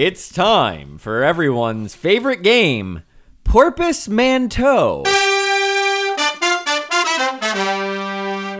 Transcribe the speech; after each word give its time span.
It's 0.00 0.32
time 0.32 0.96
for 0.96 1.22
everyone's 1.22 1.94
favorite 1.94 2.42
game, 2.42 3.02
Porpoise 3.44 4.08
Manteau. 4.08 5.06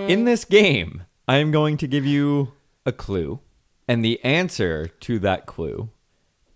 In 0.06 0.26
this 0.26 0.44
game, 0.44 1.04
I 1.26 1.38
am 1.38 1.50
going 1.50 1.78
to 1.78 1.86
give 1.86 2.04
you 2.04 2.52
a 2.84 2.92
clue, 2.92 3.40
and 3.88 4.04
the 4.04 4.22
answer 4.22 4.88
to 4.88 5.18
that 5.20 5.46
clue 5.46 5.88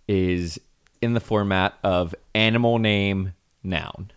is 0.07 0.61
in 1.01 1.15
the 1.15 1.19
format 1.19 1.79
of 1.83 2.15
animal 2.35 2.79
name 2.79 3.33
noun, 3.63 4.11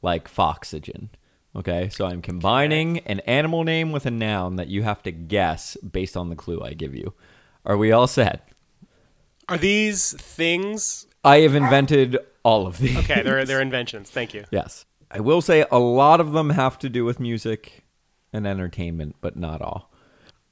like 0.00 0.28
foxygen. 0.28 1.10
Okay, 1.56 1.88
so 1.88 2.06
I'm 2.06 2.22
combining 2.22 3.00
an 3.00 3.18
animal 3.26 3.64
name 3.64 3.90
with 3.90 4.06
a 4.06 4.12
noun 4.12 4.54
that 4.54 4.68
you 4.68 4.84
have 4.84 5.02
to 5.02 5.10
guess 5.10 5.76
based 5.78 6.16
on 6.16 6.28
the 6.30 6.36
clue 6.36 6.62
I 6.62 6.74
give 6.74 6.94
you. 6.94 7.14
Are 7.66 7.76
we 7.76 7.90
all 7.90 8.06
set? 8.06 8.48
Are 9.48 9.58
these 9.58 10.12
things? 10.12 11.06
I 11.22 11.38
have 11.38 11.54
invented 11.54 12.18
all 12.42 12.66
of 12.66 12.78
these. 12.78 12.96
Okay, 12.98 13.22
they're 13.22 13.44
they're 13.44 13.60
inventions. 13.60 14.10
Thank 14.10 14.34
you. 14.34 14.44
Yes. 14.50 14.84
I 15.10 15.20
will 15.20 15.40
say 15.40 15.64
a 15.70 15.78
lot 15.78 16.20
of 16.20 16.32
them 16.32 16.50
have 16.50 16.78
to 16.80 16.88
do 16.88 17.04
with 17.04 17.20
music 17.20 17.84
and 18.32 18.46
entertainment, 18.46 19.16
but 19.20 19.36
not 19.36 19.62
all. 19.62 19.90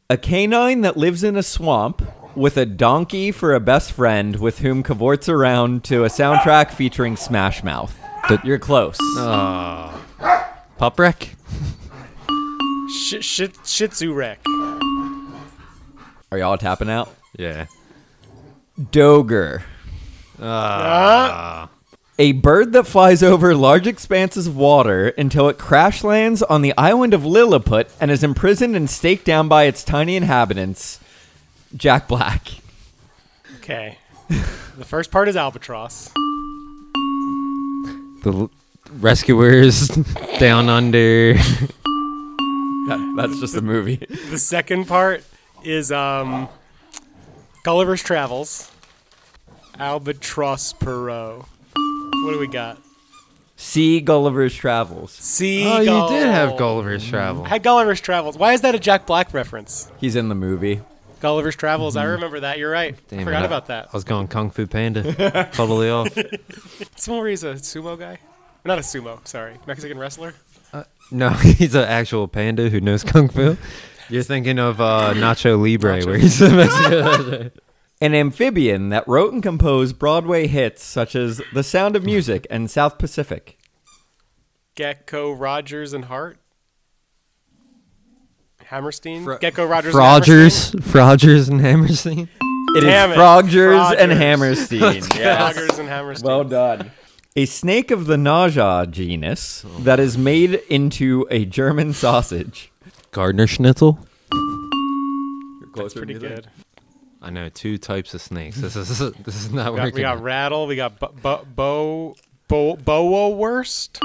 A 0.09 0.17
canine 0.17 0.83
that 0.83 0.97
lives 0.97 1.25
in 1.25 1.37
a 1.37 1.43
swamp 1.43 2.03
with 2.37 2.57
a 2.57 2.67
donkey 2.67 3.33
for 3.33 3.55
a 3.55 3.61
best 3.61 3.93
friend 3.93 4.37
with 4.37 4.61
whom 4.61 4.83
cavorts 4.83 5.29
around 5.29 5.85
to 5.85 6.05
a 6.05 6.09
soundtrack 6.09 6.71
featuring 6.71 7.17
Smash 7.17 7.63
Mouth. 7.65 7.99
But 8.29 8.45
You're 8.45 8.59
close. 8.59 8.99
Ah. 9.17 10.01
Pup 10.79 10.99
wreck? 10.99 11.35
Shit, 13.01 13.25
shit, 13.25 13.57
Shih 13.65 13.89
Tzu 13.89 14.13
wreck. 14.13 14.39
Are 16.31 16.39
y'all 16.39 16.59
tapping 16.59 16.91
out? 16.91 17.15
Yeah. 17.39 17.67
Doger. 18.91 19.63
Ah, 20.41 21.69
A 22.19 22.33
bird 22.33 22.73
that 22.73 22.87
flies 22.87 23.23
over 23.23 23.55
large 23.55 23.87
expanses 23.87 24.47
of 24.47 24.57
water 24.57 25.09
until 25.09 25.49
it 25.49 25.59
crash 25.59 26.03
lands 26.03 26.43
on 26.43 26.63
the 26.63 26.75
island 26.77 27.15
of 27.15 27.25
Lilliput 27.25 27.91
and 28.01 28.11
is 28.11 28.25
imprisoned 28.25 28.75
and 28.75 28.89
staked 28.91 29.25
down 29.25 29.47
by 29.49 29.65
its 29.65 29.85
tiny 29.85 30.17
inhabitants. 30.17 30.99
Jack 31.77 32.09
Black. 32.09 32.49
okay. 33.59 33.99
the 34.29 34.85
first 34.85 35.11
part 35.11 35.29
is 35.29 35.37
albatross. 35.37 36.09
The 38.25 38.33
l- 38.33 38.51
rescuers 38.99 39.89
down 40.39 40.69
under. 40.69 41.35
That's 43.17 43.39
just 43.41 43.55
a 43.57 43.63
movie. 43.63 43.97
The 44.31 44.39
second 44.39 44.87
part 44.87 45.25
is 45.65 45.93
um, 45.93 46.49
Gulliver's 47.63 48.03
Travels. 48.03 48.73
Albatross 49.79 50.73
Perot. 50.73 51.47
What 51.75 52.33
do 52.33 52.39
we 52.41 52.49
got? 52.49 52.79
See 53.57 54.01
Gulliver's 54.01 54.53
Travels. 54.53 55.13
See. 55.13 55.65
Oh, 55.65 55.79
you 55.79 56.09
did 56.09 56.27
have 56.27 56.57
Gulliver's 56.59 57.09
Travel. 57.09 57.45
Had 57.45 57.63
Gulliver's 57.63 58.01
Travels. 58.01 58.37
Why 58.37 58.53
is 58.55 58.63
that 58.63 58.75
a 58.75 58.81
Jack 58.81 59.07
Black 59.07 59.33
reference? 59.33 59.91
He's 59.99 60.17
in 60.17 60.29
the 60.29 60.35
movie. 60.35 60.81
Gulliver's 61.21 61.55
Travels. 61.55 61.97
I 61.97 62.03
mm-hmm. 62.03 62.13
remember 62.13 62.41
that. 62.41 62.59
You're 62.59 62.73
right. 62.73 62.97
Damn 63.09 63.25
Forgot 63.25 63.43
it, 63.43 63.43
I- 63.43 63.47
about 63.47 63.67
that. 63.69 63.85
I 63.87 63.91
was 63.93 64.03
going 64.03 64.27
Kung 64.27 64.51
Fu 64.51 64.67
Panda. 64.67 65.49
totally 65.53 65.89
off. 65.89 66.09
Someone 66.97 67.21
where 67.21 67.31
he's 67.31 67.45
a 67.45 67.55
sumo 67.55 67.97
guy. 67.97 68.19
Not 68.65 68.79
a 68.79 68.83
sumo. 68.83 69.25
Sorry, 69.27 69.55
Mexican 69.69 69.99
wrestler. 69.99 70.35
Uh, 70.73 70.85
no, 71.13 71.29
he's 71.31 71.77
an 71.77 71.85
actual 71.85 72.27
panda 72.27 72.69
who 72.69 72.81
knows 72.81 73.05
Kung 73.05 73.29
Fu. 73.29 73.57
You're 74.13 74.23
thinking 74.23 74.59
of 74.59 74.79
uh, 74.79 75.15
Nacho 75.15 75.59
Libre, 75.59 76.05
where 76.05 76.19
he's 76.19 76.41
a 76.43 76.51
Mexican. 76.51 77.51
An 78.01 78.15
amphibian 78.15 78.91
that 78.91 79.09
wrote 79.09 79.33
and 79.33 79.43
composed 79.43 79.99
Broadway 79.99 80.47
hits 80.49 80.85
such 80.85 81.17
as 81.17 81.41
The 81.55 81.63
Sound 81.63 81.97
of 81.97 82.05
Music 82.05 82.47
and 82.51 82.71
South 82.71 82.99
Pacific. 82.99 83.59
Gecko 84.75 85.33
Rogers 85.33 85.93
and 85.95 86.05
Hart. 86.07 86.37
Hammerstein. 88.65 89.25
Fro- 89.25 89.39
Gecko 89.39 89.65
Rogers. 89.67 89.95
and 89.95 90.03
Hammerstein? 90.05 90.73
Frogers, 90.83 90.91
Frogers, 90.93 91.49
and 91.49 91.61
Hammerstein. 91.61 92.29
It 92.75 92.79
is 92.79 92.85
Damn 92.85 93.13
it. 93.13 93.15
Frogers 93.15 93.93
and 93.99 94.13
Hammerstein. 94.13 94.81
yes. 95.15 95.57
Rogers 95.57 95.79
and 95.79 95.89
Hammerstein. 95.89 96.27
Well 96.27 96.45
done. 96.45 96.91
A 97.37 97.47
snake 97.47 97.91
of 97.91 98.07
the 98.07 98.17
Naja 98.17 98.91
genus 98.91 99.65
that 99.81 99.99
is 100.01 100.19
made 100.19 100.55
into 100.69 101.27
a 101.31 101.45
German 101.47 101.93
sausage. 101.95 102.71
Gardner 103.11 103.47
Schnitzel. 103.47 103.99
That's 105.75 105.95
pretty 105.95 106.15
good. 106.15 106.47
I 107.21 107.31
know 107.31 107.49
two 107.49 107.79
types 107.79 108.15
of 108.15 108.21
snakes. 108.21 108.57
This 108.57 108.75
is 108.77 108.99
this 109.25 109.35
is 109.37 109.51
not 109.53 109.73
We 109.73 109.77
got, 109.79 109.85
working. 109.85 109.95
we 109.97 110.01
got 110.03 110.23
rattle. 110.23 110.67
We 110.67 110.77
got 110.77 110.99
bo 110.99 111.13
bo 111.23 111.45
bo 111.57 112.17
bo 112.49 112.77
boa 112.77 113.29
worst. 113.31 113.99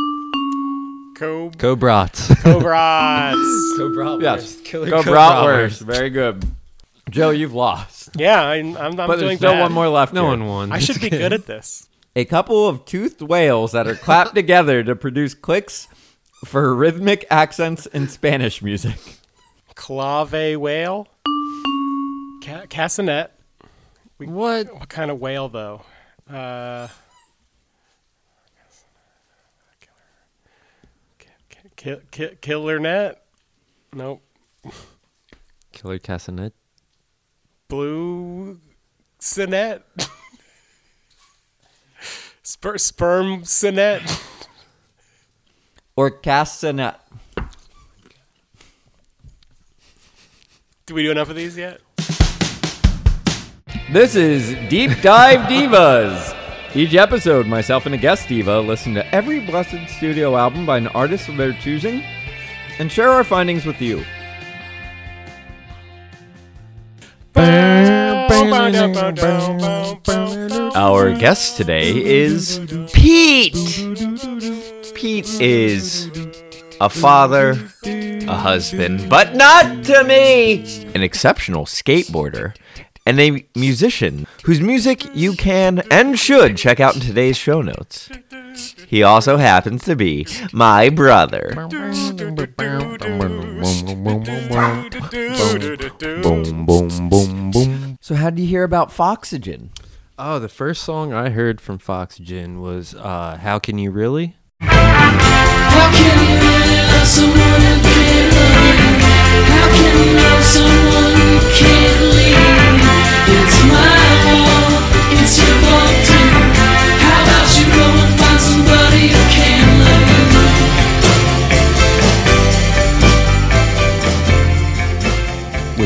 Co 1.18 1.50
Cobrats. 1.58 2.28
cobras. 2.44 3.36
Yes. 4.22 4.62
Killer 4.62 4.90
Go 4.90 5.02
Bratwurst. 5.02 5.82
Very 5.82 6.10
good. 6.10 6.46
Joe, 7.10 7.30
you've 7.32 7.54
lost. 7.54 8.10
yeah, 8.16 8.42
I'm, 8.44 8.76
I'm, 8.78 9.00
I'm 9.00 9.08
But 9.08 9.16
doing 9.16 9.20
there's 9.28 9.38
still 9.40 9.54
bad. 9.54 9.62
one 9.62 9.72
more 9.72 9.88
left. 9.88 10.14
No 10.14 10.22
here. 10.22 10.30
one 10.32 10.46
won. 10.46 10.72
I 10.72 10.80
should 10.80 11.00
be 11.02 11.10
good 11.10 11.34
at 11.34 11.46
this. 11.46 11.88
A 12.16 12.26
couple 12.26 12.68
of 12.68 12.86
toothed 12.86 13.22
whales 13.22 13.72
that 13.72 13.88
are 13.88 13.96
clapped 13.96 14.36
together 14.36 14.84
to 14.84 14.96
produce 14.96 15.34
clicks 15.34 15.88
for 16.46 16.74
rhythmic 16.76 17.26
accents 17.32 17.86
in 17.88 18.08
Spanish 18.10 18.62
music. 18.62 18.98
Clave 19.76 20.60
whale. 20.60 21.08
Ca- 22.48 22.66
cassinet. 22.68 23.32
What? 24.20 24.74
What 24.74 24.88
kind 24.88 25.12
of 25.12 25.20
whale 25.20 25.50
though? 25.50 25.82
Uh, 26.30 26.88
kill, 31.20 31.72
kill, 31.76 32.00
kill, 32.10 32.30
killer 32.40 32.80
net. 32.80 33.22
Nope. 33.92 34.22
Killer 35.74 36.00
Castanet. 36.00 36.54
Blue 37.68 38.62
sinet. 39.20 39.82
Sper- 42.46 42.80
sperm 42.80 43.42
sinet. 43.42 44.24
Or 45.98 46.10
castanet. 46.10 46.96
Do 50.86 50.94
we 50.94 51.04
do 51.04 51.12
enough 51.12 51.30
of 51.30 51.36
these 51.36 51.58
yet? 51.58 51.82
This 53.90 54.18
is 54.18 54.54
Deep 54.70 55.02
Dive 55.02 55.48
Divas. 55.48 56.36
Each 56.76 56.94
episode, 56.94 57.48
myself 57.48 57.86
and 57.86 57.96
a 57.96 57.98
guest 57.98 58.28
diva 58.28 58.60
listen 58.60 58.94
to 58.96 59.16
every 59.16 59.40
blessed 59.40 59.88
studio 59.88 60.36
album 60.36 60.66
by 60.66 60.78
an 60.78 60.88
artist 60.90 61.30
of 61.30 61.38
their 61.38 61.54
choosing 61.54 62.04
and 62.80 62.92
share 62.92 63.08
our 63.08 63.24
findings 63.24 63.66
with 63.66 63.82
you. 63.82 64.04
Our 70.76 71.14
guest 71.14 71.56
today 71.56 71.92
is 71.96 72.60
Pete. 72.92 73.54
Pete 74.96 75.40
is 75.40 76.12
a 76.82 76.90
father, 76.90 77.58
a 77.86 78.36
husband, 78.36 79.10
but 79.10 79.36
not 79.36 79.86
to 79.86 80.04
me, 80.04 80.84
an 80.94 81.04
exceptional 81.04 81.64
skateboarder, 81.64 82.54
and 83.08 83.22
a 83.22 83.48
musician 83.56 84.28
whose 84.44 84.60
music 84.60 85.16
you 85.16 85.32
can 85.32 85.82
and 85.90 86.20
should 86.20 86.58
check 86.58 86.82
out 86.82 86.94
in 86.94 87.00
today's 87.00 87.38
show 87.38 87.62
notes. 87.62 88.10
He 88.86 89.02
also 89.02 89.38
happens 89.38 89.86
to 89.86 89.96
be 89.96 90.28
my 90.52 90.90
brother. 90.90 91.54
So, 98.02 98.16
how 98.16 98.30
did 98.30 98.40
you 98.40 98.48
hear 98.48 98.64
about 98.64 98.92
Foxygen? 98.92 99.72
Oh, 100.20 100.40
the 100.40 100.50
first 100.50 100.84
song 100.84 101.14
I 101.14 101.30
heard 101.30 101.62
from 101.62 101.78
Foxygen 101.78 102.60
was 102.60 102.94
uh, 102.94 103.38
"How 103.42 103.58
Can 103.58 103.78
You 103.78 103.92
Really." 103.92 104.36
How 104.60 105.92
can 105.94 106.28
you 106.28 106.50
really 107.22 107.97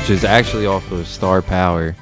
which 0.01 0.09
is 0.09 0.23
actually 0.23 0.65
off 0.65 0.91
of 0.91 1.05
Star 1.05 1.43
Power, 1.43 1.95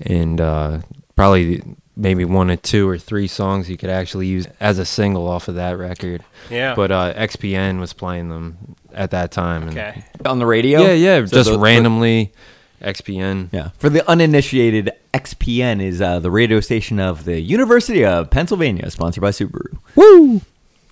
and 0.00 0.40
uh, 0.40 0.78
probably 1.16 1.60
maybe 1.96 2.24
one 2.24 2.50
or 2.50 2.56
two 2.56 2.88
or 2.88 2.96
three 2.98 3.26
songs 3.26 3.68
you 3.68 3.76
could 3.76 3.90
actually 3.90 4.26
use 4.26 4.46
as 4.60 4.78
a 4.78 4.84
single 4.84 5.28
off 5.28 5.48
of 5.48 5.56
that 5.56 5.76
record. 5.78 6.24
Yeah. 6.50 6.74
But 6.74 6.90
uh, 6.90 7.14
XPN 7.14 7.80
was 7.80 7.92
playing 7.92 8.28
them 8.30 8.76
at 8.92 9.10
that 9.10 9.30
time. 9.32 9.62
And 9.68 9.72
okay. 9.78 10.04
On 10.24 10.38
the 10.38 10.46
radio? 10.46 10.80
Yeah, 10.82 10.92
yeah, 10.92 11.26
So 11.26 11.36
just 11.36 11.50
the- 11.50 11.58
randomly 11.58 12.32
XPN. 12.80 13.50
Yeah. 13.52 13.70
For 13.78 13.88
the 13.90 14.08
uninitiated 14.08 14.90
XPN 15.14 15.82
is 15.82 16.00
uh, 16.00 16.18
the 16.20 16.30
radio 16.30 16.60
station 16.60 16.98
of 16.98 17.24
the 17.24 17.40
University 17.40 18.04
of 18.04 18.30
Pennsylvania, 18.30 18.90
sponsored 18.90 19.20
by 19.20 19.30
Subaru. 19.30 19.76
Woo! 19.94 20.40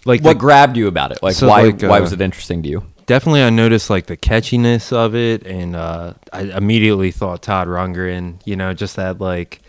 Like 0.05 0.23
What 0.23 0.35
the, 0.35 0.39
grabbed 0.39 0.77
you 0.77 0.87
about 0.87 1.13
it? 1.13 1.23
Like 1.23 1.35
So, 1.35 1.49
why 1.49 1.63
like, 1.65 1.81
why 1.83 1.99
uh, 1.99 2.03
was 2.03 2.13
it 2.13 2.21
interesting 2.21 2.63
to 2.63 2.69
you? 2.69 2.85
definitely 3.07 3.43
I 3.43 3.51
noticed 3.51 3.91
like 3.91 4.07
the 4.07 4.17
catchiness 4.17 4.93
of 4.93 5.15
it, 5.17 5.45
and 5.45 5.75
uh, 5.75 6.15
I 6.33 6.43
immediately 6.43 7.11
thought 7.11 7.43
Todd 7.43 7.67
Rundgren. 7.67 8.41
You 8.45 8.55
know, 8.57 8.73
just 8.73 8.97
that 8.97 9.21
like 9.21 9.61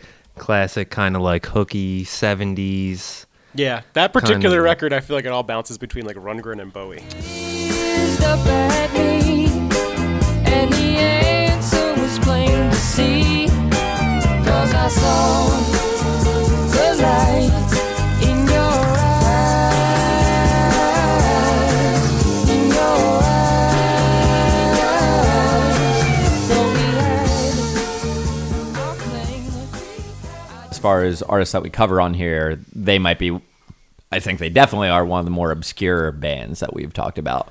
classic 0.41 0.89
kind 0.89 1.15
of 1.15 1.21
like 1.21 1.45
hooky 1.45 2.03
'70s. 2.03 3.25
Yeah, 3.53 3.81
that 3.93 4.11
particular 4.11 4.57
Kinda. 4.57 4.61
record, 4.61 4.93
I 4.93 4.99
feel 4.99 5.15
like 5.15 5.25
it 5.25 5.31
all 5.31 5.43
bounces 5.43 5.77
between 5.77 6.05
like 6.05 6.17
Rundgren 6.17 6.61
and 6.61 6.73
Bowie. 6.73 7.03
Gazed 7.11 8.23
up 8.23 8.45
at 8.47 8.93
me, 8.93 9.45
and 10.45 10.71
far 30.81 31.03
as 31.03 31.21
artists 31.21 31.53
that 31.53 31.63
we 31.63 31.69
cover 31.69 32.01
on 32.01 32.13
here, 32.13 32.59
they 32.73 32.99
might 32.99 33.19
be. 33.19 33.39
I 34.11 34.19
think 34.19 34.39
they 34.39 34.49
definitely 34.49 34.89
are 34.89 35.05
one 35.05 35.19
of 35.19 35.25
the 35.25 35.31
more 35.31 35.51
obscure 35.51 36.11
bands 36.11 36.59
that 36.59 36.73
we've 36.73 36.91
talked 36.93 37.17
about. 37.17 37.47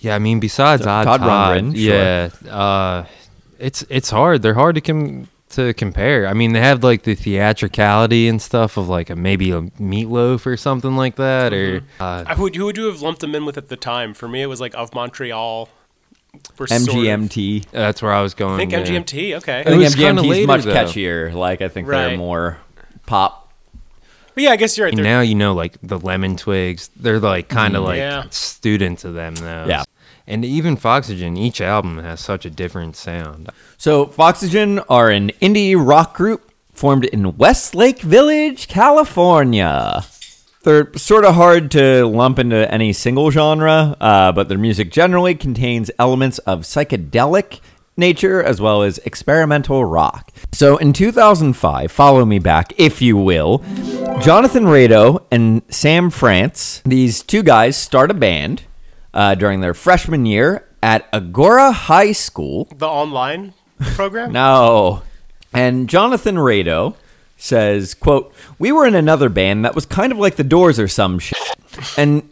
Yeah, 0.00 0.14
I 0.16 0.18
mean, 0.18 0.40
besides 0.40 0.82
So, 0.82 0.90
Odd 0.90 1.04
Todd 1.04 1.20
Todd, 1.20 1.62
Rundgren, 1.62 1.76
sure. 1.76 1.94
yeah, 2.48 2.52
uh, 2.52 3.06
it's 3.58 3.84
it's 3.88 4.10
hard. 4.10 4.42
They're 4.42 4.54
hard 4.54 4.74
to 4.76 4.80
com- 4.80 5.28
to 5.50 5.74
compare. 5.74 6.26
I 6.26 6.32
mean, 6.32 6.52
they 6.54 6.60
have 6.60 6.82
like 6.82 7.02
the 7.02 7.14
theatricality 7.14 8.26
and 8.28 8.40
stuff 8.40 8.76
of 8.76 8.88
like 8.88 9.10
a, 9.10 9.16
maybe 9.16 9.50
a 9.50 9.60
meatloaf 9.62 10.46
or 10.46 10.56
something 10.56 10.96
like 10.96 11.16
that, 11.16 11.52
or 11.52 11.82
uh, 12.00 12.24
I 12.26 12.34
would, 12.34 12.56
who 12.56 12.64
would 12.64 12.76
you 12.76 12.86
have 12.86 13.02
lumped 13.02 13.20
them 13.20 13.34
in 13.34 13.44
with 13.44 13.58
at 13.58 13.68
the 13.68 13.76
time? 13.76 14.14
For 14.14 14.26
me, 14.28 14.42
it 14.42 14.46
was 14.46 14.60
like 14.60 14.74
of 14.74 14.94
Montreal. 14.94 15.68
Were 16.58 16.66
sort 16.66 16.80
of- 16.82 16.86
MGMT. 16.88 17.66
that's 17.70 18.02
where 18.02 18.12
I 18.12 18.22
was 18.22 18.34
going. 18.34 18.54
I 18.54 18.58
think 18.58 18.72
yeah. 18.72 18.80
MGMT. 18.80 19.34
Okay. 19.36 19.60
I 19.60 19.64
think 19.64 19.78
was 19.82 19.94
kinda 19.94 20.22
MGMT 20.22 20.24
is 20.24 20.30
later, 20.30 20.46
much 20.46 20.62
though. 20.64 20.74
catchier. 20.74 21.32
Like 21.34 21.60
I 21.62 21.68
think 21.68 21.88
they're 21.88 22.08
Right. 22.08 22.18
more 22.18 22.58
pop. 23.06 23.52
But 24.34 24.44
yeah, 24.44 24.50
I 24.50 24.56
guess 24.56 24.76
you're 24.78 24.86
right. 24.86 24.92
And 24.92 24.98
They're- 25.04 25.12
now 25.12 25.20
you 25.20 25.34
know, 25.34 25.54
like 25.54 25.74
the 25.82 25.98
Lemon 25.98 26.36
Twigs, 26.36 26.90
they're 26.96 27.18
like 27.18 27.46
mm. 27.48 27.54
kind 27.54 27.76
of 27.76 27.84
like 27.84 27.98
Yeah. 27.98 28.24
students 28.30 29.04
of 29.04 29.14
them 29.14 29.34
though. 29.36 29.66
Yeah. 29.68 29.82
And 30.26 30.44
even 30.44 30.76
Foxygen, 30.76 31.36
each 31.36 31.60
album 31.60 31.98
has 31.98 32.20
such 32.20 32.44
a 32.44 32.50
different 32.50 32.94
sound. 32.94 33.50
So 33.76 34.06
Foxygen 34.06 34.78
are 34.88 35.10
an 35.10 35.30
indie 35.42 35.74
rock 35.76 36.14
group 36.16 36.52
formed 36.72 37.04
in 37.06 37.36
Westlake 37.36 38.00
Village, 38.02 38.68
California. 38.68 40.04
They're 40.62 40.92
sort 40.94 41.24
of 41.24 41.36
hard 41.36 41.70
to 41.72 42.04
lump 42.06 42.38
into 42.38 42.70
any 42.72 42.92
single 42.92 43.30
genre, 43.30 43.96
uh, 44.00 44.32
but 44.32 44.48
their 44.50 44.58
music 44.58 44.90
generally 44.90 45.34
contains 45.34 45.90
elements 45.98 46.38
of 46.40 46.60
psychedelic 46.60 47.60
nature 47.96 48.42
as 48.42 48.60
well 48.60 48.82
as 48.82 48.98
experimental 48.98 49.84
rock. 49.86 50.30
So 50.52 50.76
in 50.76 50.92
2005, 50.92 51.90
follow 51.90 52.24
me 52.26 52.38
back, 52.38 52.74
if 52.76 53.00
you 53.00 53.16
will, 53.16 53.58
Jonathan 54.20 54.64
Rado 54.64 55.24
and 55.30 55.62
Sam 55.70 56.10
France, 56.10 56.82
these 56.84 57.22
two 57.22 57.42
guys 57.42 57.76
start 57.76 58.10
a 58.10 58.14
band 58.14 58.64
uh, 59.14 59.34
during 59.36 59.60
their 59.60 59.74
freshman 59.74 60.26
year 60.26 60.66
at 60.82 61.10
Agoura 61.12 61.72
High 61.72 62.12
School. 62.12 62.68
the 62.76 62.86
online 62.86 63.54
program. 63.94 64.32
No. 64.32 65.02
And 65.54 65.88
Jonathan 65.88 66.36
Rado 66.36 66.96
says, 67.40 67.94
quote, 67.94 68.32
We 68.58 68.72
were 68.72 68.86
in 68.86 68.94
another 68.94 69.28
band 69.28 69.64
that 69.64 69.74
was 69.74 69.86
kind 69.86 70.12
of 70.12 70.18
like 70.18 70.36
the 70.36 70.44
Doors 70.44 70.78
or 70.78 70.88
some 70.88 71.18
shit. 71.18 71.38
And 71.96 72.28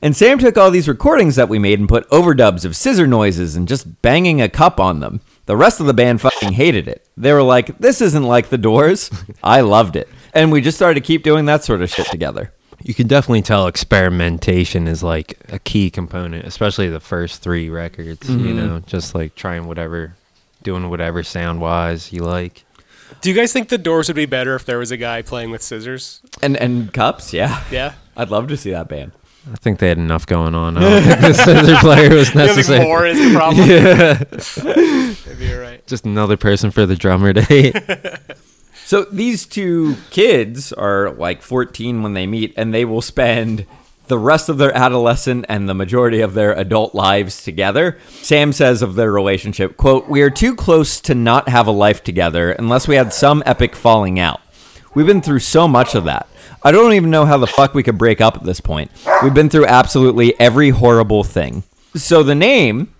and 0.00 0.16
Sam 0.16 0.38
took 0.38 0.56
all 0.56 0.70
these 0.70 0.88
recordings 0.88 1.36
that 1.36 1.48
we 1.48 1.58
made 1.58 1.78
and 1.78 1.88
put 1.88 2.08
overdubs 2.10 2.64
of 2.64 2.76
scissor 2.76 3.06
noises 3.06 3.56
and 3.56 3.66
just 3.66 4.02
banging 4.02 4.40
a 4.40 4.48
cup 4.48 4.78
on 4.78 5.00
them. 5.00 5.20
The 5.46 5.56
rest 5.56 5.80
of 5.80 5.86
the 5.86 5.94
band 5.94 6.20
fucking 6.20 6.52
hated 6.52 6.88
it. 6.88 7.06
They 7.16 7.32
were 7.32 7.42
like, 7.42 7.78
This 7.78 8.00
isn't 8.00 8.24
like 8.24 8.48
the 8.48 8.58
Doors. 8.58 9.10
I 9.42 9.62
loved 9.62 9.96
it. 9.96 10.08
And 10.34 10.52
we 10.52 10.60
just 10.60 10.76
started 10.76 11.00
to 11.00 11.06
keep 11.06 11.22
doing 11.22 11.46
that 11.46 11.64
sort 11.64 11.82
of 11.82 11.90
shit 11.90 12.06
together. 12.06 12.52
You 12.82 12.94
can 12.94 13.06
definitely 13.06 13.42
tell 13.42 13.66
experimentation 13.66 14.86
is 14.86 15.02
like 15.02 15.38
a 15.48 15.58
key 15.58 15.90
component, 15.90 16.44
especially 16.46 16.88
the 16.88 17.00
first 17.00 17.42
three 17.42 17.70
records. 17.70 18.28
You 18.28 18.36
mm-hmm. 18.36 18.56
know, 18.58 18.80
just 18.80 19.14
like 19.14 19.34
trying 19.34 19.66
whatever, 19.66 20.14
doing 20.62 20.90
whatever 20.90 21.22
sound 21.22 21.60
wise 21.60 22.12
you 22.12 22.22
like. 22.22 22.65
Do 23.20 23.30
you 23.30 23.36
guys 23.36 23.52
think 23.52 23.68
the 23.68 23.78
Doors 23.78 24.08
would 24.08 24.16
be 24.16 24.26
better 24.26 24.54
if 24.54 24.64
there 24.64 24.78
was 24.78 24.90
a 24.90 24.96
guy 24.96 25.22
playing 25.22 25.50
with 25.50 25.62
scissors? 25.62 26.20
And 26.42 26.56
and 26.56 26.92
cups, 26.92 27.32
yeah. 27.32 27.62
Yeah. 27.70 27.94
I'd 28.16 28.30
love 28.30 28.48
to 28.48 28.56
see 28.56 28.70
that 28.70 28.88
band. 28.88 29.12
I 29.52 29.56
think 29.56 29.78
they 29.78 29.88
had 29.88 29.98
enough 29.98 30.26
going 30.26 30.54
on. 30.54 30.76
I 30.76 30.80
don't 30.80 31.02
think 31.02 31.20
the 31.20 31.32
scissor 31.34 31.76
player 31.76 32.14
was 32.14 32.28
You 32.28 32.34
don't 32.34 32.46
think 32.46 32.56
necessary. 32.56 32.84
more 32.84 33.06
is 33.06 33.18
the 33.18 33.34
problem? 33.38 33.68
yeah. 33.68 35.14
Maybe 35.26 35.46
you're 35.46 35.62
right. 35.62 35.86
Just 35.86 36.04
another 36.04 36.36
person 36.36 36.70
for 36.70 36.84
the 36.86 36.96
drummer 36.96 37.32
to 37.32 37.42
hate. 37.42 37.76
So 38.86 39.02
these 39.02 39.46
two 39.46 39.96
kids 40.10 40.72
are 40.72 41.10
like 41.10 41.42
14 41.42 42.04
when 42.04 42.14
they 42.14 42.24
meet, 42.24 42.54
and 42.56 42.72
they 42.72 42.84
will 42.84 43.02
spend 43.02 43.66
the 44.08 44.18
rest 44.18 44.48
of 44.48 44.58
their 44.58 44.76
adolescent 44.76 45.46
and 45.48 45.68
the 45.68 45.74
majority 45.74 46.20
of 46.20 46.34
their 46.34 46.52
adult 46.52 46.94
lives 46.94 47.42
together. 47.42 47.98
Sam 48.08 48.52
says 48.52 48.82
of 48.82 48.94
their 48.94 49.12
relationship, 49.12 49.76
quote, 49.76 50.08
We 50.08 50.22
are 50.22 50.30
too 50.30 50.54
close 50.54 51.00
to 51.02 51.14
not 51.14 51.48
have 51.48 51.66
a 51.66 51.72
life 51.72 52.02
together 52.02 52.52
unless 52.52 52.88
we 52.88 52.96
had 52.96 53.12
some 53.12 53.42
epic 53.46 53.74
falling 53.74 54.18
out. 54.18 54.40
We've 54.94 55.06
been 55.06 55.22
through 55.22 55.40
so 55.40 55.68
much 55.68 55.94
of 55.94 56.04
that. 56.04 56.28
I 56.62 56.72
don't 56.72 56.94
even 56.94 57.10
know 57.10 57.26
how 57.26 57.36
the 57.36 57.46
fuck 57.46 57.74
we 57.74 57.82
could 57.82 57.98
break 57.98 58.20
up 58.20 58.36
at 58.36 58.44
this 58.44 58.60
point. 58.60 58.90
We've 59.22 59.34
been 59.34 59.50
through 59.50 59.66
absolutely 59.66 60.38
every 60.40 60.70
horrible 60.70 61.22
thing. 61.22 61.64
So 61.94 62.22
the 62.22 62.34
name 62.34 62.94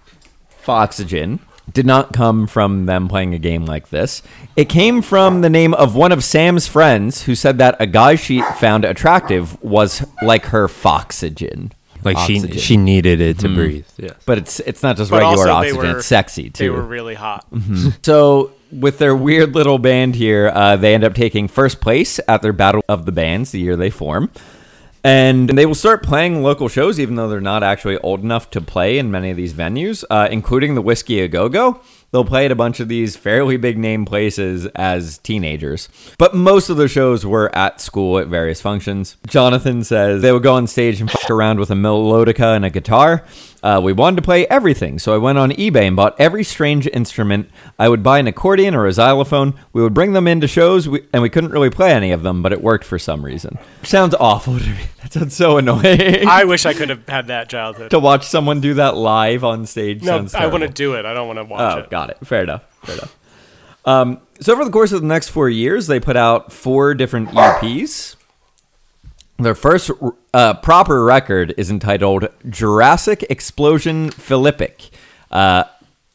Foxygen 0.59 1.41
did 1.73 1.87
not 1.87 2.13
come 2.13 2.47
from 2.47 2.87
them 2.87 3.09
playing 3.09 3.35
a 3.35 3.39
game 3.39 3.67
like 3.67 3.91
this. 3.91 4.23
It 4.57 4.69
came 4.69 5.03
from 5.03 5.41
the 5.41 5.51
name 5.51 5.75
of 5.75 5.95
one 5.95 6.13
of 6.13 6.23
Sam's 6.25 6.67
friends 6.67 7.23
who 7.23 7.35
said 7.35 7.59
that 7.59 7.77
a 7.81 7.87
guy 7.87 8.15
she 8.15 8.41
found 8.61 8.85
attractive 8.85 9.61
was 9.63 10.05
like 10.23 10.47
her 10.47 10.69
Foxygen. 10.69 11.73
Like 12.05 12.19
she 12.19 12.37
Oxygen. 12.37 12.59
she 12.59 12.77
needed 12.77 13.21
it 13.21 13.41
to 13.41 13.49
breathe. 13.49 13.87
Yes. 13.97 14.15
But 14.27 14.39
it's 14.39 14.61
it's 14.61 14.83
not 14.83 14.97
just 14.97 15.11
But 15.11 15.23
regular 15.23 15.49
oxygen, 15.49 15.77
were- 15.79 15.97
it's 15.99 16.07
sexy 16.07 16.51
too. 16.51 16.65
They 16.65 16.71
were 16.71 16.83
really 16.83 17.15
hot. 17.15 17.45
So 18.05 18.53
with 18.71 18.99
their 18.99 19.17
weird 19.17 19.55
little 19.55 19.79
band 19.79 20.15
here, 20.15 20.51
uh, 20.55 20.77
they 20.77 20.95
end 20.95 21.03
up 21.05 21.15
taking 21.15 21.49
first 21.49 21.81
place 21.81 22.21
at 22.29 22.43
their 22.43 22.53
Battle 22.53 22.83
of 22.89 23.07
the 23.07 23.13
Bands 23.13 23.51
the 23.53 23.59
year 23.61 23.75
they 23.77 23.91
form. 23.91 24.31
And 25.07 25.51
they 25.51 25.67
will 25.67 25.77
start 25.77 26.03
playing 26.03 26.43
local 26.43 26.67
shows, 26.67 26.99
even 26.99 27.15
though 27.15 27.29
they're 27.29 27.41
not 27.41 27.63
actually 27.63 27.97
old 27.99 28.25
enough 28.25 28.51
to 28.51 28.61
play 28.61 28.99
in 28.99 29.09
many 29.09 29.31
of 29.31 29.37
these 29.37 29.55
venues, 29.55 30.03
uh, 30.11 30.27
including 30.33 30.75
the 30.75 30.83
Whiskey 30.83 31.21
A 31.21 31.29
Go 31.29 31.49
Go. 31.49 31.81
They'll 32.11 32.25
play 32.25 32.47
at 32.47 32.51
a 32.51 32.57
bunch 32.57 32.81
of 32.81 32.89
these 32.89 33.15
fairly 33.15 33.57
big 33.57 33.79
name 33.79 34.05
places 34.05 34.67
as 34.75 35.19
teenagers. 35.19 35.89
But 36.19 36.35
most 36.35 36.71
of 36.71 36.77
the 36.77 36.89
shows 36.89 37.25
were 37.25 37.55
at 37.55 37.81
school 37.81 38.19
at 38.19 38.27
various 38.27 38.61
functions. 38.61 39.17
Jonathan 39.29 39.85
says 39.85 40.23
they 40.23 40.33
would 40.33 40.43
go 40.43 40.55
on 40.55 40.67
stage 40.67 41.01
and 41.01 41.09
fuck 41.09 41.31
around 41.31 41.61
with 41.61 41.71
a 41.71 41.75
melodica 41.75 42.57
and 42.57 42.65
a 42.65 42.71
guitar. 42.71 43.25
Uh, 43.67 43.81
we 43.81 43.93
wanted 43.93 44.15
to 44.15 44.23
play 44.23 44.47
everything, 44.47 44.97
so 44.97 45.13
I 45.13 45.19
went 45.19 45.39
on 45.39 45.51
eBay 45.51 45.89
and 45.89 45.97
bought 45.97 46.15
every 46.21 46.45
strange 46.45 46.87
instrument. 46.87 47.51
I 47.81 47.89
would 47.89 48.01
buy 48.01 48.21
an 48.21 48.29
accordion 48.29 48.77
or 48.77 48.87
a 48.87 48.93
xylophone. 48.93 49.55
We 49.73 49.83
would 49.83 49.93
bring 49.93 50.13
them 50.13 50.29
into 50.29 50.47
shows, 50.47 50.89
we, 50.89 51.03
and 51.13 51.21
we 51.21 51.29
couldn't 51.31 51.51
really 51.51 51.71
play 51.71 51.91
any 51.93 52.13
of 52.13 52.23
them, 52.23 52.43
but 52.45 52.53
it 52.53 52.63
worked 52.63 52.85
for 52.85 52.97
some 52.97 53.25
reason. 53.25 53.59
Sounds 53.83 54.15
awful 54.21 54.61
to 54.61 54.67
me. 54.67 54.79
That 55.03 55.13
sounds 55.13 55.37
so 55.37 55.57
annoying. 55.59 56.27
I 56.29 56.45
wish 56.45 56.65
I 56.67 56.75
could 56.75 56.89
have 56.91 57.09
had 57.09 57.27
that 57.29 57.49
childhood. 57.49 57.91
to 57.93 57.99
watch 58.01 58.27
someone 58.27 58.61
do 58.61 58.75
that 58.75 58.97
live 58.97 59.45
on 59.45 59.65
stage 59.67 60.03
No, 60.03 60.19
sounds 60.19 60.35
I 60.35 60.47
want 60.47 60.63
to 60.63 60.69
do 60.69 60.95
it. 60.95 61.05
I 61.05 61.15
don't 61.15 61.27
want 61.29 61.39
to 61.39 61.45
watch 61.45 61.77
Oh, 61.77 61.79
it. 61.81 61.91
got 61.91 62.11
it. 62.11 62.19
Fair 62.25 62.43
enough. 62.43 62.63
Fair 62.85 62.97
enough. 62.97 63.17
Um, 63.85 64.21
so 64.41 64.53
over 64.53 64.65
the 64.65 64.71
course 64.73 64.91
of 64.91 65.01
the 65.03 65.07
next 65.07 65.29
four 65.29 65.49
years, 65.49 65.87
they 65.87 66.01
put 66.01 66.17
out 66.17 66.53
four 66.53 66.93
different 66.95 67.29
EPs. 67.31 68.16
Their 69.39 69.55
first 69.55 69.91
uh, 70.33 70.55
proper 70.55 71.05
record 71.05 71.55
is 71.59 71.71
entitled 71.71 72.29
Jurrassic 72.47 73.27
Exxplosion 73.29 74.11
Phillipic. 74.11 74.91
Uh, 75.31 75.65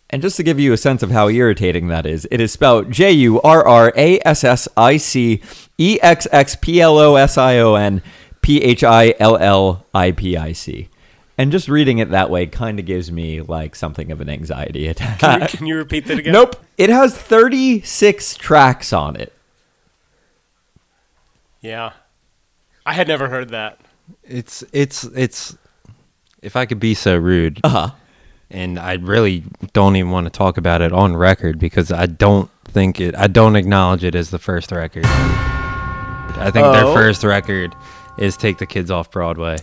and 0.10 0.22
just 0.22 0.38
to 0.38 0.44
give 0.44 0.60
you 0.60 0.74
a 0.74 0.78
sense 0.78 1.04
of 1.04 1.12
how 1.12 1.30
irritating 1.30 1.88
that 1.88 2.06
is, 2.06 2.28
it 2.32 2.42
is 2.42 2.52
spelled 2.52 2.92
J 2.92 3.12
U 3.12 3.40
R 3.42 3.66
R 3.66 3.94
A 3.96 4.20
S 4.26 4.44
S 4.44 4.68
I 4.76 4.98
C 4.98 5.42
E 5.78 6.00
X 6.02 6.28
X 6.32 6.56
P 6.56 6.82
L 6.82 6.98
O 6.98 7.16
S 7.16 7.38
I 7.38 7.60
O 7.60 7.76
N 7.76 8.02
P 8.42 8.62
H 8.62 8.84
I 8.84 9.14
L 9.20 9.38
L 9.38 9.86
I 9.94 10.12
P 10.12 10.36
I 10.36 10.52
C. 10.52 10.90
And 11.38 11.52
just 11.52 11.70
reading 11.70 12.00
it 12.00 12.10
that 12.10 12.30
way 12.30 12.46
kind 12.46 12.78
of 12.80 12.86
gives 12.86 13.12
me 13.12 13.42
like 13.42 13.76
something 13.76 14.12
of 14.12 14.20
an 14.20 14.30
anxiety 14.30 14.88
attack. 14.88 15.20
Can 15.20 15.42
you, 15.42 15.48
can 15.48 15.66
you 15.66 15.76
repeat 15.78 16.06
that 16.08 16.20
again? 16.20 16.34
Nope. 16.34 16.58
It 16.78 16.90
has 16.90 17.18
36 17.18 18.36
tracks 18.36 18.92
on 18.92 19.16
it. 19.16 19.34
Yeah. 21.62 21.94
I 22.92 22.94
had 22.94 23.08
never 23.08 23.30
heard 23.30 23.50
that. 23.50 23.80
It's 24.22 24.66
it's 24.74 25.06
it's 25.06 25.56
if 26.42 26.58
I 26.58 26.66
could 26.66 26.82
be 26.82 26.94
so 26.94 27.16
rude, 27.16 27.62
Uh-huh. 27.64 27.92
and 28.50 28.78
I 28.78 28.96
really 28.96 29.46
don't 29.72 29.96
even 29.96 30.12
want 30.12 30.26
to 30.26 30.30
talk 30.30 30.58
about 30.58 30.82
it 30.82 30.92
on 30.92 31.16
record 31.16 31.58
because 31.58 31.90
I 31.94 32.06
don't 32.08 32.50
think 32.66 33.00
it. 33.00 33.16
I 33.16 33.28
don't 33.28 33.56
acknowledge 33.56 34.04
it 34.04 34.14
as 34.14 34.30
the 34.30 34.40
first 34.40 34.74
record. 34.74 35.06
I 35.06 36.50
think 36.52 36.66
their 36.74 36.84
Oh. 36.84 36.94
first 36.94 37.24
record 37.24 37.74
is 38.18 38.36
"Take 38.36 38.58
the 38.58 38.66
Kids 38.66 38.92
Off 38.92 39.10
Broadway." 39.10 39.56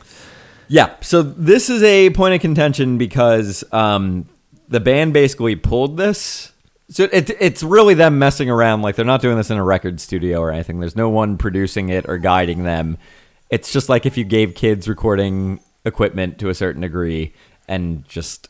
Yeah. 0.68 0.94
So 1.02 1.20
this 1.20 1.68
is 1.68 1.82
a 1.82 2.08
point 2.08 2.34
of 2.34 2.40
contention 2.40 2.96
because 2.96 3.62
um, 3.72 4.24
the 4.70 4.80
band 4.80 5.12
basically 5.12 5.54
pulled 5.54 5.98
this. 5.98 6.52
So 6.90 7.08
it, 7.12 7.30
it's 7.38 7.62
really 7.62 7.94
them 7.94 8.18
messing 8.18 8.48
around. 8.48 8.82
Like 8.82 8.96
they're 8.96 9.04
not 9.04 9.20
doing 9.20 9.36
this 9.36 9.50
in 9.50 9.58
a 9.58 9.64
record 9.64 10.00
studio 10.00 10.40
or 10.40 10.50
anything. 10.50 10.80
There's 10.80 10.96
no 10.96 11.10
one 11.10 11.36
producing 11.36 11.90
it 11.90 12.08
or 12.08 12.16
guiding 12.18 12.64
them. 12.64 12.96
It's 13.50 13.72
just 13.72 13.88
like 13.88 14.06
if 14.06 14.16
you 14.16 14.24
gave 14.24 14.54
kids 14.54 14.88
recording 14.88 15.60
equipment 15.84 16.38
to 16.38 16.48
a 16.48 16.54
certain 16.54 16.82
degree 16.82 17.34
and 17.66 18.08
just 18.08 18.48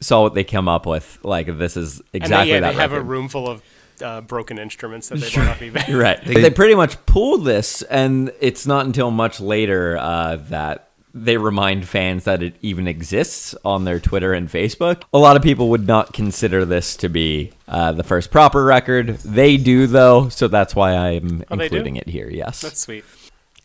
saw 0.00 0.22
what 0.22 0.34
they 0.34 0.44
come 0.44 0.68
up 0.68 0.86
with. 0.86 1.18
Like 1.22 1.46
this 1.58 1.76
is 1.76 2.00
And 2.00 2.08
exactly 2.12 2.52
they, 2.52 2.54
yeah, 2.56 2.60
that. 2.60 2.74
they 2.74 2.80
have 2.80 2.92
a 2.92 3.02
room 3.02 3.28
full 3.28 3.48
of 3.48 3.62
uh, 4.02 4.20
broken 4.20 4.58
instruments 4.58 5.08
that 5.08 5.18
they 5.20 5.30
bought 5.30 5.48
off 5.48 5.60
eBay. 5.60 5.88
You're 5.88 6.00
right. 6.00 6.22
They, 6.24 6.50
pretty 6.50 6.74
much 6.74 7.04
pulled 7.06 7.44
this, 7.44 7.82
and 7.82 8.32
it's 8.40 8.66
not 8.66 8.86
until 8.86 9.10
much 9.10 9.40
later 9.40 9.96
uh, 9.96 10.36
that 10.48 10.83
they 11.14 11.36
remind 11.36 11.86
fans 11.88 12.24
that 12.24 12.42
it 12.42 12.56
even 12.60 12.88
exists 12.88 13.54
on 13.64 13.84
their 13.84 14.00
Twitter 14.00 14.32
and 14.32 14.48
Facebook. 14.50 15.04
A 15.14 15.18
lot 15.18 15.36
of 15.36 15.42
people 15.42 15.70
would 15.70 15.86
not 15.86 16.12
consider 16.12 16.64
this 16.64 16.96
to 16.96 17.08
be 17.08 17.52
uh, 17.68 17.92
the 17.92 18.02
first 18.02 18.30
proper 18.32 18.64
record. 18.64 19.18
They 19.18 19.56
do, 19.56 19.86
though, 19.86 20.28
so 20.28 20.48
that's 20.48 20.74
why 20.74 20.92
I'm 20.94 21.44
Oh, 21.50 21.54
including 21.58 21.96
it 21.96 22.08
here. 22.08 22.28
Yes. 22.28 22.60
That's 22.60 22.80
sweet. 22.80 23.04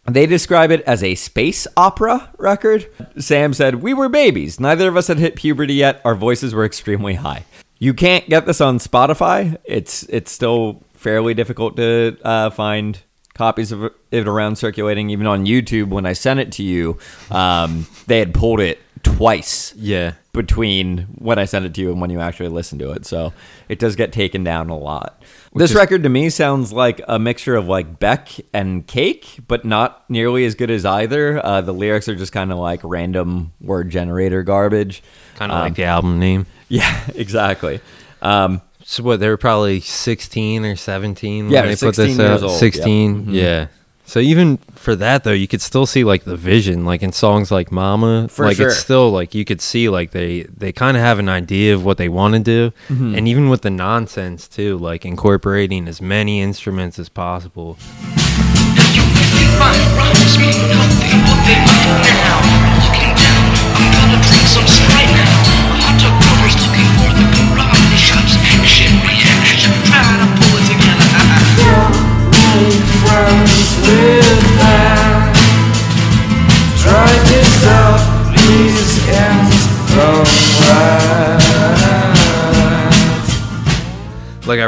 They 0.06 0.26
describe 0.28 0.72
it 0.72 0.82
as 0.82 1.04
a 1.04 1.16
space 1.16 1.68
opera 1.76 2.30
record. 2.38 2.88
Sam 3.18 3.54
said, 3.54 3.76
We 3.76 3.94
were 3.94 4.10
babies. 4.10 4.60
Neither 4.60 4.88
of 4.88 4.96
us 4.96 5.08
had 5.08 5.18
hit 5.20 5.36
puberty 5.36 5.74
yet. 5.74 6.02
Our 6.06 6.16
voices 6.16 6.54
were 6.54 6.66
extremely 6.66 7.16
high. 7.16 7.46
You 7.80 7.94
can't 7.94 8.28
get 8.28 8.46
this 8.46 8.62
on 8.62 8.78
Spotify. 8.80 9.58
It's 9.64 10.04
it's 10.04 10.32
still 10.32 10.84
fairly 10.94 11.34
difficult 11.34 11.78
to 11.78 12.18
uh, 12.24 12.50
find 12.50 13.00
copies 13.40 13.72
of 13.72 13.92
it 14.12 14.28
around 14.28 14.58
circulating. 14.58 15.10
Even 15.10 15.26
on 15.26 15.46
YouTube, 15.46 15.88
when 15.88 16.06
I 16.06 16.12
sent 16.14 16.42
it 16.42 16.52
to 16.54 16.64
you, 16.64 16.98
um, 17.32 17.88
they 18.06 18.20
had 18.20 18.34
pulled 18.34 18.60
it 18.60 18.80
twice 19.02 19.74
Yeah, 19.78 20.16
between 20.34 21.08
when 21.18 21.40
I 21.40 21.46
sent 21.46 21.64
it 21.66 21.74
to 21.76 21.82
you 21.82 21.90
and 21.94 22.02
when 22.02 22.10
you 22.10 22.20
actually 22.20 22.50
listen 22.50 22.78
to 22.80 22.92
it. 22.92 23.06
So 23.06 23.32
it 23.70 23.80
does 23.80 23.96
get 23.96 24.12
taken 24.12 24.44
down 24.44 24.70
a 24.70 24.78
lot. 24.78 25.24
this 25.56 25.74
record 25.74 26.04
to 26.04 26.10
me 26.10 26.30
sounds 26.30 26.74
like 26.74 27.00
a 27.08 27.18
mixture 27.18 27.56
of 27.56 27.66
like 27.66 27.98
Beck 27.98 28.28
and 28.54 28.86
Cake, 28.86 29.40
but 29.48 29.64
not 29.64 30.04
nearly 30.10 30.44
as 30.44 30.54
good 30.54 30.70
as 30.70 30.86
either. 30.86 31.44
Uh, 31.44 31.62
the 31.62 31.74
lyrics 31.74 32.10
are 32.10 32.16
just 32.16 32.34
kind 32.34 32.52
of 32.52 32.58
like 32.58 32.82
random 32.84 33.54
word 33.62 33.90
generator 33.90 34.44
garbage. 34.44 35.02
kind 35.36 35.50
of 35.52 35.56
Um, 35.60 35.64
like 35.64 35.76
the 35.76 35.86
album 35.86 36.20
name. 36.20 36.46
Yeah, 36.72 37.00
exactly. 37.16 37.80
Um, 38.22 38.62
So 38.92 39.04
what? 39.04 39.20
They 39.20 39.30
were 39.30 39.38
probably 39.38 39.82
sixteen 39.82 40.66
or 40.66 40.76
seventeen. 40.76 41.52
Yeah, 41.52 41.60
when 41.62 41.70
they 41.70 41.76
they're 41.76 41.90
put 41.90 41.96
this 41.96 42.08
16 42.16 42.26
years 42.26 42.42
out. 42.42 42.44
old, 42.44 42.52
yeah. 42.54 42.58
Sixteen. 42.58 43.26
Yeah. 43.30 43.68
So 44.06 44.20
even 44.20 44.58
for 44.74 44.96
that 44.96 45.24
though, 45.24 45.32
you 45.32 45.48
could 45.48 45.62
still 45.62 45.86
see 45.86 46.04
like 46.04 46.24
the 46.24 46.36
vision, 46.36 46.86
like 46.86 47.04
in 47.04 47.12
songs 47.12 47.52
like 47.52 47.72
"Mama." 47.72 48.28
For 48.30 48.46
like 48.46 48.58
sure. 48.58 48.70
it's 48.70 48.78
still 48.80 49.12
like 49.12 49.36
you 49.36 49.46
could 49.46 49.62
see 49.62 49.90
like 49.90 50.10
they 50.10 50.42
they 50.42 50.72
kind 50.72 50.98
of 50.98 51.04
have 51.04 51.20
an 51.20 51.30
idea 51.30 51.76
of 51.76 51.86
what 51.86 51.98
they 52.00 52.10
want 52.10 52.34
to 52.34 52.40
do, 52.40 52.72
Mm-hmm. 52.88 53.14
and 53.14 53.28
even 53.28 53.50
with 53.50 53.62
the 53.62 53.70
nonsense 53.70 54.48
too, 54.48 54.80
like 54.80 55.06
incorporating 55.06 55.88
as 55.88 56.02
many 56.02 56.42
instruments 56.42 56.98
as 56.98 57.10
possible. 57.10 57.78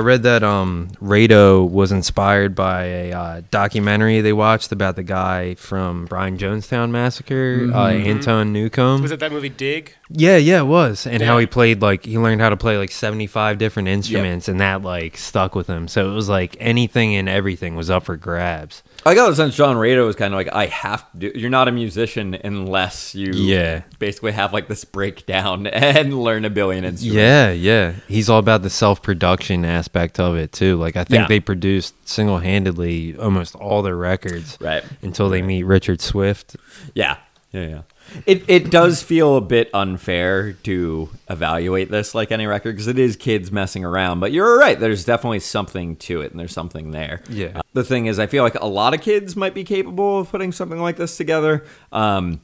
Read 0.01 0.24
that 0.24 0.43
um 0.43 0.89
Rado 1.01 1.70
was 1.70 1.91
inspired 1.91 2.55
by 2.55 2.86
a 2.86 3.13
uh, 3.13 3.41
documentary 3.51 4.22
they 4.22 4.34
watched 4.34 4.72
about 4.72 4.96
the 4.96 5.03
guy 5.03 5.55
from 5.55 6.05
Brian 6.05 6.38
Jonestown 6.38 6.91
Massacre, 6.91 7.70
uh, 7.74 7.89
Anton 7.89 8.51
Newcombe. 8.53 9.01
Was 9.01 9.12
it 9.12 9.20
that 9.20 9.31
movie 9.31 9.50
Dig? 9.50 9.96
Yeah, 10.13 10.38
yeah, 10.38 10.60
it 10.62 10.65
was. 10.65 11.08
And 11.08 11.22
how 11.22 11.38
he 11.38 11.46
played 11.46 11.82
like 11.82 12.06
he 12.06 12.18
learned 12.18 12.41
how 12.41 12.50
to 12.50 12.58
play 12.58 12.77
like 12.77 12.91
75 12.91 13.58
different 13.58 13.88
instruments 13.88 14.48
and 14.48 14.60
that 14.60 14.82
like 14.82 15.18
stuck 15.18 15.56
with 15.56 15.68
him. 15.68 15.88
So 15.88 16.10
it 16.10 16.13
was 16.13 16.27
like 16.27 16.58
anything 16.60 17.15
and 17.15 17.30
everything 17.30 17.75
was 17.75 17.89
up 17.89 18.03
for 18.03 18.18
grabs. 18.18 18.84
I 19.06 19.15
got 19.15 19.30
the 19.30 19.36
sense 19.36 19.56
John 19.56 19.75
Rado 19.77 20.06
was 20.06 20.15
kind 20.15 20.34
of 20.34 20.38
like, 20.38 20.50
I 20.53 20.68
have 20.68 21.10
to 21.13 21.18
do. 21.18 21.32
You're 21.39 21.50
not 21.50 21.68
a 21.68 21.72
musician 21.72 22.36
unless 22.44 23.15
you 23.15 23.32
Yeah. 23.34 23.82
basically 24.00 24.32
have 24.34 24.53
like 24.53 24.68
this 24.68 24.84
breakdown 24.86 25.65
and 25.68 26.22
learn 26.22 26.46
a 26.46 26.50
billion 26.50 26.84
instruments. 26.84 27.15
Yeah, 27.15 27.51
yeah. 27.51 27.94
He's 28.08 28.30
all 28.30 28.39
about 28.39 28.62
the 28.63 28.70
self-production 28.70 29.65
aspect 29.65 30.20
of 30.20 30.36
it 30.36 30.51
too. 30.51 30.75
Like 30.77 30.96
I 30.98 31.03
think 31.03 31.22
Yeah. 31.22 31.27
they 31.27 31.39
produced 31.39 31.96
single-handedly 32.08 33.15
almost 33.18 33.56
all 33.56 33.82
their 33.82 33.96
records 33.98 34.58
Right. 34.60 34.84
until 35.01 35.30
they 35.30 35.41
meet 35.41 35.63
Richard 35.63 36.01
Swift. 36.01 36.56
Yeah, 36.94 37.18
yeah, 37.51 37.68
yeah. 37.68 37.82
It 38.25 38.44
it 38.48 38.72
does 38.72 39.01
feel 39.01 39.38
a 39.38 39.41
bit 39.41 39.70
unfair 39.74 40.53
to 40.53 41.10
evaluate 41.30 41.89
this 41.89 42.13
like 42.13 42.32
any 42.32 42.46
record 42.46 42.74
because 42.74 42.88
it 42.88 43.00
is 43.00 43.15
kids 43.15 43.51
messing 43.51 43.86
around. 43.86 44.20
But 44.20 44.32
you're 44.32 44.58
right. 44.58 44.80
There's 44.80 45.06
definitely 45.06 45.39
something 45.39 45.96
to 45.98 46.22
it, 46.22 46.32
and 46.32 46.39
there's 46.39 46.53
something 46.53 46.91
there. 46.91 47.22
Yeah. 47.30 47.51
Uh, 47.56 47.62
the 47.74 47.84
thing 47.84 48.06
is, 48.06 48.20
I 48.20 48.27
feel 48.27 48.44
like 48.44 48.56
a 48.56 48.65
lot 48.65 48.94
of 48.94 49.01
kids 49.01 49.36
might 49.36 49.53
be 49.53 49.63
capable 49.63 50.20
of 50.20 50.30
putting 50.30 50.51
something 50.51 50.80
like 50.80 50.98
this 50.98 51.18
together. 51.18 51.65
Um, 51.91 52.41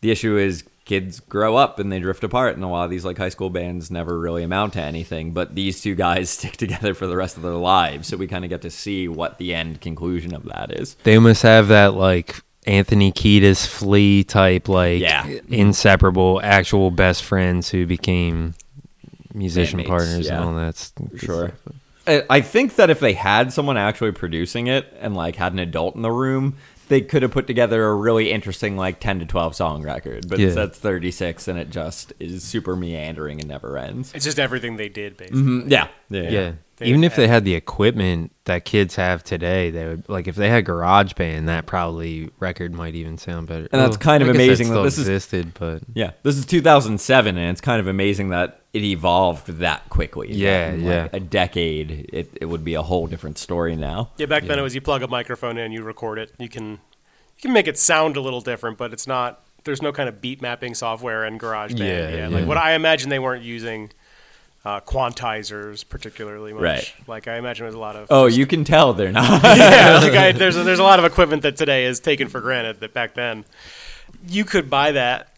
the 0.00 0.10
issue 0.10 0.36
is 0.36 0.64
kids 0.86 1.20
grow 1.20 1.56
up 1.56 1.78
and 1.78 1.92
they 1.92 1.98
drift 1.98 2.24
apart, 2.24 2.54
and 2.54 2.64
a 2.64 2.68
lot 2.68 2.84
of 2.84 2.90
these 2.90 3.04
like 3.04 3.18
high 3.18 3.28
school 3.28 3.50
bands 3.50 3.90
never 3.90 4.18
really 4.18 4.42
amount 4.42 4.72
to 4.74 4.80
anything. 4.80 5.32
But 5.32 5.54
these 5.54 5.82
two 5.82 5.94
guys 5.94 6.30
stick 6.36 6.56
together 6.56 6.94
for 6.94 7.06
the 7.06 7.16
rest 7.16 7.36
of 7.36 7.42
their 7.42 7.52
lives, 7.52 8.08
so 8.08 8.16
we 8.16 8.26
kind 8.26 8.44
of 8.44 8.48
get 8.48 8.62
to 8.62 8.70
see 8.70 9.08
what 9.08 9.38
the 9.38 9.54
end 9.54 9.80
conclusion 9.80 10.34
of 10.34 10.44
that 10.44 10.72
is. 10.72 10.94
They 11.02 11.16
almost 11.16 11.42
have 11.42 11.68
that 11.68 11.94
like 11.94 12.40
Anthony 12.66 13.12
Kiedis 13.12 13.66
flea 13.66 14.24
type 14.24 14.68
like 14.68 15.00
Yeah. 15.00 15.26
inseparable 15.48 16.40
actual 16.42 16.90
best 16.90 17.22
friends 17.24 17.70
who 17.70 17.86
became 17.86 18.54
musician 19.34 19.80
Bandmates, 19.80 19.86
partners 19.86 20.26
yeah. 20.26 20.36
and 20.36 20.44
all 20.44 20.54
that. 20.56 20.68
s- 20.68 20.92
Sure. 21.18 21.52
I 22.06 22.22
I 22.30 22.40
think 22.40 22.76
that 22.76 22.90
if 22.90 23.00
they 23.00 23.12
had 23.14 23.52
someone 23.52 23.76
actually 23.76 24.12
producing 24.12 24.66
it 24.66 24.92
and 25.00 25.14
like 25.14 25.36
had 25.36 25.52
an 25.52 25.58
adult 25.58 25.94
in 25.96 26.02
the 26.02 26.10
room, 26.10 26.54
they 26.88 27.00
could 27.00 27.22
have 27.22 27.32
put 27.32 27.46
together 27.48 27.84
a 27.86 27.94
really 27.94 28.30
interesting 28.30 28.76
like 28.76 29.00
10 29.00 29.18
to 29.18 29.26
12 29.26 29.54
song 29.56 29.82
record. 29.82 30.28
But 30.28 30.38
Yeah. 30.38 30.50
that's 30.50 30.78
36 30.78 31.48
and 31.48 31.58
it 31.58 31.70
just 31.70 32.12
is 32.20 32.44
super 32.44 32.76
meandering 32.76 33.40
and 33.40 33.48
never 33.48 33.76
ends. 33.76 34.12
It's 34.14 34.24
just 34.24 34.38
everything 34.38 34.76
they 34.76 34.88
did, 34.88 35.16
basically. 35.16 35.42
Mm, 35.42 35.70
Yeah. 35.70 35.88
Yeah. 36.10 36.30
Yeah. 36.30 36.52
They 36.78 36.86
Even 36.86 37.02
if 37.04 37.16
they 37.16 37.22
had- 37.22 37.30
had 37.30 37.44
the 37.44 37.54
equipment 37.54 38.30
that 38.46 38.64
kids 38.64 38.94
have 38.96 39.22
today, 39.22 39.70
they 39.70 39.86
would 39.86 40.08
like 40.08 40.26
if 40.26 40.34
they 40.36 40.48
had 40.48 40.64
GarageBand, 40.64 41.46
that 41.46 41.66
probably 41.66 42.30
record 42.40 42.72
might 42.72 42.94
even 42.94 43.18
sound 43.18 43.46
better. 43.48 43.68
And 43.72 43.80
that's 43.82 43.96
kind 43.96 44.22
of 44.22 44.28
amazing 44.28 44.68
that 44.68 44.72
still 44.74 44.82
this 44.84 44.98
is- 44.98 45.08
existed, 45.08 45.52
but 45.58 45.82
Yeah. 45.94 46.12
This 46.22 46.36
is 46.38 46.46
2007 46.46 47.36
and 47.36 47.50
it's 47.50 47.60
kind 47.60 47.80
of 47.80 47.86
amazing 47.86 48.30
that 48.30 48.62
it 48.72 48.82
evolved 48.82 49.46
that 49.58 49.88
quickly. 49.90 50.32
Yeah, 50.32 50.70
That 50.70 50.74
in, 50.78 50.84
yeah. 50.84 51.02
Like 51.02 51.14
a 51.14 51.20
decade, 51.20 52.08
it, 52.12 52.30
it 52.40 52.46
would 52.46 52.64
be 52.64 52.74
a 52.74 52.82
whole 52.82 53.06
different 53.06 53.38
story 53.38 53.74
now. 53.76 54.10
Yeah, 54.16 54.26
back 54.26 54.44
then 54.44 54.58
it 54.58 54.62
was 54.62 54.74
you 54.74 54.80
plug 54.80 55.02
a 55.02 55.08
microphone 55.08 55.58
in, 55.58 55.72
you 55.72 55.82
record 55.82 56.18
it. 56.18 56.32
You 56.38 56.48
can 56.48 56.70
you 56.72 57.42
can 57.42 57.52
make 57.52 57.66
it 57.68 57.76
sound 57.78 58.16
a 58.16 58.20
little 58.20 58.40
different, 58.40 58.78
but 58.78 58.92
it's 58.92 59.06
not. 59.06 59.42
There's 59.64 59.82
no 59.82 59.92
kind 59.92 60.08
of 60.08 60.20
beat 60.20 60.40
mapping 60.40 60.74
software 60.74 61.24
in 61.26 61.38
GarageBand. 61.38 61.78
Yeah, 61.80 62.08
Yeah, 62.08 62.16
yeah. 62.16 62.28
like 62.28 62.46
what 62.46 62.56
I 62.56 62.72
imagine 62.74 63.10
they 63.10 63.18
weren't 63.18 63.42
using 63.44 63.90
uh, 64.66 64.80
quantizers 64.80 65.88
particularly 65.88 66.52
much. 66.52 66.62
Right. 66.62 66.94
Like 67.06 67.28
I 67.28 67.36
imagine 67.36 67.64
there's 67.64 67.74
a 67.74 67.78
lot 67.78 67.94
of. 67.94 68.08
Oh, 68.10 68.26
you 68.26 68.46
can 68.46 68.64
tell 68.64 68.94
they're 68.94 69.12
not. 69.12 69.42
yeah, 69.44 70.00
like 70.02 70.12
I, 70.12 70.32
there's 70.32 70.56
a, 70.56 70.64
there's 70.64 70.80
a 70.80 70.82
lot 70.82 70.98
of 70.98 71.04
equipment 71.04 71.42
that 71.42 71.56
today 71.56 71.84
is 71.84 72.00
taken 72.00 72.26
for 72.26 72.40
granted 72.40 72.80
that 72.80 72.92
back 72.92 73.14
then 73.14 73.44
you 74.26 74.44
could 74.44 74.68
buy 74.68 74.92
that. 74.92 75.28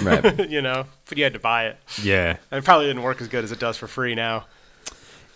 Right. 0.00 0.48
you 0.50 0.62
know, 0.62 0.86
but 1.08 1.18
you 1.18 1.24
had 1.24 1.32
to 1.32 1.40
buy 1.40 1.66
it. 1.66 1.78
yeah. 2.00 2.36
And 2.52 2.58
it 2.58 2.64
probably 2.64 2.86
didn't 2.86 3.02
work 3.02 3.20
as 3.20 3.26
good 3.26 3.42
as 3.42 3.50
it 3.50 3.58
does 3.58 3.76
for 3.76 3.88
free 3.88 4.14
now. 4.14 4.46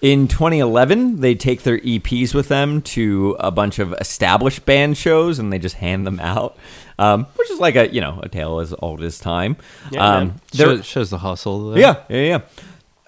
In 0.00 0.28
2011, 0.28 1.21
they 1.21 1.35
take 1.35 1.62
their 1.64 1.78
EPs 1.78 2.33
with 2.33 2.49
them 2.49 2.80
to 2.83 3.37
a 3.40 3.50
bunch 3.50 3.78
of 3.78 3.92
established 3.95 4.64
band 4.64 4.97
shows 4.97 5.40
and 5.40 5.52
they 5.52 5.59
just 5.59 5.75
hand 5.75 6.07
them 6.07 6.21
out, 6.21 6.57
um, 6.99 7.26
which 7.35 7.50
is 7.50 7.59
like 7.59 7.75
a 7.75 7.92
you 7.92 8.00
know 8.00 8.21
a 8.23 8.28
tale 8.28 8.61
as 8.61 8.73
old 8.78 9.02
as 9.02 9.19
time. 9.19 9.57
Yeah, 9.90 10.07
um, 10.07 10.40
Shows, 10.54 10.87
shows 10.87 11.11
the 11.11 11.19
hustle. 11.19 11.71
Though. 11.71 11.76
yeah, 11.76 12.04
yeah, 12.09 12.23
yeah. 12.23 12.40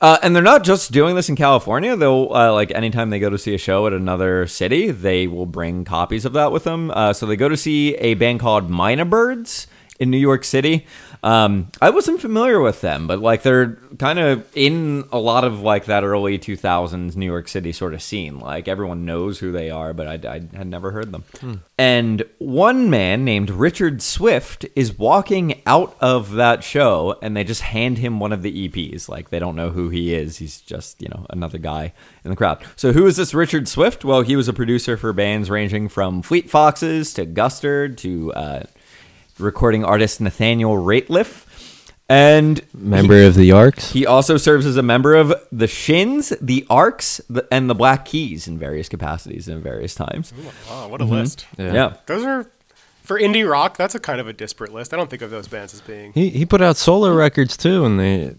Uh, 0.02 0.18
and 0.20 0.34
they're 0.34 0.42
not 0.42 0.64
just 0.64 0.90
doing 0.90 1.14
this 1.14 1.28
in 1.28 1.36
California. 1.36 1.94
They'll 1.94 2.28
uh, 2.32 2.52
like 2.52 2.72
anytime 2.72 3.10
they 3.10 3.20
go 3.20 3.30
to 3.30 3.38
see 3.38 3.54
a 3.54 3.58
show 3.58 3.86
at 3.86 3.92
another 3.92 4.48
city, 4.48 4.90
they 4.90 5.28
will 5.28 5.46
bring 5.46 5.84
copies 5.84 6.24
of 6.24 6.32
that 6.32 6.50
with 6.50 6.64
them. 6.64 6.90
Uh, 6.90 7.12
so 7.12 7.24
they 7.24 7.36
go 7.36 7.48
to 7.48 7.56
see 7.56 7.94
a 7.94 8.14
band 8.14 8.40
called 8.40 8.68
Mynabirds 8.68 9.68
in 10.00 10.10
New 10.10 10.18
York 10.18 10.42
City. 10.42 10.86
Um, 11.24 11.70
I 11.80 11.90
wasn't 11.90 12.20
familiar 12.20 12.60
with 12.60 12.80
them, 12.80 13.06
but 13.06 13.20
like 13.20 13.42
they're 13.42 13.76
kind 13.98 14.18
of 14.18 14.44
in 14.56 15.04
a 15.12 15.18
lot 15.18 15.44
of 15.44 15.60
like 15.60 15.84
that 15.84 16.02
early 16.02 16.36
2000s 16.36 17.14
New 17.14 17.26
York 17.26 17.46
City 17.46 17.70
sort 17.70 17.94
of 17.94 18.02
scene. 18.02 18.40
Like 18.40 18.66
everyone 18.66 19.04
knows 19.04 19.38
who 19.38 19.52
they 19.52 19.70
are, 19.70 19.92
but 19.92 20.08
I, 20.08 20.28
I 20.28 20.56
had 20.56 20.66
never 20.66 20.90
heard 20.90 21.12
them. 21.12 21.62
And 21.78 22.24
one 22.38 22.90
man 22.90 23.24
named 23.24 23.50
Richard 23.50 24.02
Swift 24.02 24.66
is 24.74 24.98
walking 24.98 25.62
out 25.64 25.96
of 26.00 26.32
that 26.32 26.64
show, 26.64 27.16
and 27.22 27.36
they 27.36 27.44
just 27.44 27.62
hand 27.62 27.98
him 27.98 28.18
one 28.18 28.32
of 28.32 28.42
the 28.42 28.68
EPs. 28.68 29.08
Like 29.08 29.30
they 29.30 29.38
don't 29.38 29.56
know 29.56 29.70
who 29.70 29.90
he 29.90 30.14
is. 30.14 30.38
He's 30.38 30.60
just 30.60 31.00
you 31.00 31.08
know 31.08 31.26
another 31.30 31.58
guy 31.58 31.92
in 32.24 32.30
the 32.30 32.36
crowd. 32.36 32.64
So 32.74 32.92
who 32.92 33.06
is 33.06 33.16
this 33.16 33.32
Richard 33.32 33.68
Swift? 33.68 34.04
Well, 34.04 34.22
he 34.22 34.34
was 34.34 34.48
a 34.48 34.52
producer 34.52 34.96
for 34.96 35.12
bands 35.12 35.50
ranging 35.50 35.88
from 35.88 36.22
Fleet 36.22 36.50
Foxes 36.50 37.14
to 37.14 37.26
Guster 37.26 37.96
to 37.98 38.32
uh, 38.32 38.62
recording 39.38 39.84
artist 39.84 40.20
Nathaniel 40.20 40.76
Rateliff. 40.76 41.46
And 42.08 42.60
Member 42.74 43.22
of 43.22 43.36
the 43.36 43.52
Arcs. 43.52 43.92
he 43.92 44.04
also 44.04 44.36
serves 44.36 44.66
as 44.66 44.76
a 44.76 44.82
member 44.82 45.14
of 45.14 45.32
the 45.50 45.66
Shins, 45.66 46.30
the 46.42 46.66
Arcs, 46.68 47.22
the, 47.30 47.46
and 47.50 47.70
the 47.70 47.74
Black 47.74 48.04
Keys 48.04 48.46
in 48.46 48.58
various 48.58 48.88
capacities 48.88 49.48
and 49.48 49.62
various 49.62 49.94
times. 49.94 50.32
Wow, 50.68 50.88
what 50.88 51.00
a 51.00 51.04
mm-hmm. 51.04 51.14
list. 51.14 51.46
Yeah. 51.56 51.94
Those 52.06 52.24
are 52.24 52.50
for 53.02 53.18
indie 53.18 53.48
rock. 53.48 53.76
That's 53.76 53.94
a 53.94 54.00
kind 54.00 54.20
of 54.20 54.28
a 54.28 54.32
disparate 54.32 54.72
list. 54.72 54.92
I 54.92 54.96
don't 54.96 55.10
think 55.10 55.22
of 55.22 55.30
those 55.30 55.48
bands 55.48 55.74
as 55.74 55.80
being. 55.80 56.12
He 56.12 56.30
he 56.30 56.46
put 56.46 56.60
out 56.60 56.76
solo 56.76 57.14
records 57.14 57.56
too, 57.56 57.84
and 57.84 57.98
they. 57.98 58.36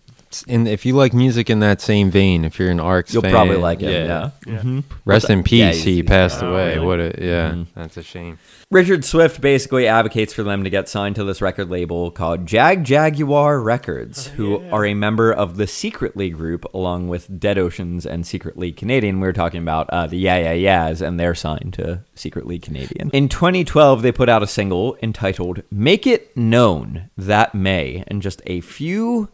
And 0.47 0.67
if 0.67 0.85
you 0.85 0.95
like 0.95 1.13
music 1.13 1.49
in 1.49 1.59
that 1.59 1.81
same 1.81 2.09
vein, 2.09 2.43
if 2.45 2.57
you're 2.57 2.71
an 2.71 2.79
Arcs 2.79 3.13
You'll 3.13 3.21
fan, 3.21 3.31
probably 3.31 3.57
like 3.57 3.81
him. 3.81 3.91
Yeah. 3.91 4.31
Yeah. 4.47 4.81
Rest 5.05 5.29
in 5.29 5.43
peace. 5.43 5.59
Yeah, 5.59 5.71
he's- 5.71 5.83
he 5.83 5.93
he's- 5.95 6.07
passed 6.07 6.41
Oh, 6.41 6.51
away. 6.53 6.73
really? 6.75 6.85
What 6.85 6.99
a 6.99 7.15
yeah. 7.19 7.51
Mm-hmm. 7.51 7.79
That's 7.79 7.97
a 7.97 8.03
shame. 8.03 8.39
Richard 8.71 9.05
Swift 9.05 9.39
basically 9.39 9.87
advocates 9.87 10.33
for 10.33 10.41
them 10.41 10.63
to 10.63 10.69
get 10.71 10.89
signed 10.89 11.15
to 11.17 11.23
this 11.23 11.41
record 11.43 11.69
label 11.69 12.09
called 12.09 12.47
Jagjaguwar 12.47 13.63
Records, 13.63 14.27
who 14.29 14.63
are 14.71 14.83
a 14.83 14.95
member 14.95 15.31
of 15.31 15.57
the 15.57 15.67
Secretly 15.67 16.31
group, 16.31 16.65
along 16.73 17.07
with 17.07 17.39
Dead 17.39 17.59
Oceans 17.59 18.03
and 18.05 18.25
Secretly 18.25 18.71
Canadian. 18.71 19.19
We 19.19 19.27
were 19.27 19.33
talking 19.33 19.61
about 19.61 19.89
uh, 19.91 20.07
the 20.07 20.17
Yeah 20.17 20.37
Yeah 20.37 20.53
Yeahs, 20.53 21.01
and 21.01 21.19
they're 21.19 21.35
signed 21.35 21.73
to 21.75 21.99
Secretly 22.15 22.57
Canadian. 22.57 23.11
In 23.11 23.29
2012, 23.29 24.01
they 24.01 24.11
put 24.11 24.27
out 24.29 24.41
a 24.41 24.47
single 24.47 24.97
entitled 25.03 25.61
"Make 25.71 26.07
It 26.07 26.35
Known 26.35 27.09
That 27.15 27.53
May," 27.53 28.03
and 28.07 28.21
just 28.23 28.41
a 28.47 28.61
few 28.61 29.29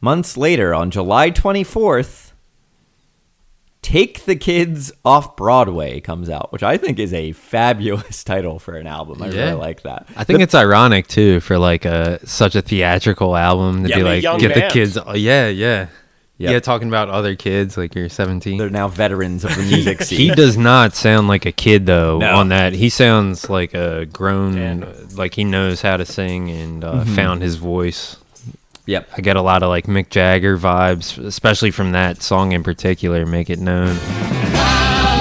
months 0.00 0.36
later, 0.36 0.74
on 0.74 0.90
July 0.90 1.30
24th. 1.30 2.26
Take 3.80 4.24
the 4.24 4.36
Kids 4.36 4.92
Off 5.04 5.36
Broadway 5.36 6.00
comes 6.00 6.28
out, 6.28 6.52
which 6.52 6.62
I 6.64 6.76
think 6.76 6.98
is 6.98 7.14
a 7.14 7.32
fabulous 7.32 8.22
title 8.24 8.58
for 8.58 8.76
an 8.76 8.86
album. 8.86 9.22
I 9.22 9.28
Yeah. 9.28 9.44
really 9.44 9.54
like 9.54 9.82
that. 9.82 10.06
I 10.16 10.24
think 10.24 10.40
it's 10.40 10.54
ironic 10.54 11.06
too 11.06 11.40
for 11.40 11.58
like 11.58 11.84
a 11.84 12.18
such 12.26 12.54
a 12.56 12.60
theatrical 12.60 13.36
album 13.36 13.84
to 13.84 13.88
Yeah, 13.88 13.96
be 13.96 14.02
like 14.02 14.22
get 14.40 14.54
the 14.54 14.68
kids. 14.70 14.98
Oh, 14.98 15.14
yeah, 15.14 15.46
yeah, 15.48 15.86
Yep. 16.38 16.50
yeah. 16.52 16.60
Talking 16.60 16.88
about 16.88 17.08
other 17.08 17.34
kids 17.36 17.78
like 17.78 17.94
you're 17.94 18.08
17. 18.08 18.58
They're 18.58 18.68
now 18.68 18.88
veterans 18.88 19.44
of 19.44 19.54
the 19.56 19.62
music 19.70 20.02
scene. 20.02 20.18
He 20.18 20.30
does 20.34 20.58
not 20.58 20.94
sound 20.94 21.28
like 21.28 21.46
a 21.46 21.52
kid 21.52 21.86
though 21.86 22.18
No. 22.18 22.34
on 22.36 22.48
that. 22.48 22.74
He 22.74 22.90
sounds 22.90 23.48
like 23.48 23.74
a 23.74 24.06
grown, 24.06 25.08
like 25.14 25.34
he 25.34 25.44
knows 25.44 25.82
how 25.82 25.96
to 25.96 26.04
sing 26.04 26.50
and 26.50 26.84
uh, 26.84 26.92
Mm-hmm. 27.04 27.14
found 27.14 27.42
his 27.42 27.54
voice. 27.56 28.16
Yep. 28.88 29.10
I 29.18 29.20
get 29.20 29.36
a 29.36 29.42
lot 29.42 29.62
of 29.62 29.68
like 29.68 29.84
Mick 29.84 30.08
Jagger 30.08 30.56
vibes, 30.56 31.22
especially 31.22 31.70
from 31.70 31.92
that 31.92 32.22
song 32.22 32.52
in 32.52 32.62
particular. 32.62 33.26
Make 33.26 33.50
it 33.50 33.58
known. 33.58 33.98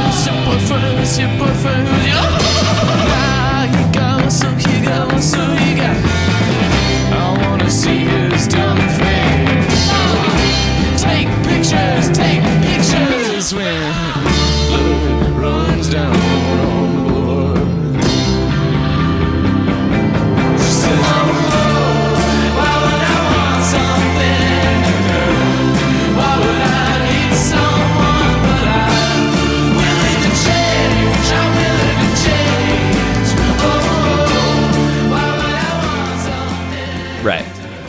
It's 0.07 0.25
your 0.25 0.36
boyfriend, 0.45 1.00
it's 1.01 1.19
your 1.19 1.27
boyfriend, 1.38 1.86
who's 1.89 2.07
your 2.07 2.15
you 3.75 3.91
got 3.91 4.21
one, 4.21 4.31
so 4.31 4.50
you 4.51 4.86
got 4.86 5.12
one, 5.12 5.21
so 5.21 5.38
you 5.38 5.75
got 5.75 5.97
I 7.12 7.38
wanna 7.41 7.69
see 7.69 8.07
his 8.07 8.47
dumb 8.47 8.77
face 8.95 9.91
Take 11.03 11.27
pictures, 11.43 12.07
take 12.17 12.41
pictures 12.63 13.53
When 13.53 13.91
blood 14.69 15.31
runs 15.41 15.89
down 15.89 16.76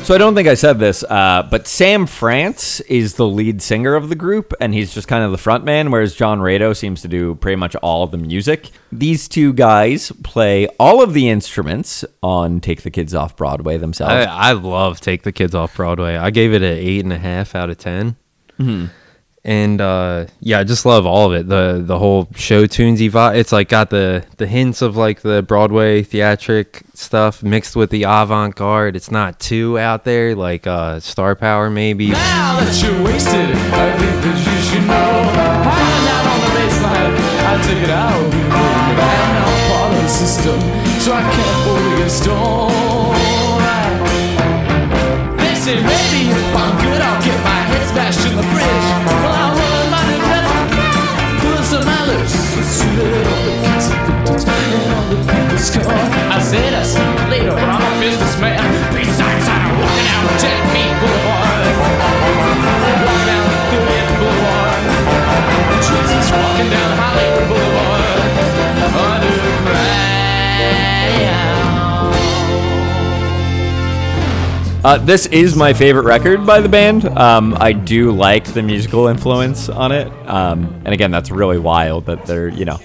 So 0.09 0.15
I 0.15 0.17
don't 0.17 0.35
think 0.35 0.49
I 0.49 0.55
said 0.55 0.79
this, 0.79 1.05
uh, 1.05 1.47
but 1.51 1.67
Sam 1.67 2.07
France 2.07 2.81
is 2.81 3.17
the 3.17 3.27
lead 3.29 3.61
singer 3.61 3.95
of 3.95 4.09
the 4.09 4.15
group, 4.15 4.55
and 4.59 4.73
he's 4.73 4.95
just 4.95 5.07
kind 5.07 5.23
of 5.23 5.33
the 5.33 5.37
front 5.37 5.65
man, 5.65 5.91
whereas 5.91 6.15
John 6.15 6.39
Rado 6.41 6.75
seems 6.75 7.03
to 7.03 7.09
do 7.09 7.35
pretty 7.35 7.57
much 7.57 7.77
all 7.77 8.05
of 8.05 8.11
the 8.11 8.17
music. 8.17 8.71
These 8.91 9.29
two 9.29 9.53
guys 9.53 10.11
play 10.23 10.67
all 10.81 11.03
of 11.03 11.13
the 11.13 11.29
instruments 11.29 12.07
on 12.23 12.61
Take 12.61 12.85
the 12.85 12.91
Kids 12.91 13.15
Off 13.15 13.37
Broadway 13.37 13.77
themselves. 13.77 14.15
I, 14.15 14.23
I 14.25 14.53
love 14.53 14.99
Take 14.99 15.25
the 15.25 15.31
Kids 15.31 15.55
Off 15.55 15.77
Broadway. 15.77 16.17
I 16.17 16.31
gave 16.31 16.55
it 16.55 16.63
an 16.63 16.79
eight 16.79 17.05
and 17.05 17.13
a 17.13 17.19
half 17.19 17.55
out 17.55 17.69
of 17.69 17.77
10 17.77 18.17
Mm-hmm. 18.59 18.87
And 19.45 19.81
uh, 19.81 20.27
yeah, 20.41 20.59
I 20.59 20.65
just 20.65 20.85
love 20.85 21.07
all 21.07 21.33
of 21.33 21.41
it. 21.41 21.49
The 21.49 21.83
the 21.85 21.99
whole 21.99 22.29
show 22.35 22.67
tunesy 22.67 23.11
vibe. 23.11 23.37
It's 23.37 23.53
like 23.53 23.69
got 23.69 23.91
the 23.91 24.25
the 24.37 24.47
hints 24.47 24.83
of 24.83 24.97
like 24.97 25.21
the 25.21 25.43
Broadway 25.43 26.03
theatric 26.03 26.83
stuff 26.95 27.43
mixed 27.43 27.77
with 27.77 27.91
the 27.91 28.03
avant 28.03 28.57
garde. 28.57 28.97
It's 28.97 29.11
not 29.11 29.41
too 29.41 29.79
out 29.79 30.05
there 30.05 30.35
like 30.35 30.67
uh, 30.67 31.01
Star 31.01 31.35
Power 31.35 31.71
maybe. 31.71 32.11
Now 32.11 32.61
that 32.61 32.83
you're 32.83 33.03
wasted, 33.05 33.51
I 33.73 33.97
think 33.97 34.23
that 34.23 34.39
you 34.39 34.63
should 34.69 34.87
know. 34.87 35.19
Out 36.09 36.27
on 36.27 36.41
the 36.41 36.53
baseline, 36.59 37.15
I 37.47 37.63
took 37.63 37.83
it 37.83 37.91
out. 37.91 38.35
I'm 38.51 38.97
now 38.97 39.69
part 39.71 39.95
of 39.95 40.03
the 40.03 40.09
system, 40.09 40.61
so 41.01 41.13
I 41.13 41.23
can't 41.23 41.91
to 41.91 41.97
get 41.97 42.11
stoned. 42.11 42.78
On 52.89 53.41
the 53.45 53.57
victims 54.09 54.45
and 54.49 54.93
on 54.97 55.05
the 55.11 55.19
people's. 55.29 55.77
I 55.77 56.41
said 56.41 56.73
I 56.75 56.83
see 56.83 57.03
you 57.03 57.25
later, 57.29 57.53
but 57.53 57.69
I'm 57.69 57.83
a 57.83 58.01
businessman. 58.01 58.59
Besides, 58.95 59.47
I'm 59.49 59.77
walking 59.77 60.07
down 60.09 60.25
10 60.41 60.73
feet 60.73 60.95
boulevard. 61.01 61.63
Walking 62.89 63.25
down 63.29 63.47
30th 63.69 64.13
Boulevard. 64.19 64.81
Jesus 65.85 66.27
walking 66.33 66.71
down 66.71 66.91
Hollywood 66.97 67.58
Uh, 74.85 74.97
this 74.97 75.27
is 75.27 75.57
my 75.57 75.73
favorite 75.73 76.05
record 76.05 76.47
by 76.47 76.61
the 76.61 76.69
band. 76.69 77.05
Um, 77.19 77.57
I 77.59 77.73
do 77.73 78.13
like 78.13 78.45
the 78.45 78.63
musical 78.63 79.09
influence 79.09 79.69
on 79.69 79.91
it. 79.91 80.07
Um, 80.29 80.67
and 80.85 80.89
again, 80.89 81.11
that's 81.11 81.33
really 81.33 81.59
wild 81.59 82.07
that 82.07 82.25
they're, 82.27 82.49
you 82.49 82.65
know, 82.65 82.79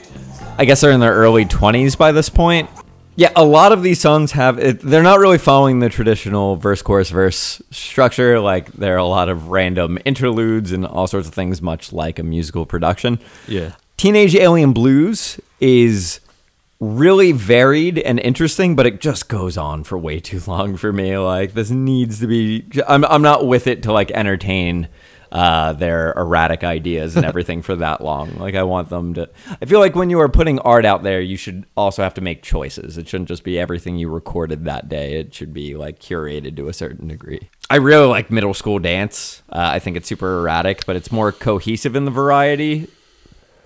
I 0.58 0.66
guess 0.66 0.82
they're 0.82 0.92
in 0.92 1.00
their 1.00 1.14
early 1.14 1.46
20s 1.46 1.96
by 1.96 2.12
this 2.12 2.30
point. 2.30 2.68
Yeah, 3.16 3.32
a 3.36 3.46
lot 3.46 3.72
of 3.72 3.84
these 3.84 4.02
songs 4.02 4.32
have, 4.32 4.58
it, 4.58 4.80
they're 4.80 5.04
not 5.04 5.20
really 5.20 5.38
following 5.38 5.80
the 5.80 5.90
traditional 5.90 6.56
verse, 6.56 6.82
chorus, 6.82 7.12
verse 7.12 7.62
structure. 7.70 8.40
Like, 8.40 8.72
there 8.72 8.96
are 8.96 8.98
a 8.98 9.06
lot 9.06 9.30
of 9.30 9.50
random 9.50 10.00
interludes 10.04 10.72
and 10.72 10.88
all 10.88 11.06
sorts 11.06 11.28
of 11.28 11.36
things, 11.36 11.62
much 11.62 11.94
like 11.94 12.18
a 12.18 12.24
musical 12.24 12.66
production. 12.66 13.20
Yeah. 13.48 13.74
Teenage 13.98 14.36
Alien 14.36 14.74
Blues 14.74 15.40
is 15.60 16.22
really 16.84 17.32
varied 17.32 17.98
and 17.98 18.20
interesting, 18.20 18.76
but 18.76 18.86
it 18.86 19.00
just 19.00 19.30
goes 19.30 19.58
on 19.58 19.84
for 19.84 19.98
way 19.98 20.20
too 20.20 20.42
long 20.46 20.76
for 20.76 20.92
me. 20.92 21.18
Like 21.18 21.54
this 21.54 21.72
needs 21.72 22.20
to 22.20 22.28
be. 22.28 22.66
I'm 22.88 23.06
I'm 23.06 23.22
not 23.22 23.48
with 23.48 23.68
it 23.68 23.84
to 23.84 23.94
like 23.94 24.12
entertain 24.12 24.90
uh, 25.32 25.74
their 25.74 26.14
erratic 26.14 26.64
ideas 26.64 27.16
and 27.16 27.26
everything 27.34 27.62
for 27.62 27.76
that 27.78 28.02
long. 28.02 28.36
Like 28.36 28.56
I 28.56 28.64
want 28.64 28.90
them 28.90 29.14
to. 29.16 29.30
I 29.62 29.66
feel 29.66 29.80
like 29.80 29.96
when 29.96 30.10
you 30.10 30.20
are 30.20 30.30
putting 30.30 30.60
art 30.60 30.86
out 30.86 31.04
there, 31.04 31.22
you 31.22 31.38
should 31.38 31.66
also 31.76 32.04
have 32.04 32.14
to 32.16 32.22
make 32.22 32.44
choices. 32.44 32.98
It 32.98 33.08
shouldn't 33.08 33.30
just 33.30 33.44
be 33.44 33.58
everything 33.58 33.98
you 33.98 34.10
recorded 34.10 34.66
that 34.66 34.90
day. 34.90 35.16
It 35.16 35.34
should 35.34 35.54
be 35.54 35.76
like 35.76 36.00
curated 36.00 36.56
to 36.58 36.68
a 36.68 36.74
certain 36.74 37.08
degree. 37.08 37.50
I 37.70 37.78
really 37.78 38.08
like 38.08 38.30
middle 38.30 38.54
school 38.54 38.80
dance. 38.80 39.42
Uh, 39.50 39.70
I 39.74 39.80
think 39.80 39.98
it's 39.98 40.08
super 40.08 40.40
erratic, 40.40 40.86
but 40.86 40.96
it's 40.96 41.12
more 41.12 41.32
cohesive 41.32 41.96
in 41.96 42.06
the 42.06 42.12
variety 42.12 42.90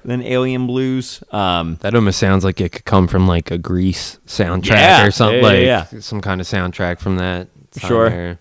than 0.08 0.24
Alien 0.24 0.66
Blues. 0.66 1.22
Um, 1.32 1.78
That 1.82 1.94
almost 1.94 2.18
sounds 2.18 2.44
like 2.44 2.60
it 2.62 2.72
could 2.72 2.86
come 2.86 3.08
from 3.08 3.28
like 3.28 3.52
a 3.52 3.58
Grease 3.58 4.18
soundtrack 4.26 4.70
Yeah, 4.72 5.06
or 5.06 5.12
something 5.12 5.44
yeah, 5.44 5.48
like 5.48 5.92
yeah, 5.94 6.00
some 6.00 6.22
kind 6.22 6.42
of 6.42 6.48
soundtrack 6.48 7.00
from 7.00 7.18
that. 7.18 7.48
Sure. 7.78 8.10
there. 8.10 8.40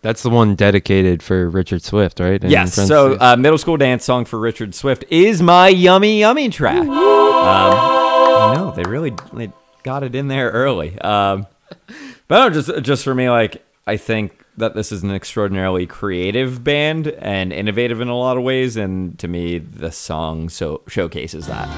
That's 0.00 0.24
the 0.24 0.30
one 0.30 0.56
dedicated 0.56 1.22
for 1.22 1.48
Richard 1.48 1.82
Swift, 1.82 2.18
right? 2.18 2.42
In 2.42 2.50
yes. 2.50 2.74
So, 2.74 3.16
uh, 3.20 3.36
middle 3.36 3.58
school 3.58 3.76
dance 3.76 4.04
song 4.04 4.24
for 4.24 4.38
Richard 4.40 4.74
Swift 4.74 5.04
is 5.10 5.40
my 5.40 5.68
yummy 5.68 6.18
yummy 6.18 6.48
track. 6.48 6.80
Um, 6.80 6.90
I 6.90 8.54
know 8.56 8.72
they 8.74 8.82
really 8.82 9.12
they 9.32 9.52
got 9.84 10.02
it 10.02 10.14
in 10.16 10.26
there 10.26 10.50
early. 10.50 10.98
Um, 10.98 11.46
but 11.68 11.86
But 12.26 12.48
no, 12.48 12.50
just 12.50 12.82
just 12.82 13.04
for 13.04 13.14
me, 13.14 13.30
like 13.30 13.62
I 13.86 13.96
think 13.96 14.32
that 14.56 14.74
this 14.74 14.92
is 14.92 15.02
an 15.02 15.10
extraordinarily 15.10 15.86
creative 15.86 16.62
band 16.62 17.08
and 17.08 17.52
innovative 17.52 18.00
in 18.00 18.08
a 18.08 18.16
lot 18.16 18.36
of 18.36 18.42
ways, 18.42 18.76
and 18.76 19.18
to 19.18 19.28
me, 19.28 19.58
the 19.58 19.90
song 19.90 20.48
so 20.48 20.82
showcases 20.86 21.46
that. 21.46 21.68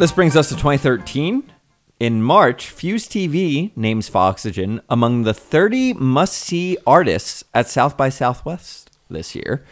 This 0.00 0.12
brings 0.12 0.34
us 0.34 0.48
to 0.48 0.54
2013. 0.54 1.52
In 1.98 2.22
March, 2.22 2.70
Fuse 2.70 3.06
TV 3.06 3.76
names 3.76 4.08
Foxygen 4.08 4.80
among 4.88 5.24
the 5.24 5.34
30 5.34 5.92
must-see 5.92 6.78
artists 6.86 7.44
at 7.52 7.68
South 7.68 7.98
by 7.98 8.08
Southwest 8.08 8.90
this 9.10 9.34
year. 9.34 9.62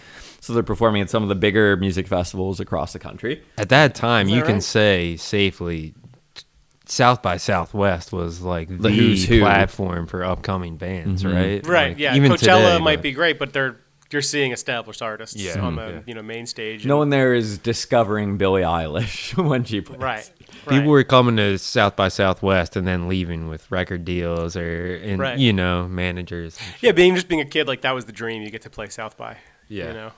So 0.42 0.52
they're 0.52 0.62
performing 0.62 1.00
at 1.00 1.08
some 1.08 1.22
of 1.22 1.30
the 1.30 1.34
bigger 1.34 1.78
music 1.78 2.06
festivals 2.06 2.60
across 2.60 2.92
the 2.92 2.98
country. 2.98 3.42
At 3.56 3.70
that 3.70 3.94
time, 3.94 4.28
you 4.28 4.42
can 4.42 4.60
say 4.60 5.16
safely, 5.16 5.94
South 6.84 7.22
by 7.22 7.38
Southwest 7.38 8.12
was 8.12 8.42
like 8.42 8.68
the, 8.68 8.90
who's 8.90 9.24
who. 9.24 9.40
platform 9.40 10.06
for 10.06 10.24
upcoming 10.24 10.76
bands, 10.76 11.24
mm-hmm. 11.24 11.34
right? 11.34 11.66
Right. 11.66 11.88
Like, 11.88 11.98
yeah. 11.98 12.14
even 12.14 12.32
Coachella 12.32 12.74
today, 12.74 12.78
might 12.80 12.96
but- 12.96 13.02
be 13.02 13.12
great, 13.12 13.38
but 13.38 13.54
they're 13.54 13.80
you're 14.10 14.22
seeing 14.22 14.52
established 14.52 15.02
artists 15.02 15.36
Yeah. 15.36 15.60
on 15.60 15.76
the. 15.76 15.82
Yeah. 15.88 16.00
you 16.06 16.14
know 16.14 16.22
main 16.22 16.46
stage. 16.46 16.86
No 16.86 16.94
and- 16.94 16.98
one 17.00 17.08
there 17.10 17.34
is 17.34 17.58
discovering 17.58 18.36
Billie 18.38 18.62
Eilish 18.62 19.36
when 19.48 19.64
she 19.64 19.80
plays. 19.80 20.00
Right. 20.00 20.30
People 20.62 20.78
right. 20.78 20.86
were 20.86 21.04
coming 21.04 21.36
to 21.36 21.58
South 21.58 21.94
by 21.96 22.08
Southwest 22.08 22.76
and 22.76 22.86
then 22.86 23.08
leaving 23.08 23.48
with 23.48 23.70
record 23.70 24.04
deals 24.04 24.56
or, 24.56 24.96
and 24.96 25.18
Right. 25.18 25.38
you 25.38 25.52
know, 25.52 25.86
managers. 25.88 26.58
Yeah, 26.80 26.92
being 26.92 27.14
just 27.14 27.28
being 27.28 27.40
a 27.40 27.44
kid 27.46 27.66
like 27.68 27.82
that 27.82 27.92
was 27.94 28.04
the 28.06 28.12
dream. 28.12 28.42
You 28.42 28.50
get 28.50 28.62
to 28.62 28.70
play 28.70 28.88
South 28.88 29.16
by. 29.16 29.36
Yeah. 29.68 29.88
You 29.88 29.92
know. 29.94 30.10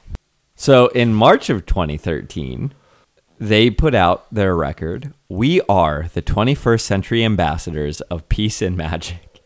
So 0.56 0.88
in 0.88 1.14
March 1.14 1.50
of 1.50 1.66
2013, 1.66 2.72
they 3.38 3.70
put 3.70 3.94
out 3.94 4.26
their 4.32 4.54
record, 4.54 5.14
We 5.28 5.62
Are 5.62 6.10
the 6.12 6.20
21st 6.22 6.80
Century 6.82 7.24
Ambassadors 7.24 8.00
of 8.02 8.28
Peace 8.28 8.60
and 8.62 8.76
Magic. 8.76 9.18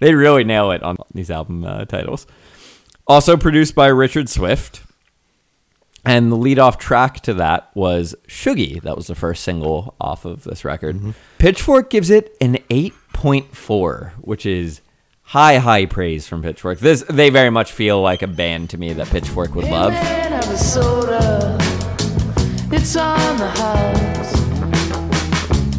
They 0.00 0.14
really 0.14 0.42
nail 0.42 0.70
it 0.72 0.82
on 0.82 0.96
these 1.14 1.30
album 1.30 1.62
uh, 1.64 1.84
titles. 1.84 2.26
Also 3.06 3.36
produced 3.36 3.74
by 3.74 3.86
Richard 3.86 4.28
Swift. 4.28 4.82
And 6.04 6.30
the 6.30 6.36
lead-off 6.36 6.78
track 6.78 7.20
to 7.22 7.34
that 7.34 7.68
was 7.74 8.14
Shuggie. 8.28 8.80
That 8.82 8.96
was 8.96 9.08
the 9.08 9.16
first 9.16 9.42
single 9.42 9.96
off 10.00 10.24
of 10.24 10.44
this 10.44 10.64
record. 10.64 10.96
Mm-hmm. 10.96 11.10
Pitchfork 11.38 11.90
gives 11.90 12.10
it 12.10 12.36
an 12.40 12.58
8.4, 12.70 14.12
which 14.20 14.46
is 14.46 14.82
high, 15.22 15.58
high 15.58 15.86
praise 15.86 16.28
from 16.28 16.42
Pitchfork. 16.42 16.78
This 16.78 17.02
they 17.08 17.30
very 17.30 17.50
much 17.50 17.72
feel 17.72 18.00
like 18.00 18.22
a 18.22 18.28
band 18.28 18.70
to 18.70 18.78
me 18.78 18.92
that 18.92 19.08
Pitchfork 19.08 19.56
would 19.56 19.68
love. 19.68 19.92
man, 19.92 20.32
have 20.32 20.48
a 20.48 20.56
soda. 20.56 21.58
It's 22.70 22.96
on 22.96 23.36
the 23.38 23.48
house. 23.48 24.46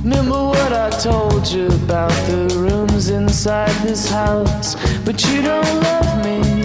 Remember 0.03 0.43
what 0.43 0.73
I 0.73 0.89
told 0.89 1.47
you 1.47 1.67
about 1.67 2.11
the 2.27 2.53
rooms 2.57 3.09
inside 3.09 3.71
this 3.87 4.09
house? 4.09 4.75
But 5.05 5.23
you 5.29 5.41
don't 5.41 5.83
love 5.83 6.25
me. 6.25 6.56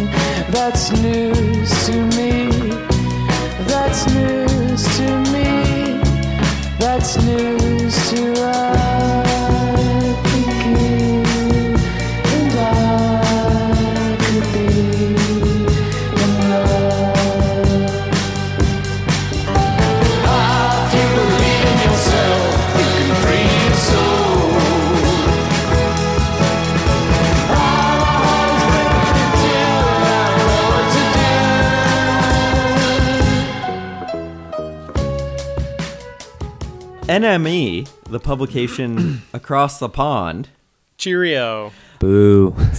That's 0.53 0.93
news 1.01 1.87
to 1.87 1.97
me. 2.17 2.51
That's 3.67 4.07
news 4.15 4.83
to 4.99 5.09
me. 5.33 6.01
That's 6.79 7.17
news 7.25 8.11
to 8.11 8.17
you 8.17 8.33
and 12.35 12.53
I 12.59 14.17
could 14.21 14.47
be 14.53 15.52
NME, 37.23 37.89
the 38.09 38.21
publication 38.21 39.23
across 39.33 39.79
the 39.79 39.89
pond. 39.89 40.49
Cheerio. 40.99 41.73
Boo. 41.99 42.55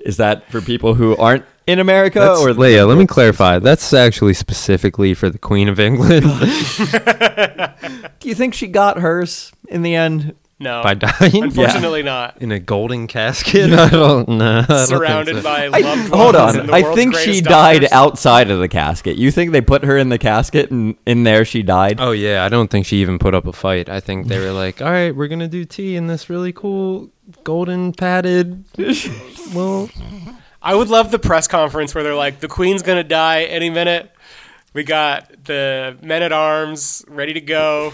Is 0.00 0.16
that 0.18 0.50
for 0.50 0.60
people 0.60 0.94
who 0.94 1.16
aren't 1.16 1.44
in 1.66 1.78
America 1.78 2.18
That's, 2.20 2.40
or 2.40 2.50
Leia, 2.50 2.86
let 2.86 2.96
me 2.96 3.06
clarify. 3.06 3.58
That's 3.58 3.92
actually 3.92 4.34
specifically 4.34 5.12
for 5.12 5.28
the 5.28 5.38
Queen 5.38 5.68
of 5.68 5.78
England 5.78 6.22
Do 8.20 8.28
you 8.28 8.34
think 8.34 8.54
she 8.54 8.66
got 8.68 8.98
hers 8.98 9.52
in 9.68 9.82
the 9.82 9.94
end? 9.94 10.34
No. 10.60 10.82
by 10.82 10.94
dying 10.94 11.44
Unfortunately, 11.44 12.02
not. 12.02 12.42
in 12.42 12.50
a 12.50 12.58
golden 12.58 13.06
casket. 13.06 13.72
I 13.78 13.88
don't 13.88 14.28
know. 14.28 14.58
I 14.58 14.62
don't 14.62 14.66
think 14.76 14.88
Surrounded 14.88 15.36
so. 15.36 15.42
by 15.42 15.64
I- 15.66 15.68
loved 15.78 15.84
ones. 15.84 16.08
hold 16.10 16.34
on. 16.34 16.66
the 16.66 16.72
I 16.72 16.82
think 16.94 17.14
she 17.14 17.40
died 17.40 17.82
doctors. 17.82 17.92
outside 17.92 18.50
of 18.50 18.58
the 18.58 18.68
casket. 18.68 19.16
You 19.16 19.30
think 19.30 19.52
they 19.52 19.60
put 19.60 19.84
her 19.84 19.96
in 19.96 20.08
the 20.08 20.18
casket 20.18 20.70
and 20.72 20.96
in 21.06 21.22
there 21.22 21.44
she 21.44 21.62
died? 21.62 22.00
Oh 22.00 22.10
yeah, 22.10 22.44
I 22.44 22.48
don't 22.48 22.68
think 22.70 22.86
she 22.86 22.96
even 22.96 23.18
put 23.20 23.34
up 23.34 23.46
a 23.46 23.52
fight. 23.52 23.88
I 23.88 24.00
think 24.00 24.26
they 24.26 24.38
were 24.40 24.50
like, 24.64 24.82
"All 24.82 24.90
right, 24.90 25.14
we're 25.14 25.28
gonna 25.28 25.46
do 25.48 25.64
tea 25.64 25.94
in 25.94 26.08
this 26.08 26.28
really 26.28 26.52
cool 26.52 27.10
golden 27.44 27.92
padded." 27.92 28.64
well, 29.54 29.88
I 30.60 30.74
would 30.74 30.88
love 30.88 31.12
the 31.12 31.20
press 31.20 31.46
conference 31.46 31.94
where 31.94 32.02
they're 32.02 32.14
like, 32.16 32.40
the 32.40 32.48
queen's 32.48 32.82
gonna 32.82 33.04
die 33.04 33.44
any 33.44 33.70
minute. 33.70 34.10
We 34.74 34.82
got 34.84 35.44
the 35.44 35.96
men 36.02 36.22
at 36.22 36.32
arms 36.32 37.04
ready 37.08 37.32
to 37.34 37.40
go. 37.40 37.92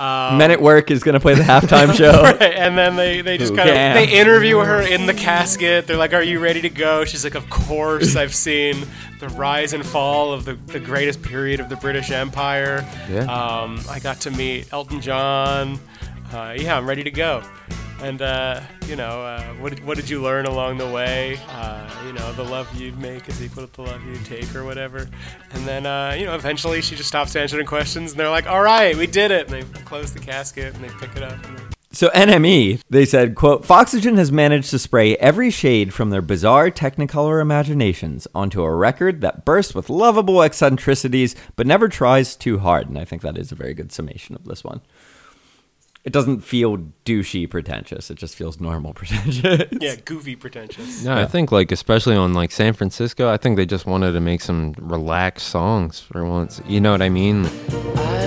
Um, 0.00 0.38
Men 0.38 0.50
at 0.50 0.62
Work 0.62 0.90
is 0.90 1.02
going 1.02 1.12
to 1.12 1.20
play 1.20 1.34
the 1.34 1.42
halftime 1.42 1.94
show. 1.96 2.24
and 2.24 2.78
then 2.78 2.96
they, 2.96 3.20
they 3.20 3.36
just 3.36 3.54
kind 3.54 3.68
of 3.68 3.74
they 3.74 4.08
interview 4.10 4.58
her 4.58 4.80
in 4.80 5.04
the 5.04 5.12
casket. 5.12 5.86
They're 5.86 5.98
like, 5.98 6.14
"Are 6.14 6.22
you 6.22 6.38
ready 6.38 6.62
to 6.62 6.70
go?" 6.70 7.04
She's 7.04 7.22
like, 7.22 7.34
"Of 7.34 7.50
course. 7.50 8.16
I've 8.16 8.34
seen 8.48 8.86
the 9.18 9.28
rise 9.28 9.74
and 9.74 9.84
fall 9.84 10.32
of 10.32 10.46
the, 10.46 10.54
the 10.54 10.80
greatest 10.80 11.22
period 11.22 11.60
of 11.60 11.68
the 11.68 11.76
British 11.76 12.10
Empire. 12.10 12.86
Yeah. 13.10 13.24
Um, 13.24 13.78
I 13.90 13.98
got 13.98 14.20
to 14.22 14.30
meet 14.30 14.72
Elton 14.72 15.02
John. 15.02 15.78
Uh, 16.32 16.56
yeah, 16.56 16.78
I'm 16.78 16.88
ready 16.88 17.04
to 17.04 17.10
go." 17.10 17.42
And 18.02 18.22
uh, 18.22 18.60
you 18.86 18.96
know, 18.96 19.22
uh, 19.22 19.42
what 19.54 19.74
did, 19.74 19.84
what 19.84 19.96
did 19.96 20.08
you 20.08 20.22
learn 20.22 20.46
along 20.46 20.78
the 20.78 20.88
way? 20.88 21.38
Uh, 21.48 21.88
you 22.06 22.12
know, 22.12 22.32
the 22.32 22.44
love 22.44 22.74
you 22.74 22.92
make 22.92 23.28
is 23.28 23.42
equal 23.42 23.66
to 23.66 23.72
the 23.72 23.82
love 23.82 24.04
you 24.04 24.16
take, 24.24 24.54
or 24.54 24.64
whatever. 24.64 25.08
And 25.52 25.66
then 25.66 25.86
uh, 25.86 26.14
you 26.18 26.24
know, 26.24 26.34
eventually 26.34 26.80
she 26.80 26.96
just 26.96 27.08
stops 27.08 27.36
answering 27.36 27.66
questions, 27.66 28.12
and 28.12 28.20
they're 28.20 28.30
like, 28.30 28.46
"All 28.46 28.62
right, 28.62 28.96
we 28.96 29.06
did 29.06 29.30
it." 29.30 29.50
And 29.50 29.62
they 29.62 29.80
close 29.82 30.12
the 30.12 30.20
casket 30.20 30.74
and 30.74 30.82
they 30.82 30.88
pick 30.88 31.14
it 31.16 31.22
up. 31.22 31.38
So 31.92 32.08
NME, 32.10 32.82
they 32.88 33.04
said, 33.04 33.34
quote, 33.34 33.64
Foxygen 33.64 34.16
has 34.16 34.30
managed 34.30 34.70
to 34.70 34.78
spray 34.78 35.16
every 35.16 35.50
shade 35.50 35.92
from 35.92 36.10
their 36.10 36.22
bizarre 36.22 36.70
technicolor 36.70 37.42
imaginations 37.42 38.28
onto 38.32 38.62
a 38.62 38.72
record 38.72 39.22
that 39.22 39.44
bursts 39.44 39.74
with 39.74 39.90
lovable 39.90 40.40
eccentricities 40.40 41.34
but 41.56 41.66
never 41.66 41.88
tries 41.88 42.36
too 42.36 42.60
hard. 42.60 42.88
And 42.88 42.96
I 42.96 43.04
think 43.04 43.22
that 43.22 43.36
is 43.36 43.50
a 43.50 43.56
very 43.56 43.74
good 43.74 43.90
summation 43.90 44.36
of 44.36 44.44
this 44.44 44.62
one. 44.62 44.82
It 46.02 46.12
doesn't 46.14 46.40
feel 46.40 46.78
douchey 47.04 47.48
pretentious. 47.48 48.10
It 48.10 48.14
just 48.16 48.34
feels 48.34 48.58
normal 48.58 48.94
pretentious. 49.00 49.66
yeah, 49.80 49.96
goofy, 50.04 50.34
pretentious. 50.34 51.04
no, 51.04 51.14
I 51.14 51.26
think 51.26 51.52
like 51.52 51.70
especially 51.72 52.16
on 52.16 52.32
like 52.32 52.50
San 52.52 52.72
Francisco, 52.72 53.30
I 53.30 53.36
think 53.36 53.56
they 53.56 53.66
just 53.66 53.84
wanted 53.86 54.12
to 54.12 54.20
make 54.20 54.40
some 54.40 54.74
relaxed 54.78 55.48
songs 55.48 56.00
for 56.00 56.24
once. 56.24 56.62
You 56.66 56.80
know 56.80 56.92
what 56.92 57.02
I 57.02 57.10
mean? 57.10 57.44
I 57.46 58.19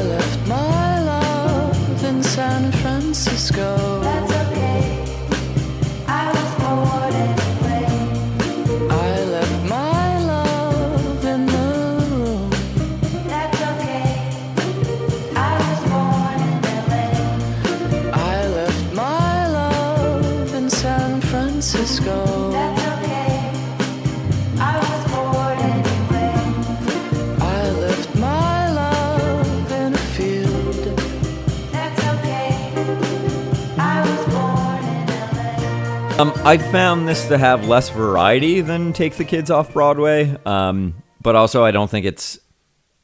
Um, 36.23 36.31
I 36.45 36.57
found 36.57 37.05
this 37.05 37.27
to 37.27 37.37
have 37.37 37.67
less 37.67 37.89
variety 37.89 38.61
than 38.61 38.93
Take 38.93 39.17
the 39.17 39.25
Kids 39.25 39.51
Off 39.51 39.73
Broadway, 39.73 40.37
um, 40.45 41.03
but 41.21 41.35
also 41.35 41.65
I 41.65 41.71
don't 41.71 41.89
think 41.89 42.05
it's 42.05 42.39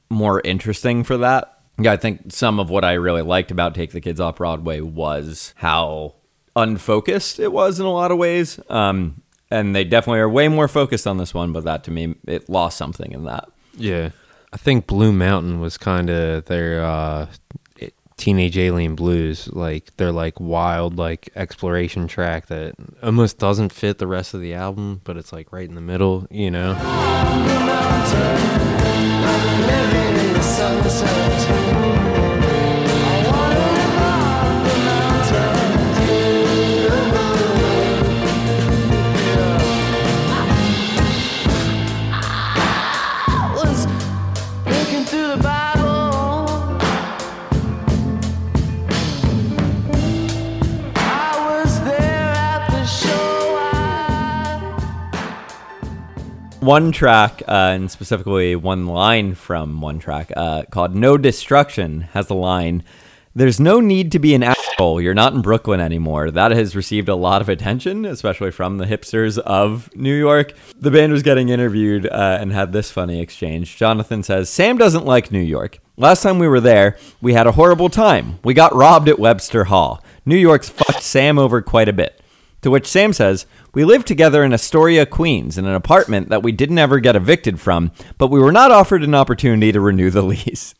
more 0.09 0.39
interesting 0.39 1.03
for 1.03 1.17
that. 1.17 1.59
Yeah, 1.77 1.91
I 1.91 1.97
think 1.97 2.31
some 2.31 2.61
of 2.61 2.69
what 2.69 2.85
I 2.85 2.93
really 2.93 3.21
liked 3.21 3.51
about 3.51 3.75
Take 3.75 3.91
the 3.91 3.99
Kids 3.99 4.21
Off 4.21 4.37
Broadway 4.37 4.79
was 4.79 5.53
how 5.57 6.15
unfocused 6.55 7.41
it 7.41 7.51
was 7.51 7.77
in 7.81 7.85
a 7.85 7.91
lot 7.91 8.11
of 8.11 8.17
ways. 8.17 8.57
Um, 8.69 9.21
and 9.51 9.75
they 9.75 9.83
definitely 9.83 10.21
are 10.21 10.29
way 10.29 10.47
more 10.47 10.69
focused 10.69 11.05
on 11.05 11.17
this 11.17 11.33
one, 11.33 11.51
but 11.51 11.65
that 11.65 11.83
to 11.83 11.91
me, 11.91 12.15
it 12.25 12.47
lost 12.47 12.77
something 12.77 13.11
in 13.11 13.25
that. 13.25 13.49
Yeah. 13.75 14.11
I 14.53 14.55
think 14.55 14.87
Blue 14.87 15.11
Mountain 15.11 15.59
was 15.59 15.77
kind 15.77 16.09
of 16.09 16.45
their 16.45 16.85
uh, 16.85 17.27
Teenage 18.19 18.57
Alien 18.57 18.95
Blues. 18.95 19.47
Like, 19.51 19.95
they're 19.97 20.11
like 20.11 20.39
wild, 20.39 20.97
like 20.97 21.29
exploration 21.35 22.07
track 22.07 22.47
that 22.47 22.75
almost 23.01 23.39
doesn't 23.39 23.71
fit 23.71 23.97
the 23.97 24.07
rest 24.07 24.33
of 24.33 24.41
the 24.41 24.53
album, 24.53 25.01
but 25.03 25.17
it's 25.17 25.33
like 25.33 25.51
right 25.51 25.67
in 25.67 25.75
the 25.75 25.81
middle, 25.81 26.27
you 26.29 26.51
know? 26.51 26.77
was 30.89 31.88
one 56.69 56.91
track, 56.91 57.41
uh, 57.47 57.71
and 57.73 57.89
specifically 57.89 58.55
one 58.55 58.85
line 58.85 59.33
from 59.33 59.81
one 59.81 59.97
track 59.97 60.31
uh, 60.37 60.61
called 60.69 60.95
No 60.95 61.17
Destruction 61.17 62.01
has 62.13 62.27
the 62.27 62.35
line 62.35 62.83
There's 63.33 63.59
no 63.59 63.79
need 63.79 64.11
to 64.11 64.19
be 64.19 64.35
an 64.35 64.43
asshole. 64.43 65.01
You're 65.01 65.15
not 65.15 65.33
in 65.33 65.41
Brooklyn 65.41 65.79
anymore. 65.79 66.29
That 66.29 66.51
has 66.51 66.75
received 66.75 67.09
a 67.09 67.15
lot 67.15 67.41
of 67.41 67.49
attention, 67.49 68.05
especially 68.05 68.51
from 68.51 68.77
the 68.77 68.85
hipsters 68.85 69.39
of 69.39 69.89
New 69.95 70.13
York. 70.13 70.53
The 70.79 70.91
band 70.91 71.11
was 71.11 71.23
getting 71.23 71.49
interviewed 71.49 72.05
uh, 72.05 72.37
and 72.39 72.51
had 72.51 72.71
this 72.71 72.91
funny 72.91 73.19
exchange. 73.19 73.75
Jonathan 73.75 74.21
says 74.21 74.47
Sam 74.47 74.77
doesn't 74.77 75.07
like 75.07 75.31
New 75.31 75.39
York. 75.39 75.79
Last 75.97 76.21
time 76.21 76.37
we 76.37 76.47
were 76.47 76.61
there, 76.61 76.97
we 77.19 77.33
had 77.33 77.47
a 77.47 77.53
horrible 77.53 77.89
time. 77.89 78.37
We 78.43 78.53
got 78.53 78.75
robbed 78.75 79.09
at 79.09 79.17
Webster 79.17 79.63
Hall. 79.63 80.03
New 80.23 80.37
York's 80.37 80.69
fucked 80.69 81.01
Sam 81.01 81.39
over 81.39 81.63
quite 81.63 81.89
a 81.89 81.93
bit. 81.93 82.21
To 82.61 82.69
which 82.69 82.87
Sam 82.87 83.13
says, 83.13 83.45
We 83.73 83.85
lived 83.85 84.07
together 84.07 84.43
in 84.43 84.53
Astoria, 84.53 85.05
Queens, 85.05 85.57
in 85.57 85.65
an 85.65 85.75
apartment 85.75 86.29
that 86.29 86.41
we 86.41 86.51
didn't 86.51 86.79
ever 86.79 86.99
get 86.99 87.15
evicted 87.15 87.59
from, 87.59 87.91
but 88.17 88.27
we 88.27 88.39
were 88.39 88.51
not 88.51 88.71
offered 88.71 89.03
an 89.03 89.13
opportunity 89.13 89.71
to 89.71 89.79
renew 89.79 90.09
the 90.09 90.21
lease. 90.23 90.73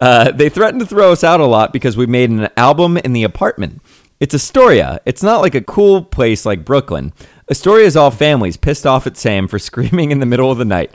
Uh, 0.00 0.32
they 0.32 0.48
threatened 0.48 0.80
to 0.80 0.86
throw 0.86 1.12
us 1.12 1.22
out 1.22 1.40
a 1.40 1.46
lot 1.46 1.72
because 1.72 1.96
we 1.96 2.06
made 2.06 2.30
an 2.30 2.48
album 2.56 2.96
in 2.98 3.12
the 3.12 3.22
apartment. 3.22 3.80
It's 4.20 4.34
Astoria. 4.34 5.00
It's 5.04 5.22
not 5.22 5.42
like 5.42 5.54
a 5.54 5.60
cool 5.60 6.02
place 6.02 6.46
like 6.46 6.64
Brooklyn. 6.64 7.12
Astoria 7.50 7.86
is 7.86 7.96
all 7.96 8.10
families 8.10 8.56
pissed 8.56 8.86
off 8.86 9.06
at 9.06 9.16
Sam 9.16 9.48
for 9.48 9.58
screaming 9.60 10.10
in 10.10 10.18
the 10.20 10.26
middle 10.26 10.50
of 10.50 10.58
the 10.58 10.64
night. 10.64 10.92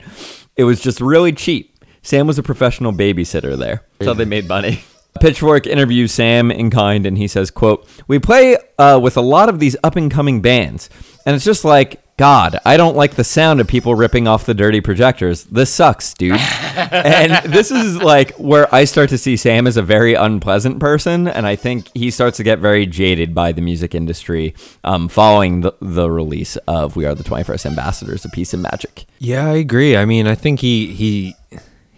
It 0.56 0.64
was 0.64 0.80
just 0.80 1.00
really 1.00 1.32
cheap. 1.32 1.78
Sam 2.02 2.26
was 2.26 2.38
a 2.38 2.42
professional 2.42 2.92
babysitter 2.92 3.58
there. 3.58 3.84
So 4.02 4.14
they 4.14 4.24
made 4.24 4.48
money. 4.48 4.82
Pitchfork 5.20 5.66
interviews 5.66 6.12
Sam 6.12 6.50
in 6.50 6.70
kind, 6.70 7.06
and 7.06 7.18
he 7.18 7.26
says, 7.26 7.50
"quote 7.50 7.86
We 8.06 8.18
play 8.18 8.56
uh, 8.78 8.98
with 9.02 9.16
a 9.16 9.22
lot 9.22 9.48
of 9.48 9.58
these 9.58 9.76
up 9.82 9.96
and 9.96 10.10
coming 10.10 10.40
bands, 10.40 10.88
and 11.26 11.34
it's 11.34 11.44
just 11.44 11.64
like 11.64 12.00
God. 12.16 12.58
I 12.64 12.76
don't 12.76 12.96
like 12.96 13.14
the 13.14 13.24
sound 13.24 13.60
of 13.60 13.66
people 13.66 13.94
ripping 13.94 14.28
off 14.28 14.46
the 14.46 14.54
dirty 14.54 14.80
projectors. 14.80 15.44
This 15.44 15.72
sucks, 15.72 16.14
dude." 16.14 16.38
and 16.76 17.52
this 17.52 17.70
is 17.70 17.96
like 17.96 18.32
where 18.36 18.72
I 18.74 18.84
start 18.84 19.10
to 19.10 19.18
see 19.18 19.36
Sam 19.36 19.66
as 19.66 19.76
a 19.76 19.82
very 19.82 20.14
unpleasant 20.14 20.78
person, 20.78 21.26
and 21.26 21.46
I 21.46 21.56
think 21.56 21.90
he 21.94 22.10
starts 22.10 22.36
to 22.36 22.44
get 22.44 22.58
very 22.58 22.86
jaded 22.86 23.34
by 23.34 23.52
the 23.52 23.62
music 23.62 23.94
industry 23.94 24.54
um, 24.84 25.08
following 25.08 25.62
the, 25.62 25.72
the 25.80 26.10
release 26.10 26.56
of 26.68 26.94
"We 26.94 27.04
Are 27.04 27.14
the 27.14 27.24
21st 27.24 27.66
Ambassadors: 27.66 28.24
A 28.24 28.30
Piece 28.30 28.54
of 28.54 28.60
Magic." 28.60 29.06
Yeah, 29.18 29.46
I 29.46 29.56
agree. 29.56 29.96
I 29.96 30.04
mean, 30.04 30.26
I 30.26 30.34
think 30.34 30.60
he 30.60 30.86
he 30.94 31.34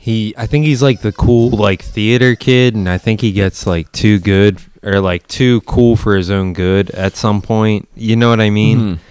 he 0.02 0.34
I 0.36 0.48
think 0.48 0.64
he's 0.64 0.82
like 0.82 1.02
the 1.02 1.12
cool 1.12 1.50
like 1.50 1.80
theater 1.80 2.34
kid 2.34 2.74
and 2.74 2.88
I 2.88 2.98
think 2.98 3.20
he 3.20 3.30
gets 3.30 3.68
like 3.68 3.92
too 3.92 4.18
good 4.18 4.60
or 4.82 4.98
like 4.98 5.28
too 5.28 5.60
cool 5.60 5.94
for 5.94 6.16
his 6.16 6.28
own 6.28 6.54
good 6.54 6.90
at 6.90 7.14
some 7.14 7.40
point. 7.40 7.88
You 7.94 8.16
know 8.16 8.28
what 8.28 8.40
I 8.40 8.50
mean? 8.50 8.78
Mm-hmm. 8.78 9.02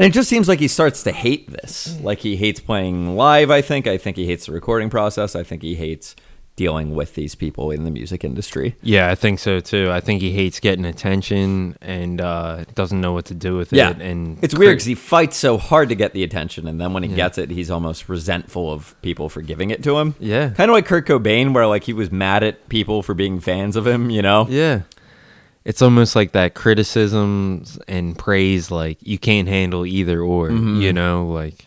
And 0.00 0.06
it 0.08 0.12
just 0.12 0.28
seems 0.28 0.48
like 0.48 0.58
he 0.58 0.66
starts 0.66 1.04
to 1.04 1.12
hate 1.12 1.48
this. 1.48 1.96
Like 2.00 2.18
he 2.18 2.34
hates 2.34 2.58
playing 2.58 3.14
live, 3.14 3.52
I 3.52 3.62
think. 3.62 3.86
I 3.86 3.96
think 3.96 4.16
he 4.16 4.26
hates 4.26 4.46
the 4.46 4.52
recording 4.52 4.90
process. 4.90 5.36
I 5.36 5.44
think 5.44 5.62
he 5.62 5.76
hates 5.76 6.16
dealing 6.56 6.94
with 6.94 7.14
these 7.16 7.34
people 7.34 7.70
in 7.72 7.82
the 7.84 7.90
music 7.90 8.22
industry. 8.22 8.76
Yeah, 8.80 9.10
I 9.10 9.16
think 9.16 9.40
so 9.40 9.58
too. 9.58 9.90
I 9.90 9.98
think 10.00 10.20
he 10.20 10.30
hates 10.30 10.60
getting 10.60 10.84
attention 10.84 11.76
and 11.80 12.20
uh 12.20 12.64
doesn't 12.76 13.00
know 13.00 13.12
what 13.12 13.24
to 13.26 13.34
do 13.34 13.56
with 13.56 13.72
Yeah. 13.72 13.90
it 13.90 14.00
and 14.00 14.38
it's 14.42 14.54
weird 14.54 14.74
because 14.76 14.84
he 14.84 14.94
fights 14.94 15.36
so 15.36 15.58
hard 15.58 15.88
to 15.88 15.94
get 15.96 16.12
the 16.12 16.22
attention. 16.22 16.68
And 16.68 16.80
then 16.80 16.92
when 16.92 17.02
he 17.02 17.08
gets 17.08 17.38
it, 17.38 17.50
he's 17.50 17.70
almost 17.72 18.08
resentful 18.08 18.72
of 18.72 18.94
people 19.02 19.28
for 19.28 19.42
giving 19.42 19.70
it 19.70 19.82
to 19.82 19.98
him. 19.98 20.14
Yeah. 20.20 20.50
Kind 20.50 20.70
of 20.70 20.74
like 20.74 20.86
Kurt 20.86 21.06
Cobain, 21.06 21.52
where 21.54 21.66
like 21.66 21.84
he 21.84 21.92
was 21.92 22.12
mad 22.12 22.44
at 22.44 22.68
people 22.68 23.02
for 23.02 23.14
being 23.14 23.40
fans 23.40 23.74
of 23.74 23.84
him, 23.86 24.08
you 24.10 24.22
know? 24.22 24.46
Yeah. 24.48 24.82
It's 25.64 25.80
almost 25.82 26.14
like 26.14 26.32
that 26.32 26.54
criticism 26.54 27.64
and 27.88 28.16
praise, 28.18 28.70
like 28.70 28.98
you 29.00 29.18
can't 29.18 29.48
handle 29.48 29.84
either 29.86 30.20
or, 30.20 30.50
Mm-hmm. 30.50 30.80
you 30.82 30.92
know, 30.92 31.26
like, 31.26 31.66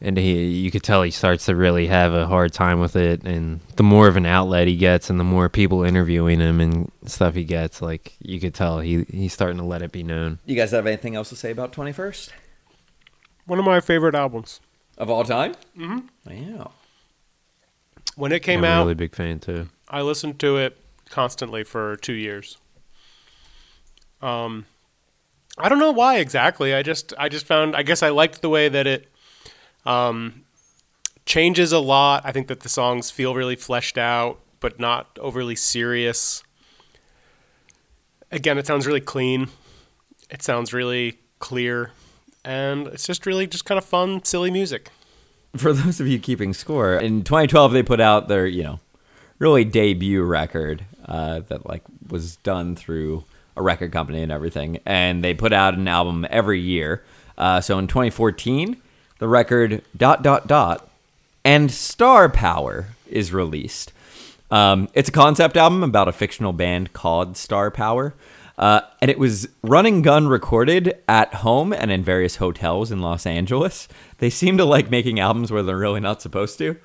and 0.00 0.16
he, 0.16 0.46
you 0.46 0.70
could 0.70 0.82
tell 0.82 1.02
he 1.02 1.10
starts 1.10 1.46
to 1.46 1.56
really 1.56 1.86
have 1.86 2.12
a 2.14 2.26
hard 2.26 2.52
time 2.52 2.80
with 2.80 2.96
it. 2.96 3.22
And 3.24 3.60
the 3.76 3.82
more 3.82 4.08
of 4.08 4.16
an 4.16 4.26
outlet 4.26 4.66
he 4.66 4.76
gets, 4.76 5.10
and 5.10 5.20
the 5.20 5.24
more 5.24 5.48
people 5.48 5.84
interviewing 5.84 6.40
him 6.40 6.60
and 6.60 6.90
stuff 7.04 7.34
he 7.34 7.44
gets, 7.44 7.82
like 7.82 8.14
you 8.20 8.40
could 8.40 8.54
tell 8.54 8.80
he 8.80 9.04
he's 9.10 9.32
starting 9.32 9.58
to 9.58 9.64
let 9.64 9.82
it 9.82 9.92
be 9.92 10.02
known. 10.02 10.38
You 10.46 10.56
guys 10.56 10.70
have 10.70 10.86
anything 10.86 11.16
else 11.16 11.28
to 11.30 11.36
say 11.36 11.50
about 11.50 11.72
21st? 11.72 12.30
One 13.46 13.58
of 13.58 13.64
my 13.64 13.80
favorite 13.80 14.14
albums. 14.14 14.60
Of 14.96 15.10
all 15.10 15.24
time? 15.24 15.54
Mm-hmm. 15.76 16.30
Yeah. 16.30 16.64
When 18.16 18.32
it 18.32 18.40
came 18.40 18.64
out. 18.64 18.68
I'm 18.68 18.72
a 18.72 18.76
out, 18.76 18.82
really 18.82 18.94
big 18.94 19.14
fan 19.14 19.38
too. 19.40 19.68
I 19.88 20.02
listened 20.02 20.38
to 20.40 20.56
it 20.56 20.76
constantly 21.08 21.64
for 21.64 21.96
two 21.96 22.12
years. 22.12 22.58
Um, 24.22 24.66
I 25.58 25.68
don't 25.68 25.78
know 25.78 25.90
why 25.90 26.18
exactly. 26.18 26.74
I 26.74 26.82
just 26.82 27.12
I 27.18 27.28
just 27.28 27.46
found 27.46 27.76
I 27.76 27.82
guess 27.82 28.02
I 28.02 28.10
liked 28.10 28.42
the 28.42 28.48
way 28.48 28.68
that 28.68 28.86
it 28.86 29.09
um, 29.86 30.44
changes 31.26 31.72
a 31.72 31.78
lot. 31.78 32.22
I 32.24 32.32
think 32.32 32.48
that 32.48 32.60
the 32.60 32.68
songs 32.68 33.10
feel 33.10 33.34
really 33.34 33.56
fleshed 33.56 33.98
out, 33.98 34.40
but 34.60 34.78
not 34.78 35.18
overly 35.20 35.56
serious. 35.56 36.42
Again, 38.32 38.58
it 38.58 38.66
sounds 38.66 38.86
really 38.86 39.00
clean. 39.00 39.48
It 40.30 40.42
sounds 40.42 40.72
really 40.72 41.18
clear, 41.40 41.90
and 42.44 42.86
it's 42.88 43.06
just 43.06 43.26
really 43.26 43.46
just 43.46 43.64
kind 43.64 43.78
of 43.78 43.84
fun, 43.84 44.22
silly 44.24 44.50
music. 44.50 44.90
for 45.56 45.72
those 45.72 45.98
of 46.00 46.06
you 46.06 46.18
keeping 46.18 46.54
score, 46.54 46.94
in 46.94 47.24
2012 47.24 47.72
they 47.72 47.82
put 47.82 48.00
out 48.00 48.28
their, 48.28 48.46
you 48.46 48.62
know, 48.62 48.78
really 49.40 49.64
debut 49.64 50.22
record 50.22 50.84
uh, 51.06 51.40
that 51.48 51.66
like 51.68 51.82
was 52.08 52.36
done 52.36 52.76
through 52.76 53.24
a 53.56 53.62
record 53.62 53.90
company 53.90 54.22
and 54.22 54.30
everything, 54.30 54.78
and 54.86 55.24
they 55.24 55.34
put 55.34 55.52
out 55.52 55.74
an 55.74 55.88
album 55.88 56.26
every 56.30 56.60
year. 56.60 57.02
Uh, 57.36 57.60
so 57.60 57.78
in 57.78 57.88
2014, 57.88 58.80
the 59.20 59.28
record 59.28 59.82
dot 59.96 60.22
dot 60.24 60.48
dot 60.48 60.88
and 61.44 61.70
Star 61.70 62.28
Power 62.28 62.88
is 63.08 63.32
released. 63.32 63.92
Um, 64.50 64.88
it's 64.94 65.08
a 65.08 65.12
concept 65.12 65.56
album 65.56 65.84
about 65.84 66.08
a 66.08 66.12
fictional 66.12 66.52
band 66.52 66.92
called 66.92 67.36
Star 67.36 67.70
Power. 67.70 68.14
Uh, 68.58 68.82
and 69.00 69.10
it 69.10 69.18
was 69.18 69.48
run 69.62 69.86
and 69.86 70.04
gun 70.04 70.28
recorded 70.28 70.94
at 71.08 71.32
home 71.34 71.72
and 71.72 71.90
in 71.90 72.02
various 72.02 72.36
hotels 72.36 72.90
in 72.90 73.00
Los 73.00 73.24
Angeles. 73.24 73.88
They 74.18 74.28
seem 74.28 74.58
to 74.58 74.66
like 74.66 74.90
making 74.90 75.18
albums 75.18 75.50
where 75.50 75.62
they're 75.62 75.78
really 75.78 76.00
not 76.00 76.20
supposed 76.20 76.58
to. 76.58 76.76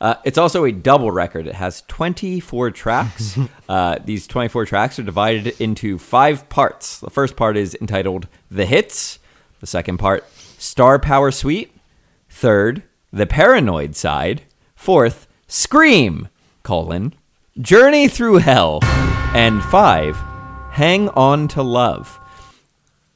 Uh, 0.00 0.14
it's 0.24 0.38
also 0.38 0.64
a 0.64 0.70
double 0.70 1.10
record. 1.10 1.46
It 1.46 1.54
has 1.54 1.82
24 1.88 2.70
tracks. 2.70 3.38
uh, 3.68 3.98
these 4.04 4.28
24 4.28 4.66
tracks 4.66 4.98
are 4.98 5.02
divided 5.02 5.60
into 5.60 5.98
five 5.98 6.48
parts. 6.48 7.00
The 7.00 7.10
first 7.10 7.34
part 7.34 7.56
is 7.56 7.76
entitled 7.80 8.28
The 8.50 8.66
Hits. 8.66 9.18
The 9.60 9.66
second 9.66 9.98
part, 9.98 10.28
Star 10.58 10.98
Power 10.98 11.30
Suite. 11.30 11.73
Third, 12.44 12.82
The 13.10 13.24
Paranoid 13.24 13.96
Side. 13.96 14.42
Fourth, 14.76 15.26
Scream, 15.48 16.28
colon, 16.62 17.14
Journey 17.58 18.06
Through 18.06 18.36
Hell. 18.40 18.80
And 19.34 19.62
five, 19.64 20.14
Hang 20.72 21.08
On 21.08 21.48
to 21.48 21.62
Love. 21.62 22.20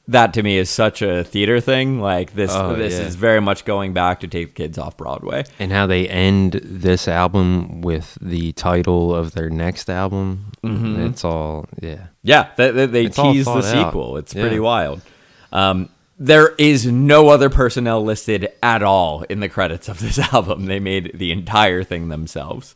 That 0.07 0.33
to 0.33 0.41
me 0.41 0.57
is 0.57 0.67
such 0.71 1.03
a 1.03 1.23
theater 1.23 1.61
thing. 1.61 1.99
Like 2.01 2.33
this, 2.33 2.49
Oh, 2.51 2.73
this 2.73 2.93
yeah. 2.97 3.05
is 3.05 3.13
very 3.13 3.39
much 3.39 3.65
going 3.65 3.93
back 3.93 4.21
to 4.21 4.27
take 4.27 4.55
kids 4.55 4.79
off 4.79 4.97
Broadway. 4.97 5.43
And 5.59 5.71
how 5.71 5.85
they 5.85 6.07
end 6.09 6.53
this 6.63 7.07
album 7.07 7.81
with 7.81 8.17
the 8.19 8.51
title 8.53 9.13
of 9.13 9.33
their 9.33 9.51
next 9.51 9.91
album. 9.91 10.53
It's 10.63 11.23
all, 11.23 11.67
yeah. 11.79 12.07
Yeah, 12.23 12.49
they, 12.57 12.71
they, 12.71 12.85
they 12.87 13.03
tease 13.09 13.45
the 13.45 13.61
thought 13.61 13.65
out. 13.65 13.85
sequel. 13.89 14.17
It's 14.17 14.33
Yeah. 14.33 14.41
pretty 14.41 14.59
wild. 14.59 15.03
Um, 15.51 15.89
there 16.19 16.49
is 16.57 16.85
no 16.85 17.29
other 17.29 17.49
personnel 17.49 18.03
listed 18.03 18.49
at 18.61 18.83
all 18.83 19.23
in 19.23 19.39
the 19.39 19.49
credits 19.49 19.87
of 19.87 19.99
this 19.99 20.19
album. 20.33 20.65
They 20.65 20.79
made 20.79 21.11
the 21.17 21.31
entire 21.31 21.83
thing 21.83 22.09
themselves. 22.09 22.75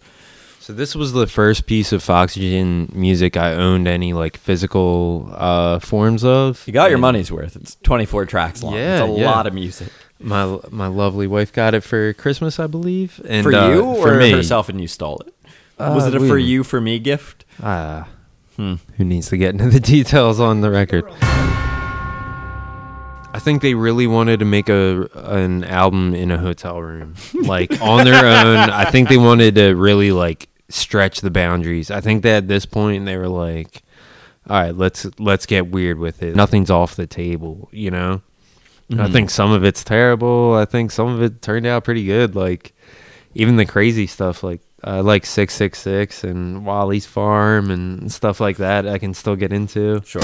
So 0.60 0.72
this 0.72 0.96
was 0.96 1.12
the 1.12 1.28
first 1.28 1.66
piece 1.66 1.92
of 1.92 2.02
Foxygen 2.02 2.90
music 2.96 3.36
I 3.36 3.54
owned 3.54 3.86
any 3.86 4.14
like 4.14 4.38
physical 4.38 5.30
uh, 5.34 5.80
forms 5.80 6.24
of. 6.24 6.64
You 6.66 6.72
got 6.72 6.90
your 6.90 7.00
money's 7.00 7.30
worth. 7.34 7.58
It's 7.58 7.76
24 7.84 8.26
tracks 8.28 8.64
long. 8.64 8.74
Yeah, 8.76 9.04
it's 9.04 9.12
a 9.14 9.20
yeah. 9.20 9.30
lot 9.30 9.46
of 9.46 9.54
music. 9.54 9.90
My 10.22 10.58
my 10.70 10.88
lovely 10.88 11.28
wife 11.28 11.52
got 11.52 11.74
it 11.74 11.82
for 11.82 12.14
Christmas, 12.14 12.62
I 12.62 12.68
believe. 12.68 13.20
And 13.28 13.44
for 13.44 13.54
uh, 13.54 13.70
you 13.74 13.82
for 13.96 14.14
or 14.14 14.18
me. 14.20 14.32
herself 14.32 14.70
and 14.70 14.80
you 14.80 14.88
stole 14.88 15.20
it? 15.28 15.34
Was 15.78 16.06
Uh, 16.06 16.08
it 16.08 16.16
a 16.16 16.20
we- 16.22 16.30
for 16.30 16.38
you, 16.38 16.64
for 16.64 16.80
me 16.80 16.98
gift? 16.98 17.44
Ah, 17.62 18.08
hmm. 18.56 18.76
who 18.96 19.04
needs 19.04 19.28
to 19.30 19.38
get 19.38 19.50
into 19.50 19.68
the 19.70 19.80
details 19.96 20.40
on 20.40 20.62
the 20.62 20.72
record? 20.72 21.04
I 23.34 23.40
think 23.40 23.62
they 23.62 23.74
really 23.74 24.06
wanted 24.06 24.40
to 24.40 24.46
make 24.46 24.70
a 24.70 25.10
an 25.16 25.64
album 25.64 26.14
in 26.14 26.30
a 26.30 26.38
hotel 26.38 26.82
room, 26.82 27.16
like 27.34 27.82
on 27.82 28.06
their 28.06 28.26
own. 28.26 28.58
I 28.70 28.86
think 28.92 29.10
they 29.10 29.18
wanted 29.18 29.56
to 29.56 29.74
really 29.74 30.12
like 30.12 30.50
stretch 30.70 31.22
the 31.22 31.32
boundaries. 31.32 31.90
I 31.90 32.00
think 32.00 32.24
that 32.24 32.36
at 32.44 32.48
this 32.48 32.66
point 32.68 33.06
they 33.06 33.18
were 33.18 33.28
like, 33.28 33.82
"All 34.48 34.62
right, 34.62 34.76
let's 34.76 35.08
let's 35.20 35.48
get 35.48 35.68
weird 35.68 35.98
with 35.98 36.22
it. 36.22 36.36
Nothing's 36.36 36.70
off 36.70 36.96
the 36.96 37.08
table," 37.08 37.70
you 37.72 37.90
know. 37.90 38.22
I 38.96 39.10
think 39.10 39.32
some 39.32 39.52
of 39.52 39.64
it's 39.64 39.84
terrible. 39.84 40.54
I 40.54 40.66
think 40.66 40.92
some 40.92 41.08
of 41.08 41.24
it 41.24 41.42
turned 41.42 41.66
out 41.66 41.84
pretty 41.84 42.06
good. 42.06 42.36
Like 42.36 42.74
even 43.34 43.56
the 43.56 43.66
crazy 43.66 44.06
stuff, 44.06 44.44
like 44.44 44.62
uh, 44.86 45.02
like 45.02 45.26
six 45.26 45.56
six 45.56 45.80
six 45.80 46.24
and 46.24 46.66
Wally's 46.66 47.08
Farm 47.08 47.72
and 47.72 48.12
stuff 48.12 48.40
like 48.40 48.58
that. 48.58 48.88
I 48.88 49.00
can 49.00 49.16
still 49.16 49.36
get 49.36 49.52
into. 49.52 50.02
Sure. 50.06 50.22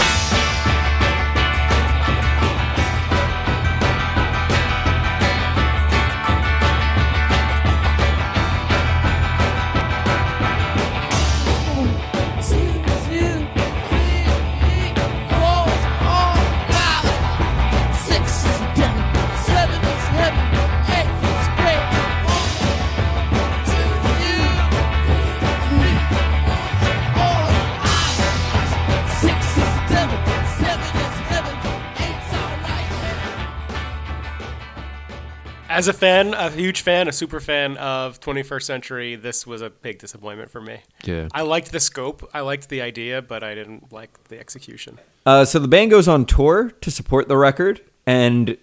As 35.79 35.87
a 35.87 35.93
fan, 35.93 36.33
a 36.33 36.49
huge 36.49 36.81
fan, 36.81 37.07
a 37.07 37.13
super 37.13 37.39
fan 37.39 37.77
of 37.77 38.19
21st 38.19 38.63
Century, 38.63 39.15
this 39.15 39.47
was 39.47 39.61
a 39.61 39.69
big 39.69 39.97
disappointment 39.97 40.49
for 40.49 40.59
me. 40.59 40.79
Yeah. 41.05 41.29
I 41.33 41.43
liked 41.43 41.71
the 41.71 41.79
scope, 41.79 42.29
I 42.33 42.41
liked 42.41 42.67
the 42.67 42.81
idea, 42.81 43.21
but 43.21 43.45
I 43.45 43.55
didn't 43.55 43.93
like 43.93 44.21
the 44.25 44.37
execution. 44.37 44.99
Uh, 45.25 45.45
so 45.45 45.57
the 45.57 45.69
band 45.69 45.91
goes 45.91 46.09
on 46.09 46.25
tour 46.25 46.71
to 46.81 46.91
support 46.91 47.29
the 47.29 47.37
record, 47.37 47.79
and 48.05 48.57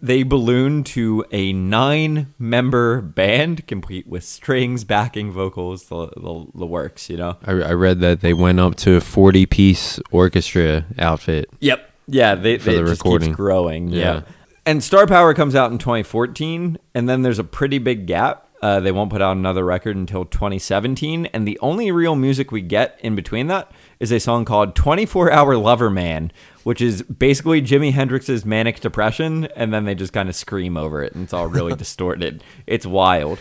they 0.00 0.22
balloon 0.22 0.84
to 0.84 1.26
a 1.32 1.52
nine-member 1.52 3.02
band, 3.02 3.66
complete 3.66 4.06
with 4.06 4.24
strings, 4.24 4.84
backing 4.84 5.30
vocals, 5.32 5.88
the, 5.88 6.06
the, 6.16 6.46
the 6.54 6.64
works. 6.66 7.10
You 7.10 7.18
know. 7.18 7.36
I, 7.44 7.50
I 7.52 7.72
read 7.72 8.00
that 8.00 8.22
they 8.22 8.32
went 8.32 8.58
up 8.58 8.76
to 8.76 8.94
a 8.96 9.02
forty 9.02 9.44
piece 9.44 10.00
orchestra 10.10 10.86
outfit. 10.98 11.50
Yep. 11.60 11.90
Yeah, 12.06 12.34
they, 12.34 12.56
For 12.56 12.70
they 12.70 12.76
the 12.76 12.84
it 12.84 12.86
just 12.86 13.00
recording. 13.02 13.28
keeps 13.28 13.36
growing. 13.36 13.88
Yeah. 13.88 13.98
Yeah. 13.98 14.20
And 14.66 14.82
Star 14.82 15.06
Power 15.06 15.34
comes 15.34 15.54
out 15.54 15.72
in 15.72 15.78
2014, 15.78 16.78
and 16.94 17.08
then 17.08 17.20
there's 17.20 17.38
a 17.38 17.44
pretty 17.44 17.78
big 17.78 18.06
gap. 18.06 18.48
Uh, 18.62 18.80
they 18.80 18.92
won't 18.92 19.10
put 19.10 19.20
out 19.20 19.36
another 19.36 19.62
record 19.62 19.94
until 19.94 20.24
2017, 20.24 21.26
and 21.26 21.46
the 21.46 21.58
only 21.60 21.90
real 21.90 22.16
music 22.16 22.50
we 22.50 22.62
get 22.62 22.98
in 23.02 23.14
between 23.14 23.46
that 23.48 23.70
is 24.00 24.10
a 24.10 24.18
song 24.18 24.46
called 24.46 24.74
24 24.74 25.30
Hour 25.30 25.58
Lover 25.58 25.90
Man, 25.90 26.32
which 26.62 26.80
is 26.80 27.02
basically 27.02 27.60
Jimi 27.60 27.92
Hendrix's 27.92 28.46
Manic 28.46 28.80
Depression, 28.80 29.48
and 29.54 29.74
then 29.74 29.84
they 29.84 29.94
just 29.94 30.14
kind 30.14 30.30
of 30.30 30.34
scream 30.34 30.78
over 30.78 31.02
it, 31.02 31.14
and 31.14 31.24
it's 31.24 31.34
all 31.34 31.46
really 31.46 31.74
distorted. 31.76 32.42
It's 32.66 32.86
wild. 32.86 33.38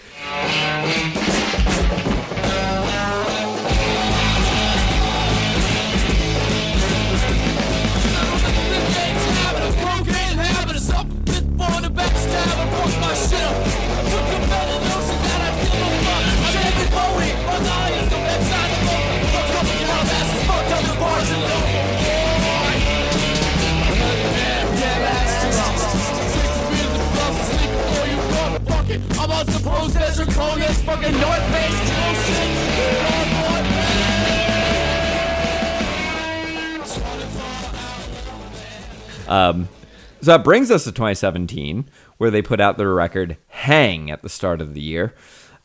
So 40.23 40.31
that 40.31 40.43
brings 40.43 40.71
us 40.71 40.85
to 40.85 40.91
2017, 40.91 41.89
where 42.17 42.31
they 42.31 42.41
put 42.41 42.61
out 42.61 42.77
their 42.77 42.93
record 42.93 43.37
"Hang" 43.49 44.09
at 44.09 44.21
the 44.21 44.29
start 44.29 44.61
of 44.61 44.73
the 44.73 44.81
year. 44.81 45.13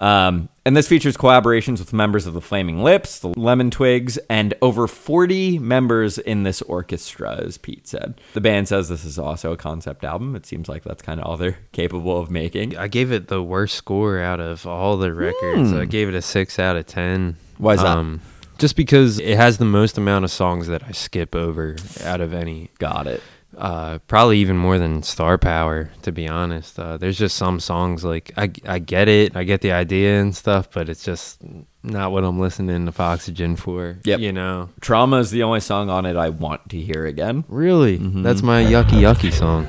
Um, 0.01 0.49
and 0.65 0.77
this 0.77 0.87
features 0.87 1.17
collaborations 1.17 1.79
with 1.79 1.93
members 1.93 2.27
of 2.27 2.35
the 2.35 2.41
Flaming 2.41 2.83
Lips, 2.83 3.19
the 3.19 3.29
Lemon 3.29 3.71
Twigs, 3.71 4.17
and 4.29 4.55
over 4.63 4.87
40 4.87 5.59
members 5.59 6.19
in 6.19 6.45
this 6.45 6.63
orchestra, 6.63 7.37
as 7.45 7.59
Pete 7.59 7.89
said. 7.89 8.21
The 8.35 8.41
band 8.41 8.69
says 8.69 8.89
this 8.89 9.05
is 9.05 9.19
also 9.19 9.53
a 9.53 9.57
concept 9.57 10.05
album. 10.05 10.37
It 10.37 10.47
seems 10.47 10.69
like 10.69 10.85
that's 10.85 11.03
kind 11.03 11.21
of 11.21 11.27
all 11.27 11.37
they're 11.37 11.59
capable 11.73 12.19
of 12.19 12.31
making. 12.31 12.77
I 12.77 12.87
gave 12.87 13.11
it 13.11 13.29
the 13.29 13.43
worst 13.43 13.75
score 13.75 14.21
out 14.21 14.41
of 14.41 14.67
all 14.67 14.97
the 14.97 15.13
records. 15.13 15.73
I 15.73 15.85
gave 15.85 16.09
it 16.09 16.15
a 16.15 16.23
six 16.23 16.59
out 16.59 16.77
of 16.77 16.87
ten. 16.87 17.37
Hmm. 17.57 17.63
Why 17.63 17.75
is 17.75 17.81
that? 17.81 17.97
Um, 17.97 18.21
just 18.59 18.77
because 18.77 19.19
it 19.21 19.37
has 19.37 19.59
the 19.59 19.65
most 19.65 19.99
amount 19.99 20.25
of 20.25 20.31
songs 20.31 20.67
that 20.67 20.83
I 20.85 20.93
skip 20.93 21.35
over 21.35 21.77
out 22.05 22.21
of 22.21 22.35
any. 22.35 22.71
Got 22.79 23.07
it. 23.07 23.23
Uh, 23.59 23.99
probably 24.07 24.39
even 24.39 24.57
more 24.57 24.79
than 24.79 25.03
Star 25.03 25.37
Power, 25.37 25.91
to 26.03 26.13
be 26.13 26.29
honest. 26.29 26.79
Uh, 26.79 26.97
there's 26.97 27.19
just 27.19 27.37
some 27.37 27.59
songs 27.59 28.05
like 28.05 28.31
I, 28.37 28.51
I 28.65 28.79
get 28.79 29.09
it, 29.09 29.37
I 29.37 29.43
get 29.43 29.63
the 29.63 29.73
idea 29.73 30.21
and 30.21 30.35
stuff, 30.35 30.71
but 30.73 30.89
it's 30.89 31.03
just 31.03 31.41
not 31.83 32.13
what 32.13 32.23
I'm 32.23 32.39
listening 32.39 32.87
to 32.87 32.93
Foxygen 32.93 33.57
for. 33.57 33.99
Yep. 34.05 34.21
You 34.21 34.33
know, 34.33 34.69
Trauma 34.81 35.17
is 35.17 35.33
the 35.33 35.43
only 35.43 35.61
song 35.61 35.91
on 35.91 36.07
it 36.07 36.17
I 36.17 36.29
want 36.29 36.69
to 36.71 36.81
hear 36.81 37.05
again. 37.05 37.45
really, 37.49 37.97
that's 37.97 38.43
my 38.43 38.63
yucky 38.63 39.03
yucky 39.03 39.33
song. 39.33 39.67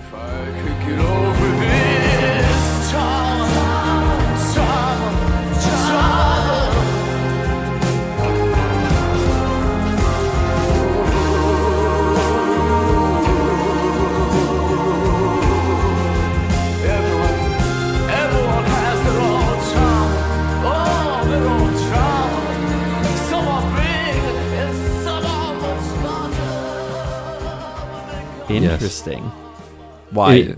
Interesting. 28.50 29.24
Why? 30.12 30.34
It, 30.36 30.58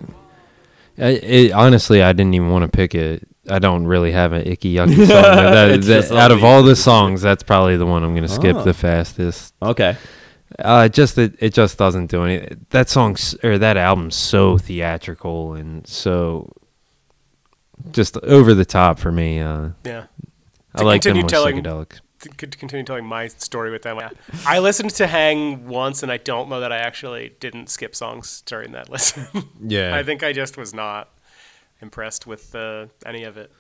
it, 0.98 1.24
it- 1.24 1.52
honestly, 1.52 2.02
I 2.02 2.14
didn't 2.14 2.34
even 2.34 2.50
want 2.50 2.64
to 2.64 2.70
pick 2.70 2.96
it. 2.96 3.28
I 3.50 3.60
don't 3.60 3.86
really 3.88 4.12
have 4.12 4.34
an 4.34 4.46
icky 4.48 4.76
yucky 4.76 4.96
song. 5.08 5.08
that- 5.08 5.82
that- 5.82 6.12
out 6.12 6.32
of 6.32 6.44
all 6.44 6.58
all 6.58 6.64
the- 6.64 6.70
the 6.70 6.76
songs, 6.76 7.22
that's 7.22 7.44
probably 7.44 7.76
the 7.78 7.86
one 7.86 8.04
I'm 8.04 8.12
going 8.14 8.24
to 8.28 8.30
skip 8.30 8.56
Oh. 8.56 8.64
the 8.64 8.74
fastest. 8.74 9.54
okay. 9.62 9.98
Uh, 10.60 10.84
it 10.88 10.94
just 10.94 11.18
it, 11.18 11.34
it 11.40 11.54
just 11.54 11.78
doesn't 11.78 12.08
do 12.08 12.24
any. 12.24 12.46
That 12.72 12.90
song's 12.90 13.36
or 13.42 13.58
that 13.58 13.78
album's 13.78 14.16
so 14.16 14.58
theatrical 14.58 15.54
and 15.54 15.88
so 15.88 16.52
just 17.92 18.18
over 18.18 18.54
the 18.54 18.66
top 18.66 19.00
for 19.00 19.12
me. 19.14 19.40
Uh, 19.40 19.70
Yeah. 19.86 20.06
I 20.76 20.80
To 20.80 20.86
like 20.86 21.02
them 21.04 21.16
continue 21.16 21.22
more 21.24 21.30
telling- 21.30 21.64
psychedelic. 21.64 22.00
To 22.22 22.30
c- 22.40 22.48
to 22.48 22.58
continue 22.58 22.84
telling 22.86 23.06
my 23.06 23.28
story 23.28 23.72
with 23.72 23.82
them. 23.82 24.00
I 24.46 24.60
listened 24.60 24.92
to 24.92 25.08
Hang 25.08 25.68
once, 25.68 26.04
and 26.04 26.12
I 26.12 26.18
don't 26.18 26.50
know 26.50 26.60
that 26.60 26.72
I 26.72 26.78
actually 26.78 27.36
didn't 27.40 27.70
skip 27.70 27.96
songs 27.96 28.42
during 28.46 28.72
that 28.74 28.90
listen. 28.92 29.28
Yeah. 29.60 29.96
I 29.96 30.04
think 30.04 30.24
I 30.24 30.32
just 30.34 30.58
was 30.58 30.74
not 30.74 31.10
impressed 31.82 32.28
with 32.28 32.54
uh, 32.56 32.88
any 33.06 33.24
of 33.24 33.38
it. 33.38 33.52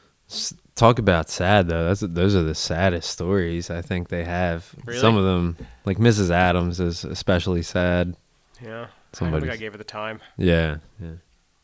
Talk 0.75 0.97
about 0.99 1.29
sad 1.29 1.67
though. 1.67 1.85
That's 1.87 1.99
those 2.01 2.35
are 2.35 2.43
the 2.43 2.55
saddest 2.55 3.09
stories 3.09 3.69
I 3.69 3.81
think 3.81 4.07
they 4.09 4.23
have. 4.23 4.73
Really? 4.85 4.99
Some 4.99 5.17
of 5.17 5.25
them, 5.25 5.57
like 5.85 5.97
Mrs. 5.97 6.29
Adams, 6.31 6.79
is 6.79 7.03
especially 7.03 7.63
sad. 7.63 8.15
Yeah. 8.63 8.83
I 8.83 9.17
Somebody. 9.17 9.41
think 9.47 9.53
I 9.53 9.57
gave 9.57 9.73
it 9.75 9.77
the 9.79 9.83
time. 9.83 10.21
Yeah, 10.37 10.77
yeah. 11.01 11.11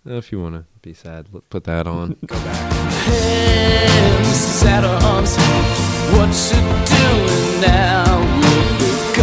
Well, 0.04 0.18
if 0.18 0.32
you 0.34 0.42
want 0.42 0.56
to 0.56 0.66
be 0.82 0.94
sad, 0.94 1.28
put 1.50 1.64
that 1.66 1.88
on. 1.88 2.18
Go 2.26 2.36
back. 2.36 2.94
Hey, 3.06 4.18
Mrs. 4.22 4.66
Adams, 4.66 5.38
what 6.18 6.30
it 6.30 6.64
doing 6.86 7.62
now. 7.62 8.20
With 8.40 9.18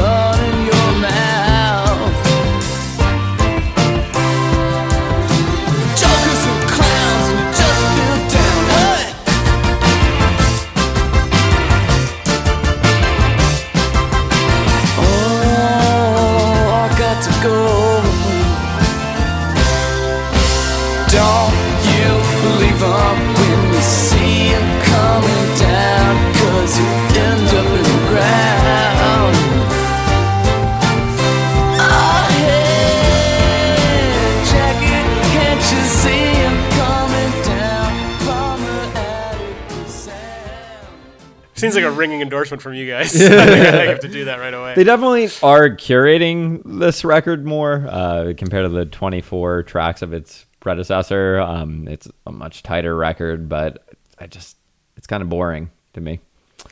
Seems 41.73 41.75
like 41.77 41.85
a 41.85 41.91
ringing 41.97 42.21
endorsement 42.21 42.63
from 42.63 42.75
you 42.75 42.87
guys. 42.87 43.15
I 43.23 43.29
think 43.29 43.31
I 43.67 43.85
have 43.87 44.01
to 44.01 44.09
do 44.09 44.27
that 44.27 44.39
right 44.39 44.55
away. 44.55 44.75
They 44.75 44.85
definitely 44.85 45.25
are 45.43 45.71
curating 45.71 46.63
this 46.79 47.05
record 47.05 47.45
more 47.47 47.87
uh, 47.89 48.33
compared 48.37 48.65
to 48.65 48.69
the 48.69 48.87
24 48.87 49.63
tracks 49.65 50.03
of 50.03 50.13
its 50.13 50.47
predecessor. 50.61 51.41
Um, 51.41 51.89
it's 51.89 52.09
a 52.27 52.33
much 52.33 52.63
tighter 52.63 52.95
record, 52.97 53.49
but 53.49 53.83
I 54.19 54.27
just 54.27 54.57
it's 54.97 55.07
kind 55.07 55.23
of 55.23 55.29
boring 55.29 55.71
to 55.95 56.01
me. 56.01 56.21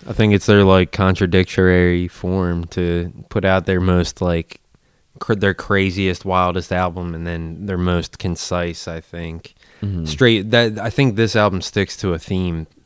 I 0.08 0.12
think 0.12 0.32
it's 0.32 0.46
their 0.46 0.64
like 0.64 0.92
contradictory 0.92 2.08
form 2.08 2.64
to 2.68 3.12
put 3.28 3.44
out 3.44 3.66
their 3.66 3.80
most 3.80 4.20
like 4.22 4.60
cr- 5.18 5.34
their 5.34 5.54
craziest, 5.54 6.24
wildest 6.24 6.72
album, 6.72 7.14
and 7.14 7.26
then 7.26 7.66
their 7.66 7.78
most 7.78 8.18
concise. 8.18 8.88
I 8.88 9.00
think 9.00 9.54
straight 10.04 10.50
that 10.52 10.78
I 10.78 10.90
think 10.90 11.16
this 11.16 11.34
album 11.36 11.60
sticks 11.60 11.96
to 11.98 12.12
a 12.14 12.18
theme 12.18 12.66
s- 12.68 12.81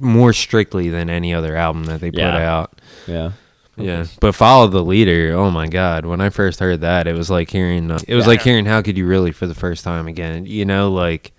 more 0.00 0.32
strictly 0.32 0.88
than 0.88 1.08
any 1.10 1.32
other 1.34 1.56
album 1.56 1.84
that 1.84 2.00
they 2.00 2.10
put 2.10 2.20
Yeah. 2.20 2.58
out. 2.58 2.80
Yeah. 3.06 3.32
Yeah, 3.76 4.04
but 4.20 4.36
follow 4.36 4.68
the 4.68 4.84
leader. 4.84 5.34
Oh 5.34 5.50
my 5.50 5.66
god! 5.66 6.06
When 6.06 6.20
I 6.20 6.30
first 6.30 6.60
heard 6.60 6.82
that, 6.82 7.08
it 7.08 7.14
was 7.16 7.28
like 7.28 7.50
hearing 7.50 7.90
uh, 7.90 7.98
it 8.06 8.14
was 8.14 8.24
like 8.24 8.40
hearing 8.40 8.66
"How 8.66 8.80
Could 8.82 8.96
You 8.96 9.04
Really" 9.04 9.32
for 9.32 9.48
the 9.48 9.54
first 9.54 9.82
time 9.82 10.06
again. 10.06 10.46
You 10.46 10.64
know, 10.64 10.92
like 10.92 11.32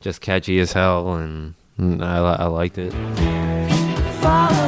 just 0.00 0.20
catchy 0.20 0.60
as 0.60 0.74
hell, 0.74 1.14
and 1.14 1.54
I, 1.78 2.18
I 2.18 2.44
liked 2.48 2.76
it. 2.76 2.92
Follow 4.20 4.59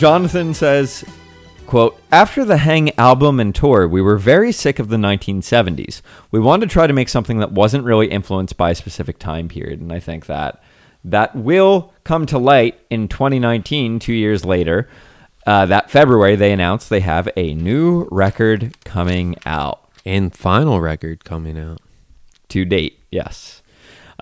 Jonathan 0.00 0.54
says, 0.54 1.04
quote, 1.66 2.00
After 2.10 2.42
the 2.42 2.56
Hang 2.56 2.98
album 2.98 3.38
and 3.38 3.54
tour, 3.54 3.86
we 3.86 4.00
were 4.00 4.16
very 4.16 4.50
sick 4.50 4.78
of 4.78 4.88
the 4.88 4.96
1970s. 4.96 6.00
We 6.30 6.40
wanted 6.40 6.70
to 6.70 6.72
try 6.72 6.86
to 6.86 6.94
make 6.94 7.10
something 7.10 7.38
that 7.40 7.52
wasn't 7.52 7.84
really 7.84 8.06
influenced 8.06 8.56
by 8.56 8.70
a 8.70 8.74
specific 8.74 9.18
time 9.18 9.46
period. 9.46 9.78
And 9.78 9.92
I 9.92 10.00
think 10.00 10.24
that 10.24 10.62
that 11.04 11.36
will 11.36 11.92
come 12.02 12.24
to 12.24 12.38
light 12.38 12.80
in 12.88 13.08
2019, 13.08 13.98
two 13.98 14.14
years 14.14 14.42
later. 14.42 14.88
Uh, 15.46 15.66
that 15.66 15.90
February, 15.90 16.34
they 16.34 16.52
announced 16.52 16.88
they 16.88 17.00
have 17.00 17.28
a 17.36 17.52
new 17.52 18.08
record 18.10 18.74
coming 18.84 19.36
out 19.44 19.86
And 20.06 20.34
final 20.34 20.80
record 20.80 21.26
coming 21.26 21.58
out. 21.58 21.82
to 22.48 22.64
date. 22.64 23.00
Yes. 23.10 23.59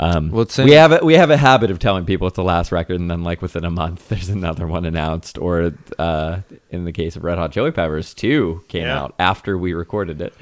Um, 0.00 0.30
Well, 0.30 0.46
we 0.58 0.72
have 0.72 0.92
a, 0.92 1.04
we 1.04 1.14
have 1.14 1.30
a 1.30 1.36
habit 1.36 1.70
of 1.72 1.78
telling 1.80 2.04
people 2.04 2.28
it's 2.28 2.36
the 2.36 2.44
last 2.44 2.70
record, 2.72 3.00
and 3.00 3.10
then 3.10 3.24
like 3.24 3.42
within 3.42 3.64
a 3.64 3.70
month, 3.70 4.08
there's 4.10 4.28
another 4.28 4.66
one 4.66 4.84
announced. 4.84 5.36
Or 5.38 5.72
uh, 5.98 6.40
in 6.70 6.84
the 6.84 6.92
case 6.92 7.16
of 7.16 7.24
Red 7.24 7.36
Hot 7.38 7.50
Chili 7.52 7.72
Peppers, 7.72 8.14
two 8.14 8.62
came 8.68 8.82
Yeah. 8.84 9.00
out 9.02 9.14
after 9.18 9.58
we 9.58 9.72
recorded 9.74 10.20
it. 10.22 10.34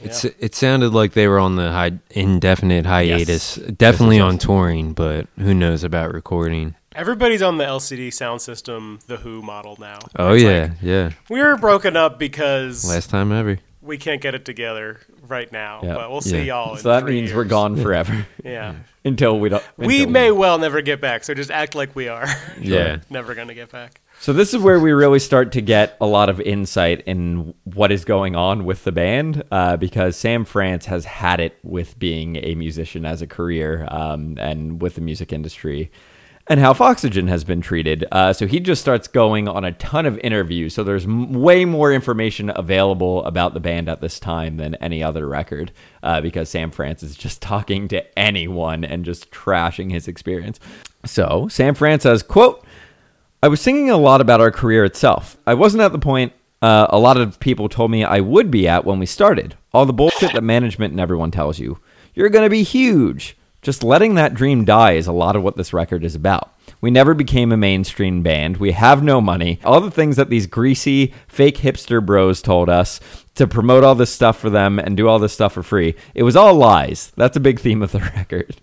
It's 0.00 0.24
it 0.24 0.54
sounded 0.56 0.92
like 0.92 1.12
they 1.12 1.28
were 1.28 1.38
on 1.38 1.54
the 1.56 1.70
hi- 1.70 1.98
indefinite 2.10 2.86
hiatus. 2.86 3.54
Definitely 3.56 4.18
on 4.20 4.36
touring, 4.38 4.94
but 4.94 5.28
who 5.38 5.54
knows 5.54 5.84
about 5.84 6.12
recording? 6.12 6.74
Everybody's 6.94 7.40
on 7.40 7.56
the 7.56 7.64
LCD 7.64 8.08
Soundsystem, 8.08 9.00
the 9.06 9.16
Who 9.18 9.42
model 9.42 9.76
now. 9.80 10.00
Oh 10.18 10.34
It's 10.34 10.42
yeah, 10.42 10.60
like, 10.62 10.70
yeah. 10.82 11.10
we 11.30 11.40
were 11.40 11.56
broken 11.56 11.96
up 11.96 12.18
because 12.18 12.86
Last 12.88 13.10
time 13.10 13.30
ever. 13.32 13.58
We 13.82 13.98
can't 13.98 14.20
get 14.22 14.34
it 14.34 14.44
together 14.44 15.00
right 15.26 15.50
now. 15.50 15.80
Yeah. 15.82 15.94
But 15.94 16.10
we'll 16.10 16.20
see 16.20 16.38
Yeah. 16.38 16.64
y'all. 16.64 16.76
So 16.76 16.88
that 16.90 17.04
means 17.04 17.34
we're 17.34 17.44
gone 17.44 17.76
forever 17.76 18.26
Yeah. 18.44 18.76
until 19.04 19.38
we 19.40 19.48
don't. 19.48 19.62
We 19.76 20.00
until 20.00 20.10
may 20.12 20.30
well 20.30 20.58
never 20.58 20.80
get 20.82 21.00
back, 21.00 21.24
so 21.24 21.34
just 21.34 21.50
act 21.50 21.74
like 21.74 21.94
we 21.96 22.08
are. 22.08 22.26
Yeah. 22.60 22.98
never 23.10 23.34
gonna 23.34 23.54
get 23.54 23.70
back. 23.72 24.00
So 24.20 24.32
this 24.32 24.54
is 24.54 24.62
where 24.62 24.78
we 24.78 24.92
really 24.92 25.18
start 25.18 25.50
to 25.52 25.60
get 25.60 25.96
a 26.00 26.06
lot 26.06 26.28
of 26.28 26.40
insight 26.40 27.00
in 27.06 27.54
what 27.64 27.90
is 27.90 28.04
going 28.04 28.36
on 28.36 28.64
with 28.64 28.84
the 28.84 28.92
band, 28.92 29.42
uh, 29.50 29.76
because 29.76 30.16
Sam 30.16 30.44
France 30.44 30.86
has 30.86 31.04
had 31.04 31.40
it 31.40 31.58
with 31.64 31.98
being 31.98 32.36
a 32.36 32.54
musician 32.54 33.04
as 33.04 33.20
a 33.20 33.26
career, 33.26 33.84
um, 33.90 34.36
and 34.38 34.80
with 34.80 34.94
the 34.94 35.00
music 35.00 35.32
industry, 35.32 35.90
and 36.48 36.58
how 36.60 36.74
Foxygen 36.74 37.28
has 37.28 37.44
been 37.44 37.60
treated. 37.60 38.04
Uh, 38.10 38.32
so 38.32 38.46
he 38.46 38.60
just 38.60 38.80
starts 38.82 39.08
going 39.08 39.48
on 39.48 39.64
a 39.64 39.72
ton 39.72 40.06
of 40.06 40.18
interviews. 40.18 40.74
So 40.74 40.82
there's 40.82 41.04
m- 41.04 41.32
way 41.32 41.64
more 41.64 41.92
information 41.92 42.50
available 42.54 43.24
about 43.24 43.54
the 43.54 43.60
band 43.60 43.88
at 43.88 44.00
this 44.00 44.18
time 44.18 44.56
than 44.56 44.74
any 44.76 45.02
other 45.02 45.28
record, 45.28 45.72
uh, 46.02 46.20
because 46.20 46.48
Sam 46.48 46.70
France 46.70 47.02
is 47.02 47.16
just 47.16 47.40
talking 47.42 47.88
to 47.88 48.18
anyone 48.18 48.84
and 48.84 49.04
just 49.04 49.30
trashing 49.30 49.90
his 49.90 50.08
experience. 50.08 50.58
So 51.04 51.48
Sam 51.48 51.74
France 51.74 52.02
says, 52.04 52.22
"quote." 52.22 52.64
I 53.44 53.48
was 53.48 53.60
thinking 53.60 53.90
a 53.90 53.96
lot 53.96 54.20
about 54.20 54.40
our 54.40 54.52
career 54.52 54.84
itself. 54.84 55.36
I 55.48 55.54
wasn't 55.54 55.82
at 55.82 55.90
the 55.90 55.98
point 55.98 56.32
uh, 56.62 56.86
a 56.90 56.98
lot 56.98 57.16
of 57.16 57.40
people 57.40 57.68
told 57.68 57.90
me 57.90 58.04
I 58.04 58.20
would 58.20 58.50
be 58.50 58.68
at 58.68 58.84
when 58.84 59.00
we 59.00 59.06
started. 59.06 59.56
All 59.74 59.84
the 59.84 59.92
bullshit 59.92 60.32
that 60.32 60.44
management 60.44 60.92
and 60.92 61.00
everyone 61.00 61.32
tells 61.32 61.58
you. 61.58 61.78
You're 62.14 62.28
going 62.28 62.44
to 62.44 62.50
be 62.50 62.62
huge. 62.62 63.36
Just 63.62 63.84
letting 63.84 64.16
that 64.16 64.34
dream 64.34 64.64
die 64.64 64.92
is 64.92 65.06
a 65.06 65.12
lot 65.12 65.36
of 65.36 65.44
what 65.44 65.56
this 65.56 65.72
record 65.72 66.04
is 66.04 66.16
about. 66.16 66.52
We 66.80 66.90
never 66.90 67.14
became 67.14 67.52
a 67.52 67.56
mainstream 67.56 68.20
band. 68.20 68.56
We 68.56 68.72
have 68.72 69.04
no 69.04 69.20
money. 69.20 69.60
All 69.64 69.80
the 69.80 69.90
things 69.90 70.16
that 70.16 70.28
these 70.30 70.48
greasy, 70.48 71.14
fake 71.28 71.58
hipster 71.58 72.04
bros 72.04 72.42
told 72.42 72.68
us 72.68 72.98
to 73.36 73.46
promote 73.46 73.84
all 73.84 73.94
this 73.94 74.12
stuff 74.12 74.36
for 74.36 74.50
them 74.50 74.80
and 74.80 74.96
do 74.96 75.06
all 75.06 75.20
this 75.20 75.32
stuff 75.32 75.52
for 75.52 75.62
free. 75.62 75.94
It 76.12 76.24
was 76.24 76.34
all 76.34 76.54
lies. 76.54 77.12
That's 77.16 77.36
a 77.36 77.40
big 77.40 77.60
theme 77.60 77.82
of 77.82 77.92
the 77.92 78.00
record. 78.16 78.56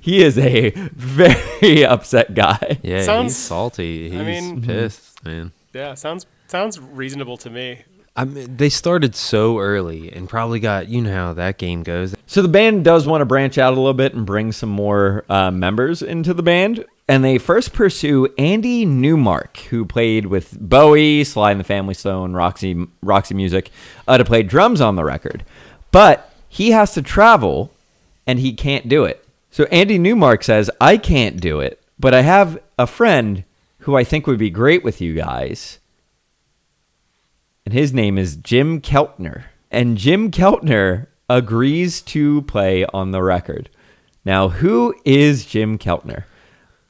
He 0.00 0.22
is 0.22 0.38
a 0.38 0.70
very 0.70 1.84
upset 1.84 2.34
guy. 2.34 2.78
Yeah, 2.84 3.02
Sounds- 3.02 3.32
he's 3.32 3.36
salty. 3.44 4.10
He's 4.10 4.20
I 4.20 4.24
mean- 4.24 4.62
pissed, 4.62 5.24
man. 5.24 5.50
Yeah, 5.74 5.94
sounds 5.94 6.24
sounds 6.46 6.78
reasonable 6.80 7.36
to 7.38 7.50
me. 7.50 7.80
I 8.16 8.24
mean, 8.24 8.56
they 8.56 8.70
started 8.70 9.14
so 9.14 9.58
early 9.58 10.10
and 10.12 10.28
probably 10.28 10.58
got 10.58 10.88
you 10.88 11.02
know 11.02 11.12
how 11.12 11.32
that 11.34 11.58
game 11.58 11.82
goes. 11.82 12.14
So 12.26 12.40
the 12.40 12.48
band 12.48 12.84
does 12.84 13.06
want 13.06 13.20
to 13.20 13.26
branch 13.26 13.58
out 13.58 13.74
a 13.74 13.76
little 13.76 13.94
bit 13.94 14.14
and 14.14 14.24
bring 14.24 14.52
some 14.52 14.70
more 14.70 15.24
uh, 15.28 15.50
members 15.50 16.02
into 16.02 16.32
the 16.32 16.42
band. 16.42 16.84
And 17.08 17.22
they 17.22 17.38
first 17.38 17.72
pursue 17.72 18.26
Andy 18.36 18.84
Newmark, 18.84 19.58
who 19.58 19.84
played 19.84 20.26
with 20.26 20.58
Bowie, 20.58 21.22
Sly 21.22 21.52
and 21.52 21.60
the 21.60 21.64
Family 21.64 21.94
Stone, 21.94 22.32
Roxy, 22.32 22.88
Roxy 23.00 23.34
Music, 23.34 23.70
uh, 24.08 24.18
to 24.18 24.24
play 24.24 24.42
drums 24.42 24.80
on 24.80 24.96
the 24.96 25.04
record. 25.04 25.44
But 25.92 26.32
he 26.48 26.72
has 26.72 26.94
to 26.94 27.02
travel 27.02 27.70
and 28.26 28.40
he 28.40 28.54
can't 28.54 28.88
do 28.88 29.04
it. 29.04 29.24
So 29.50 29.64
Andy 29.64 29.98
Newmark 29.98 30.42
says, 30.42 30.70
I 30.80 30.96
can't 30.96 31.40
do 31.40 31.60
it, 31.60 31.80
but 31.98 32.12
I 32.12 32.22
have 32.22 32.58
a 32.78 32.86
friend 32.86 33.44
who 33.80 33.96
I 33.96 34.02
think 34.02 34.26
would 34.26 34.38
be 34.38 34.50
great 34.50 34.82
with 34.82 35.00
you 35.00 35.14
guys. 35.14 35.78
And 37.66 37.74
his 37.74 37.92
name 37.92 38.16
is 38.16 38.36
Jim 38.36 38.80
Keltner. 38.80 39.42
And 39.72 39.98
Jim 39.98 40.30
Keltner 40.30 41.08
agrees 41.28 42.00
to 42.02 42.42
play 42.42 42.86
on 42.94 43.10
the 43.10 43.22
record. 43.24 43.68
Now, 44.24 44.48
who 44.48 44.94
is 45.04 45.44
Jim 45.44 45.76
Keltner? 45.76 46.24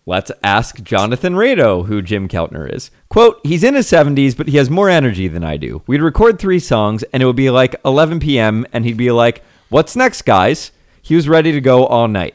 Let's 0.04 0.30
ask 0.44 0.82
Jonathan 0.82 1.32
Rado 1.32 1.86
who 1.86 2.02
Jim 2.02 2.28
Keltner 2.28 2.70
is. 2.72 2.90
Quote, 3.08 3.40
he's 3.42 3.64
in 3.64 3.74
his 3.74 3.90
70s, 3.90 4.36
but 4.36 4.48
he 4.48 4.58
has 4.58 4.68
more 4.68 4.90
energy 4.90 5.28
than 5.28 5.42
I 5.42 5.56
do. 5.56 5.82
We'd 5.86 6.02
record 6.02 6.38
three 6.38 6.60
songs, 6.60 7.02
and 7.04 7.22
it 7.22 7.26
would 7.26 7.36
be 7.36 7.50
like 7.50 7.74
11 7.84 8.20
p.m., 8.20 8.66
and 8.72 8.84
he'd 8.84 8.98
be 8.98 9.10
like, 9.10 9.42
What's 9.70 9.96
next, 9.96 10.22
guys? 10.22 10.72
He 11.00 11.16
was 11.16 11.26
ready 11.28 11.52
to 11.52 11.60
go 11.60 11.86
all 11.86 12.06
night. 12.06 12.34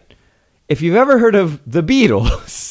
if 0.67 0.81
you've 0.81 0.95
ever 0.95 1.19
heard 1.19 1.35
of 1.35 1.61
the 1.69 1.83
Beatles, 1.83 2.70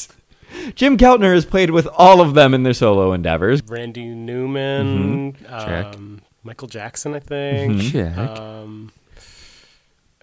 Jim 0.75 0.97
Keltner 0.97 1.33
has 1.33 1.45
played 1.45 1.71
with 1.71 1.87
all 1.97 2.21
of 2.21 2.33
them 2.33 2.53
in 2.53 2.63
their 2.63 2.73
solo 2.73 3.13
endeavors. 3.13 3.61
Randy 3.67 4.05
Newman, 4.05 5.33
Check. 5.47 5.95
um, 5.95 6.21
Michael 6.43 6.67
Jackson, 6.67 7.13
I 7.13 7.19
think. 7.19 7.81
Check. 7.81 8.17
Um, 8.17 8.91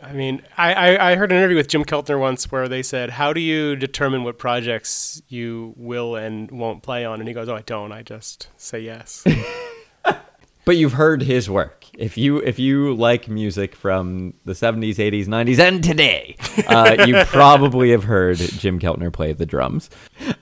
I 0.01 0.13
mean, 0.13 0.43
I, 0.57 0.75
I, 0.75 1.11
I 1.11 1.15
heard 1.17 1.33
an 1.33 1.39
interview 1.39 1.57
with 1.57 1.69
Jim 1.69 1.85
Keltner 1.85 2.21
once 2.21 2.53
where 2.53 2.69
they 2.69 2.83
said, 2.83 3.11
"How 3.11 3.33
do 3.33 3.41
you 3.41 3.75
determine 3.77 4.23
what 4.23 4.39
projects 4.39 5.21
you 5.29 5.75
will 5.77 6.15
and 6.17 6.51
won't 6.51 6.83
play 6.83 7.05
on?" 7.05 7.19
And 7.21 7.27
he 7.29 7.35
goes, 7.35 7.49
"Oh, 7.49 7.57
I 7.57 7.63
don't. 7.63 7.91
I 7.93 8.03
just 8.03 8.49
say 8.57 8.81
yes." 8.81 9.25
But 10.69 10.77
you've 10.77 10.93
heard 10.93 11.23
his 11.23 11.49
work. 11.49 11.87
If 11.95 12.19
you 12.19 12.41
if 12.41 12.59
you 12.59 12.93
like 12.93 13.27
music 13.27 13.75
from 13.75 14.35
the 14.45 14.53
70s, 14.53 14.97
80s, 14.97 15.25
90s, 15.25 15.59
and 15.59 15.83
today, 15.83 16.37
uh, 16.69 17.07
you 17.07 17.25
probably 17.25 17.91
have 17.93 18.05
heard 18.05 18.37
Jim 18.37 18.79
Keltner 18.79 19.11
play 19.11 19.33
the 19.33 19.47
drums. 19.47 19.89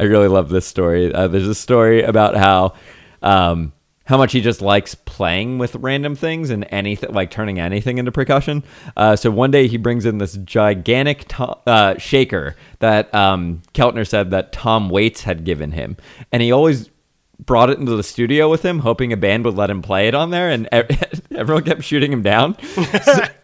I 0.00 0.02
really 0.02 0.26
love 0.26 0.48
this 0.48 0.66
story. 0.66 1.14
Uh, 1.14 1.28
there's 1.28 1.46
a 1.46 1.54
story 1.54 2.02
about 2.02 2.34
how 2.34 2.74
um, 3.22 3.72
how 4.06 4.16
much 4.16 4.32
he 4.32 4.40
just 4.40 4.60
likes 4.60 4.96
playing 4.96 5.58
with 5.58 5.76
random 5.76 6.16
things 6.16 6.50
and 6.50 6.66
anything 6.70 7.12
like 7.12 7.30
turning 7.30 7.60
anything 7.60 7.98
into 7.98 8.10
percussion. 8.10 8.64
Uh, 8.96 9.14
so 9.14 9.30
one 9.30 9.52
day 9.52 9.68
he 9.68 9.76
brings 9.76 10.04
in 10.06 10.18
this 10.18 10.36
gigantic 10.38 11.28
to- 11.28 11.56
uh, 11.68 11.96
shaker 11.98 12.56
that 12.80 13.14
um, 13.14 13.62
Keltner 13.74 14.04
said 14.04 14.32
that 14.32 14.52
Tom 14.52 14.90
Waits 14.90 15.22
had 15.22 15.44
given 15.44 15.70
him, 15.70 15.96
and 16.32 16.42
he 16.42 16.50
always 16.50 16.90
brought 17.38 17.70
it 17.70 17.78
into 17.78 17.96
the 17.96 18.02
studio 18.02 18.50
with 18.50 18.64
him, 18.64 18.80
hoping 18.80 19.12
a 19.12 19.16
band 19.16 19.44
would 19.44 19.54
let 19.54 19.70
him 19.70 19.82
play 19.82 20.08
it 20.08 20.14
on 20.14 20.30
there, 20.30 20.50
and 20.50 20.68
everyone 21.34 21.64
kept 21.64 21.82
shooting 21.84 22.12
him 22.12 22.22
down. 22.22 22.56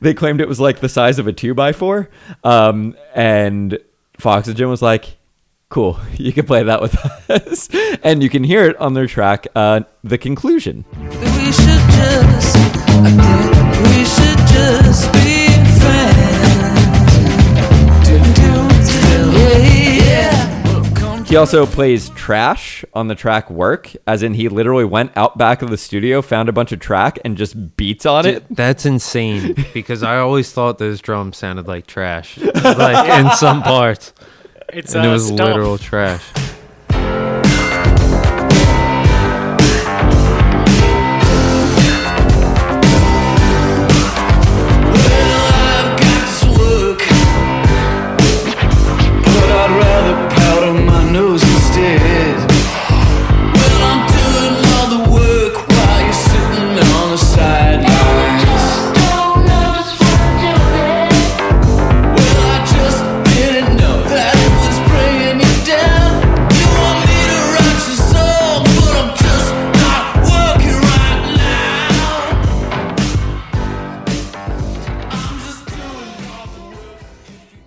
They 0.00 0.14
claimed 0.14 0.40
it 0.40 0.48
was 0.48 0.60
like 0.60 0.80
the 0.80 0.88
size 0.88 1.18
of 1.18 1.26
a 1.26 1.32
two 1.32 1.54
by 1.54 1.72
four, 1.72 2.08
um, 2.44 2.96
and 3.14 3.78
Foxygen 4.18 4.68
was 4.68 4.80
like, 4.80 5.18
"Cool, 5.68 5.98
you 6.16 6.32
can 6.32 6.46
play 6.46 6.62
that 6.62 6.80
with 6.80 6.96
us," 7.30 7.68
and 8.02 8.22
you 8.22 8.30
can 8.30 8.42
hear 8.42 8.64
it 8.64 8.76
on 8.78 8.94
their 8.94 9.06
track, 9.06 9.46
uh, 9.54 9.80
"The 10.02 10.18
Conclusion." 10.18 10.84
We 10.98 11.52
should 11.52 11.84
just, 11.92 12.56
I 12.56 13.82
we 13.82 14.04
should 14.04 14.46
just 14.48 15.12
be 15.12 15.35
He 21.26 21.34
also 21.34 21.66
plays 21.66 22.08
trash 22.10 22.84
on 22.94 23.08
the 23.08 23.16
track 23.16 23.50
"Work," 23.50 23.90
as 24.06 24.22
in 24.22 24.34
he 24.34 24.48
literally 24.48 24.84
went 24.84 25.10
out 25.16 25.36
back 25.36 25.60
of 25.60 25.70
the 25.70 25.76
studio, 25.76 26.22
found 26.22 26.48
a 26.48 26.52
bunch 26.52 26.70
of 26.70 26.78
track, 26.78 27.18
and 27.24 27.36
just 27.36 27.76
beats 27.76 28.06
on 28.06 28.26
it. 28.26 28.44
That's 28.48 28.86
insane 28.86 29.56
because 29.74 30.04
I 30.04 30.18
always 30.18 30.52
thought 30.52 30.78
those 30.78 31.00
drums 31.00 31.36
sounded 31.36 31.66
like 31.66 31.88
trash, 31.88 32.38
like 32.38 33.24
in 33.24 33.32
some 33.32 33.62
parts, 33.64 34.12
It's 34.72 34.94
and 34.94 35.04
it 35.04 35.08
was 35.08 35.24
stomp. 35.26 35.40
literal 35.40 35.78
trash. 35.78 36.22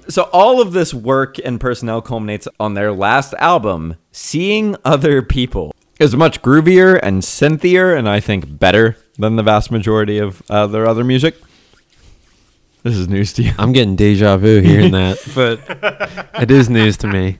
So 0.10 0.24
all 0.34 0.60
of 0.60 0.74
this 0.74 0.91
work 0.91 1.38
and 1.43 1.60
personnel 1.60 2.01
culminates 2.01 2.47
on 2.60 2.74
their 2.74 2.91
last 2.91 3.36
album, 3.38 3.95
"Seeing 4.12 4.76
Other 4.84 5.22
People." 5.22 5.74
Is 5.99 6.16
much 6.16 6.41
groovier 6.41 6.99
and 7.01 7.22
synthier, 7.22 7.95
and 7.95 8.10
I 8.10 8.20
think 8.20 8.57
better 8.57 8.97
than 9.18 9.36
the 9.36 9.43
vast 9.43 9.70
majority 9.70 10.18
of 10.18 10.41
uh, 10.49 10.66
their 10.66 10.88
other 10.88 11.03
music. 11.03 11.36
This 12.84 12.95
is 12.95 13.10
news 13.10 13.34
to 13.34 13.43
you. 13.43 13.51
I'm 13.60 13.74
getting 13.74 13.97
deja 13.97 14.38
vu 14.38 14.62
hearing 14.62 14.93
that, 14.93 15.20
but 15.36 15.60
it 16.41 16.49
is 16.49 16.70
news 16.70 16.95
to 16.97 17.07
me. 17.07 17.39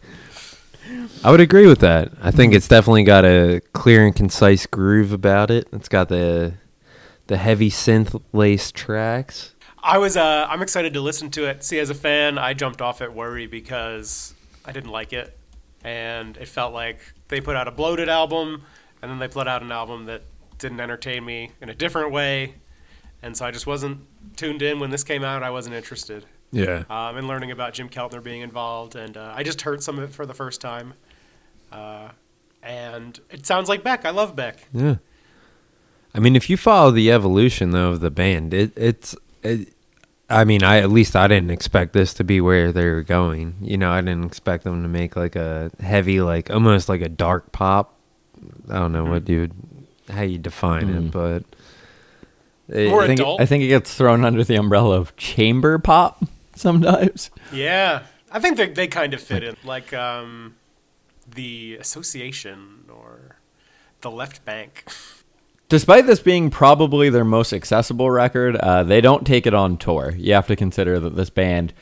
I 1.24 1.32
would 1.32 1.39
agree 1.41 1.65
with 1.65 1.80
that. 1.80 2.11
I 2.22 2.32
think 2.32 2.53
it's 2.53 2.67
definitely 2.67 3.03
got 3.03 3.26
a 3.26 3.61
clear 3.74 4.05
and 4.05 4.15
concise 4.15 4.65
groove 4.65 5.11
about 5.11 5.49
it. 5.49 5.67
It's 5.72 5.89
got 5.89 6.09
the 6.09 6.53
the 7.28 7.38
heavy 7.38 7.72
synth 7.72 8.22
laced 8.32 8.76
tracks. 8.76 9.55
I 9.82 9.97
was 9.97 10.17
uh, 10.17 10.47
I'm 10.49 10.61
excited 10.61 10.93
to 10.93 11.01
listen 11.01 11.30
to 11.32 11.45
it. 11.45 11.63
See, 11.63 11.80
as 11.80 11.89
a 11.89 11.95
fan, 11.95 12.38
I 12.38 12.53
jumped 12.53 12.82
off 12.82 13.01
at 13.01 13.13
Worry 13.13 13.47
because 13.47 14.34
I 14.65 14.71
didn't 14.71 14.91
like 14.91 15.13
it, 15.13 15.38
and 15.84 16.36
it 16.38 16.47
felt 16.47 16.73
like 16.73 16.99
they 17.30 17.39
put 17.41 17.55
out 17.55 17.67
a 17.67 17.71
bloated 17.71 18.09
album, 18.09 18.63
and 19.01 19.09
then 19.11 19.19
they 19.19 19.27
put 19.27 19.47
out 19.47 19.61
an 19.63 19.71
album 19.71 20.05
that 20.05 20.23
didn't 20.57 20.80
entertain 20.82 21.23
me 21.23 21.51
in 21.61 21.69
a 21.69 21.73
different 21.75 22.11
way, 22.11 22.55
and 23.23 23.36
so 23.38 23.45
I 23.45 23.51
just 23.51 23.65
wasn't 23.67 23.99
tuned 24.36 24.61
in 24.61 24.80
when 24.80 24.89
this 24.89 25.03
came 25.03 25.23
out. 25.23 25.43
I 25.43 25.49
wasn't 25.49 25.75
interested 25.75 26.25
Yeah. 26.51 26.84
um, 26.89 27.17
in 27.17 27.27
learning 27.27 27.51
about 27.51 27.73
Jim 27.73 27.88
Keltner 27.89 28.21
being 28.21 28.41
involved, 28.41 28.95
and 28.95 29.15
uh, 29.15 29.34
I 29.36 29.43
just 29.43 29.61
heard 29.61 29.82
some 29.82 29.97
of 29.97 30.03
it 30.09 30.13
for 30.13 30.25
the 30.25 30.34
first 30.34 30.59
time, 30.59 30.93
uh, 31.71 32.09
and 32.61 33.17
it 33.30 33.45
sounds 33.45 33.69
like 33.69 33.84
Beck. 33.84 34.03
I 34.05 34.09
love 34.09 34.36
Beck. 34.36 34.67
Yeah. 34.73 34.95
I 36.13 36.19
mean, 36.19 36.36
if 36.36 36.49
you 36.49 36.57
follow 36.57 36.91
the 36.91 37.11
evolution 37.11 37.69
though 37.71 37.91
of 37.91 37.99
the 38.01 38.11
band, 38.11 38.53
it 38.53 38.73
it's 38.75 39.15
it, 39.43 39.73
I 40.29 40.43
mean, 40.43 40.63
I 40.63 40.77
at 40.79 40.89
least 40.91 41.15
I 41.15 41.27
didn't 41.27 41.49
expect 41.51 41.93
this 41.93 42.13
to 42.15 42.23
be 42.23 42.39
where 42.41 42.71
they 42.71 42.85
were 42.85 43.03
going. 43.03 43.55
You 43.61 43.77
know, 43.77 43.91
I 43.91 44.01
didn't 44.01 44.25
expect 44.25 44.63
them 44.63 44.83
to 44.83 44.87
make 44.87 45.15
like 45.15 45.35
a 45.35 45.71
heavy, 45.79 46.21
like 46.21 46.49
almost 46.51 46.87
like 46.89 47.01
a 47.01 47.09
dark 47.09 47.51
pop. 47.51 47.97
I 48.69 48.75
don't 48.79 48.91
know 48.91 49.05
what 49.05 49.27
you 49.27 49.41
would, 49.41 49.53
how 50.09 50.21
you 50.21 50.37
define 50.37 50.89
it, 50.89 51.11
but 51.11 51.43
it- 52.67 52.91
I 52.93 53.07
think, 53.07 53.19
adult? 53.19 53.41
I 53.41 53.45
think 53.45 53.63
it 53.63 53.67
gets 53.69 53.93
thrown 53.95 54.23
under 54.23 54.43
the 54.43 54.55
umbrella 54.55 54.97
of 54.99 55.15
chamber 55.17 55.79
pop 55.79 56.23
sometimes. 56.55 57.31
Yeah, 57.51 58.03
I 58.31 58.39
think 58.39 58.57
they 58.57 58.67
they 58.69 58.87
kind 58.87 59.13
of 59.15 59.21
fit 59.21 59.43
in, 59.43 59.55
like 59.63 59.91
um, 59.93 60.55
the 61.27 61.77
Association 61.81 62.85
or 62.89 63.37
the 64.01 64.11
Left 64.11 64.45
Banke. 64.45 64.83
Despite 65.70 66.07
this 66.07 66.20
being 66.20 66.49
probably 66.49 67.11
their 67.11 67.24
most 67.24 67.53
accessible 67.53 68.09
record, 68.09 68.55
uh, 68.55 68.84
they 68.84 69.01
don't 69.01 69.26
take 69.26 69.45
it 69.45 69.53
on 69.53 69.78
tour. 69.78 70.15
You 70.17 70.34
have 70.34 70.47
to 70.47 70.55
consider 70.55 70.99
that 70.99 71.15
this 71.15 71.30
band, 71.30 71.74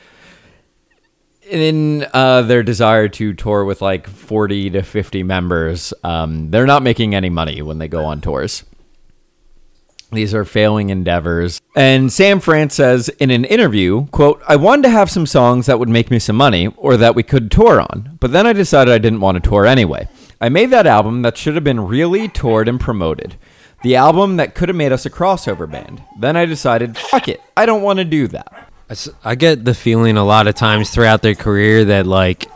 in 1.48 2.06
uh, 2.12 2.42
their 2.42 2.62
desire 2.62 3.08
to 3.08 3.32
tour 3.32 3.64
with 3.64 3.80
like 3.80 4.06
40 4.06 4.70
to 4.70 4.82
50 4.82 5.22
members, 5.22 5.94
um, 6.04 6.50
they're 6.50 6.66
not 6.66 6.82
making 6.82 7.14
any 7.14 7.30
money 7.30 7.62
when 7.62 7.78
they 7.78 7.88
go 7.88 8.04
on 8.04 8.20
tours. 8.20 8.64
These 10.12 10.34
are 10.34 10.44
failing 10.44 10.90
endeavors. 10.90 11.60
And 11.74 12.12
Sam 12.12 12.40
France 12.40 12.74
says 12.74 13.08
in 13.18 13.30
an 13.30 13.46
interview, 13.46 14.06
quote, 14.06 14.42
I 14.46 14.56
wanted 14.56 14.82
to 14.82 14.90
have 14.90 15.10
some 15.10 15.26
songs 15.26 15.64
that 15.64 15.78
would 15.78 15.88
make 15.88 16.10
me 16.10 16.18
some 16.18 16.36
money 16.36 16.68
or 16.76 16.98
that 16.98 17.14
we 17.14 17.22
could 17.22 17.50
tour 17.50 17.80
on, 17.80 18.18
but 18.20 18.32
then 18.32 18.46
I 18.46 18.52
decided 18.52 18.92
I 18.92 18.98
didn't 18.98 19.20
want 19.20 19.42
to 19.42 19.48
tour 19.48 19.64
anyway. 19.64 20.08
I 20.40 20.50
made 20.50 20.70
that 20.70 20.86
album 20.86 21.22
that 21.22 21.36
should 21.36 21.54
have 21.54 21.64
been 21.64 21.86
really 21.86 22.28
toured 22.28 22.68
and 22.68 22.78
promoted. 22.78 23.36
The 23.82 23.96
album 23.96 24.36
that 24.38 24.54
could 24.54 24.68
have 24.68 24.76
made 24.76 24.92
us 24.92 25.06
a 25.06 25.10
crossover 25.10 25.70
band. 25.70 26.02
Then 26.18 26.36
I 26.36 26.46
decided, 26.46 26.96
fuck 26.96 27.28
it, 27.28 27.40
I 27.56 27.64
don't 27.66 27.82
want 27.82 27.98
to 28.00 28.04
do 28.04 28.26
that. 28.28 28.70
I 29.24 29.34
get 29.34 29.64
the 29.64 29.74
feeling 29.74 30.16
a 30.16 30.24
lot 30.24 30.46
of 30.48 30.54
times 30.54 30.90
throughout 30.90 31.22
their 31.22 31.34
career 31.34 31.84
that 31.86 32.06
like 32.06 32.46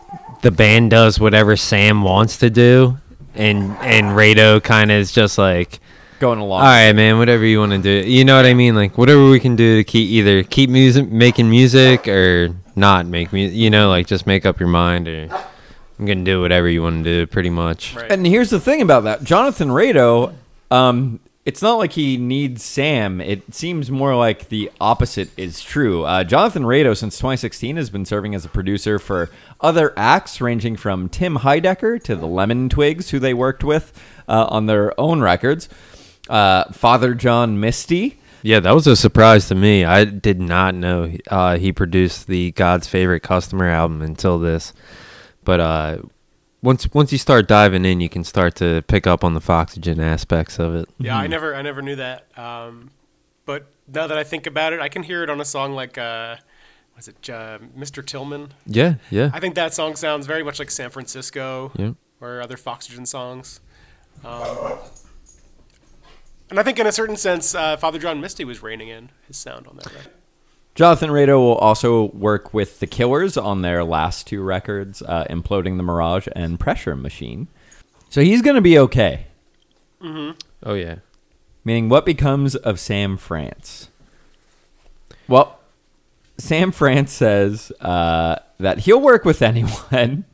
the 0.40 0.50
band 0.50 0.90
does 0.90 1.20
whatever 1.20 1.56
Sam 1.56 2.02
wants 2.02 2.38
to 2.38 2.48
do, 2.50 2.96
and 3.34 3.72
and 3.80 4.06
Rado 4.16 4.62
kind 4.62 4.90
of 4.90 4.96
is 4.96 5.12
just 5.12 5.36
like, 5.38 5.78
Going 6.20 6.38
along. 6.38 6.60
all 6.62 6.66
right, 6.66 6.92
man, 6.92 7.18
whatever 7.18 7.44
you 7.44 7.58
want 7.58 7.72
to 7.72 7.78
do. 7.78 8.08
You 8.08 8.24
know 8.24 8.36
what 8.36 8.46
I 8.46 8.54
mean? 8.54 8.74
Like 8.74 8.96
whatever 8.96 9.28
we 9.28 9.40
can 9.40 9.56
do 9.56 9.76
to 9.76 9.84
keep 9.84 10.08
either 10.08 10.42
keep 10.42 10.70
music 10.70 11.08
making 11.10 11.50
music 11.50 12.08
or 12.08 12.54
not 12.76 13.06
make 13.06 13.32
music. 13.32 13.56
You 13.56 13.68
know, 13.70 13.90
like 13.90 14.06
just 14.06 14.26
make 14.26 14.46
up 14.46 14.58
your 14.58 14.68
mind 14.70 15.08
or 15.08 15.28
I'm 15.98 16.06
gonna 16.06 16.24
do 16.24 16.40
whatever 16.40 16.68
you 16.68 16.82
want 16.82 17.04
to 17.04 17.04
do, 17.04 17.26
pretty 17.26 17.50
much. 17.50 17.94
Right. 17.94 18.10
And 18.10 18.26
here's 18.26 18.50
the 18.50 18.58
thing 18.60 18.80
about 18.80 19.04
that 19.04 19.22
Jonathan 19.22 19.68
Rado, 19.68 20.34
um, 20.72 21.20
it's 21.44 21.60
not 21.60 21.74
like 21.74 21.92
he 21.92 22.16
needs 22.16 22.62
Sam. 22.64 23.20
It 23.20 23.52
seems 23.52 23.90
more 23.90 24.14
like 24.14 24.48
the 24.48 24.70
opposite 24.80 25.28
is 25.36 25.60
true. 25.60 26.04
Uh, 26.04 26.24
Jonathan 26.24 26.62
Rado, 26.62 26.96
since 26.96 27.18
2016, 27.18 27.76
has 27.76 27.90
been 27.90 28.04
serving 28.04 28.34
as 28.34 28.44
a 28.44 28.48
producer 28.48 28.98
for 28.98 29.28
other 29.60 29.92
acts 29.96 30.40
ranging 30.40 30.76
from 30.76 31.08
Tim 31.08 31.38
Heidecker 31.38 32.02
to 32.04 32.14
the 32.14 32.26
Lemon 32.26 32.68
Twigs, 32.68 33.10
who 33.10 33.18
they 33.18 33.34
worked 33.34 33.64
with 33.64 33.92
uh, 34.28 34.46
on 34.48 34.66
their 34.66 34.98
own 34.98 35.20
records, 35.20 35.68
uh, 36.30 36.72
Father 36.72 37.12
John 37.14 37.58
Misty. 37.58 38.18
Yeah, 38.42 38.60
that 38.60 38.72
was 38.72 38.86
a 38.86 38.96
surprise 38.96 39.48
to 39.48 39.54
me. 39.54 39.84
I 39.84 40.04
did 40.04 40.40
not 40.40 40.74
know 40.74 41.12
uh, 41.28 41.58
he 41.58 41.72
produced 41.72 42.28
the 42.28 42.52
God's 42.52 42.86
Favorite 42.86 43.20
Customer 43.20 43.68
album 43.68 44.00
until 44.00 44.38
this. 44.38 44.72
But 45.44 45.60
uh, 45.60 45.98
once 46.62 46.88
once 46.94 47.12
you 47.12 47.18
start 47.18 47.48
diving 47.48 47.84
in, 47.84 48.00
you 48.00 48.08
can 48.08 48.24
start 48.24 48.54
to 48.56 48.82
pick 48.86 49.06
up 49.06 49.24
on 49.24 49.34
the 49.34 49.40
Foxygen 49.40 50.00
aspects 50.00 50.58
of 50.58 50.74
it. 50.74 50.88
Yeah, 50.98 51.16
I 51.16 51.26
never, 51.26 51.54
I 51.54 51.62
never 51.62 51.82
knew 51.82 51.96
that. 51.96 52.26
Um, 52.38 52.90
but 53.44 53.66
now 53.92 54.06
that 54.06 54.16
I 54.16 54.24
think 54.24 54.46
about 54.46 54.72
it, 54.72 54.80
I 54.80 54.88
can 54.88 55.02
hear 55.02 55.22
it 55.22 55.30
on 55.30 55.40
a 55.40 55.44
song 55.44 55.74
like, 55.74 55.98
uh, 55.98 56.36
was 56.96 57.08
it 57.08 57.28
uh, 57.28 57.58
Mr. 57.76 58.04
Tillman? 58.06 58.54
Yeah, 58.66 58.94
yeah. 59.10 59.30
I 59.34 59.40
think 59.40 59.54
that 59.56 59.74
song 59.74 59.96
sounds 59.96 60.26
very 60.26 60.42
much 60.42 60.58
like 60.58 60.70
San 60.70 60.90
Francisco 60.90 61.72
Yeah. 61.76 61.92
or 62.20 62.40
other 62.40 62.56
Foxygen 62.56 63.06
songs. 63.06 63.60
Um, 64.24 64.78
and 66.50 66.60
I 66.60 66.62
think, 66.62 66.78
in 66.78 66.86
a 66.86 66.92
certain 66.92 67.16
sense, 67.16 67.54
uh, 67.54 67.76
Father 67.78 67.98
John 67.98 68.20
Misty 68.20 68.44
was 68.44 68.62
reining 68.62 68.88
in 68.88 69.10
his 69.26 69.36
sound 69.38 69.66
on 69.66 69.76
that 69.76 69.86
record. 69.86 70.12
Jonathan 70.74 71.10
Rado 71.10 71.38
will 71.38 71.56
also 71.56 72.04
work 72.12 72.54
with 72.54 72.80
the 72.80 72.86
Killers 72.86 73.36
on 73.36 73.62
their 73.62 73.84
last 73.84 74.26
two 74.26 74.42
records, 74.42 75.02
uh, 75.02 75.26
Imploding 75.28 75.76
the 75.76 75.82
Mirage 75.82 76.28
and 76.34 76.58
Pressure 76.58 76.96
Machine. 76.96 77.48
So 78.08 78.22
he's 78.22 78.42
going 78.42 78.56
to 78.56 78.62
be 78.62 78.78
okay. 78.78 79.26
Oh 80.62 80.74
yeah. 80.74 80.96
Meaning, 81.64 81.88
what 81.88 82.04
becomes 82.04 82.56
of 82.56 82.80
Sam 82.80 83.16
France? 83.16 83.88
Well, 85.28 85.60
Sam 86.38 86.72
France 86.72 87.12
says 87.12 87.70
uh, 87.80 88.36
that 88.58 88.80
he'll 88.80 89.00
work 89.00 89.24
with 89.24 89.42
anyone, 89.42 90.24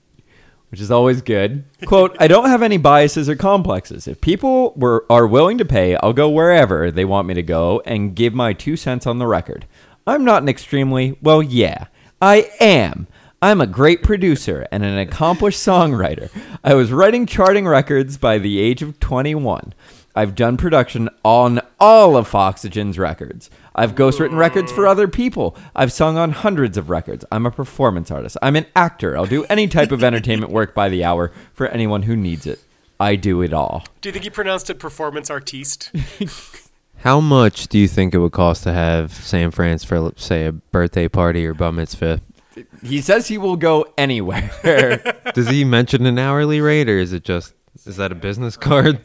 which 0.71 0.81
is 0.81 0.91
always 0.91 1.21
good. 1.21 1.65
Quote, 1.85 2.17
I 2.19 2.29
don't 2.29 2.49
have 2.49 2.63
any 2.63 2.79
biases 2.79 3.29
or 3.29 3.37
complexes. 3.37 4.09
If 4.09 4.21
people 4.21 4.73
were 4.75 5.05
are 5.11 5.27
willing 5.27 5.59
to 5.59 5.65
pay, 5.65 5.97
I'll 5.97 6.13
go 6.13 6.31
wherever 6.31 6.91
they 6.91 7.05
want 7.05 7.27
me 7.29 7.35
to 7.35 7.43
go 7.43 7.83
and 7.85 8.15
give 8.15 8.35
my 8.35 8.53
two 8.53 8.77
cents 8.77 9.07
on 9.07 9.19
the 9.19 9.27
record. 9.27 9.67
I'm 10.09 10.25
not 10.25 10.41
an 10.41 10.49
extremely, 10.49 11.19
well, 11.21 11.43
yeah, 11.43 11.89
I 12.23 12.51
am. 12.61 13.09
I'm 13.43 13.61
a 13.61 13.67
great 13.67 14.03
producer 14.03 14.67
and 14.73 14.83
an 14.83 14.97
accomplished 14.97 15.61
songwriter. 15.61 16.31
I 16.65 16.73
was 16.73 16.91
writing 16.93 17.27
charting 17.27 17.69
records 17.69 18.17
by 18.17 18.39
the 18.39 18.59
age 18.59 18.81
of 18.81 18.99
21. 19.01 19.75
I've 20.17 20.35
done 20.35 20.57
production 20.57 21.11
on 21.27 21.61
all 21.79 22.17
of 22.17 22.27
Foxygen's 22.27 22.99
records. 22.99 23.51
I've 23.75 23.95
ghostwritten 23.95 24.39
records 24.39 24.73
for 24.73 24.87
other 24.87 25.09
people. 25.09 25.55
I've 25.77 25.93
sung 25.93 26.17
on 26.17 26.33
hundreds 26.33 26.79
of 26.79 26.89
records. 26.89 27.27
I'm 27.31 27.45
a 27.45 27.51
performance 27.51 28.11
artist. 28.11 28.39
I'm 28.41 28.57
an 28.57 28.65
actor. 28.75 29.15
I'll 29.15 29.27
do 29.27 29.45
any 29.45 29.69
type 29.69 29.93
of 29.93 30.03
entertainment 30.03 30.51
work 30.51 30.75
by 30.75 30.89
the 30.89 31.05
hour 31.05 31.33
for 31.53 31.67
anyone 31.69 32.05
who 32.05 32.17
needs 32.17 32.47
it. 32.47 32.65
I 32.99 33.15
do 33.15 33.43
it 33.43 33.53
all. 33.53 33.85
Do 34.01 34.09
you 34.09 34.15
think 34.15 34.25
he 34.25 34.31
pronounced 34.31 34.71
it 34.71 34.79
performance 34.79 35.29
artiste? 35.29 35.93
How 36.99 37.21
much 37.21 37.69
do 37.69 37.79
you 37.79 37.89
think 37.89 38.15
it 38.15 38.19
would 38.19 38.33
cost 38.33 38.65
to 38.65 38.73
have 38.73 39.13
Sam 39.13 39.51
France 39.51 39.85
for, 39.85 40.13
say, 40.17 40.47
a 40.47 40.53
birthday 40.53 41.09
party 41.09 41.47
or 41.47 41.55
bar 41.55 41.73
mitzvah? 41.73 42.21
He 42.83 43.01
says 43.01 43.29
he 43.29 43.39
will 43.39 43.57
go 43.57 43.87
anywhere. 43.97 44.51
Does 45.35 45.49
he 45.49 45.65
mention 45.65 46.07
an 46.07 46.19
hourly 46.19 46.61
rate, 46.61 46.89
or 46.89 46.99
is 46.99 47.13
it 47.13 47.23
just 47.23 47.55
is 47.87 47.97
that 47.97 48.11
a 48.11 48.17
business 48.17 48.57
card? 48.57 49.01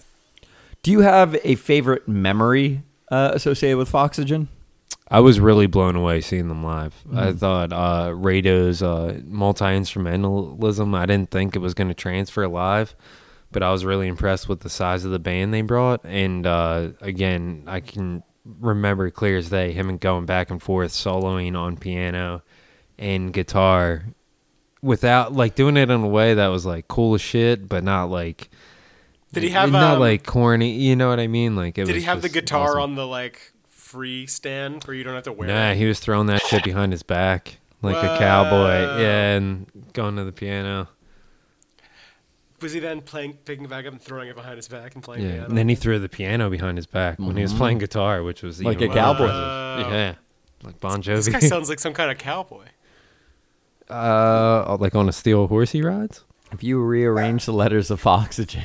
do 0.81 0.91
you 0.91 0.99
have 1.01 1.37
a 1.43 1.55
favorite 1.55 2.07
memory 2.07 2.83
uh, 3.09 3.31
associated 3.33 3.77
with 3.77 3.89
Foxygen? 3.89 4.49
I 5.09 5.19
was 5.19 5.39
really 5.39 5.67
blown 5.67 5.95
away 5.95 6.21
seeing 6.21 6.47
them 6.47 6.63
live. 6.63 6.95
I 7.13 7.33
thought 7.33 7.71
uh, 7.71 8.09
Rado's 8.09 8.81
uh, 8.81 9.21
multi 9.25 9.65
instrumentalism. 9.65 10.97
I 10.97 11.05
didn't 11.05 11.29
think 11.29 11.55
it 11.55 11.59
was 11.59 11.73
going 11.73 11.89
to 11.89 11.93
transfer 11.93 12.47
live, 12.47 12.95
but 13.53 13.63
I 13.63 13.71
was 13.71 13.85
really 13.85 14.07
impressed 14.07 14.49
with 14.49 14.59
the 14.61 14.69
size 14.69 15.05
of 15.05 15.11
the 15.11 15.19
band 15.19 15.53
they 15.53 15.61
brought. 15.61 16.03
And 16.03 16.45
uh, 16.45 16.89
again, 17.01 17.63
I 17.67 17.79
can 17.79 18.23
remember 18.45 19.09
clear 19.09 19.37
as 19.37 19.49
day 19.49 19.71
him 19.71 19.95
going 19.97 20.25
back 20.25 20.49
and 20.51 20.61
forth 20.61 20.91
soloing 20.91 21.55
on 21.57 21.77
piano 21.77 22.41
and 22.99 23.31
guitar 23.31 24.03
without 24.81 25.31
like 25.31 25.55
doing 25.55 25.77
it 25.77 25.89
in 25.89 26.01
a 26.03 26.07
way 26.07 26.33
that 26.33 26.47
was 26.47 26.65
like 26.65 26.87
cool 26.87 27.15
as 27.15 27.21
shit, 27.21 27.69
but 27.69 27.83
not 27.83 28.05
like 28.09 28.49
Did 29.31 29.43
he 29.43 29.49
have 29.49 29.71
not 29.71 29.93
um, 29.95 29.99
like 30.01 30.25
corny. 30.25 30.71
You 30.73 30.95
know 30.97 31.07
what 31.09 31.19
I 31.21 31.27
mean? 31.27 31.55
Like 31.55 31.77
it 31.77 31.85
Did 31.85 31.95
he 31.95 32.01
have 32.01 32.21
the 32.21 32.29
guitar 32.29 32.71
awesome. 32.71 32.81
on 32.81 32.95
the 32.95 33.07
like 33.07 33.53
free 33.69 34.27
stand 34.27 34.83
where 34.83 34.95
you 34.95 35.03
don't 35.03 35.13
have 35.15 35.23
to 35.23 35.31
wear 35.31 35.47
Nah, 35.47 35.69
it? 35.71 35.77
he 35.77 35.85
was 35.85 35.99
throwing 35.99 36.27
that 36.27 36.41
shit 36.43 36.63
behind 36.63 36.91
his 36.91 37.03
back 37.03 37.59
like 37.81 37.97
a 37.97 38.17
cowboy. 38.17 39.01
Yeah, 39.01 39.35
and 39.35 39.67
going 39.93 40.15
to 40.15 40.23
the 40.23 40.31
piano. 40.31 40.89
Was 42.63 42.73
he 42.73 42.79
then 42.79 43.01
playing, 43.01 43.33
picking 43.45 43.65
it 43.65 43.69
back 43.69 43.85
up 43.85 43.91
and 43.93 44.01
throwing 44.01 44.29
it 44.29 44.35
behind 44.35 44.55
his 44.55 44.67
back 44.67 44.95
and 44.95 45.03
playing 45.03 45.23
Yeah, 45.23 45.31
piano? 45.33 45.45
and 45.49 45.57
then 45.57 45.69
he 45.69 45.75
threw 45.75 45.99
the 45.99 46.09
piano 46.09 46.49
behind 46.49 46.77
his 46.77 46.87
back 46.87 47.19
when 47.19 47.35
he 47.35 47.43
was 47.43 47.53
playing 47.53 47.77
guitar, 47.77 48.23
which 48.23 48.41
was 48.41 48.63
Like 48.63 48.77
even 48.81 48.91
a 48.91 48.95
more 48.95 48.95
cowboy. 48.95 49.23
impressive. 49.25 49.91
Yeah, 49.93 50.15
like 50.63 50.79
Bon 50.79 51.03
Jovi. 51.03 51.15
this 51.15 51.27
guy 51.29 51.39
sounds 51.39 51.69
like 51.73 51.79
some 51.79 51.93
kind 51.93 52.09
of 52.09 52.17
cowboy. 52.17 52.65
uh, 53.89 54.77
like 54.79 54.95
on 54.95 55.07
a 55.09 55.11
steel 55.13 55.47
horse 55.47 55.71
he 55.71 55.81
rides. 55.81 56.23
If 56.51 56.63
you 56.63 56.81
rearrange 56.81 57.45
the 57.45 57.51
letters 57.53 57.91
of 57.91 58.05
oxygen, 58.07 58.63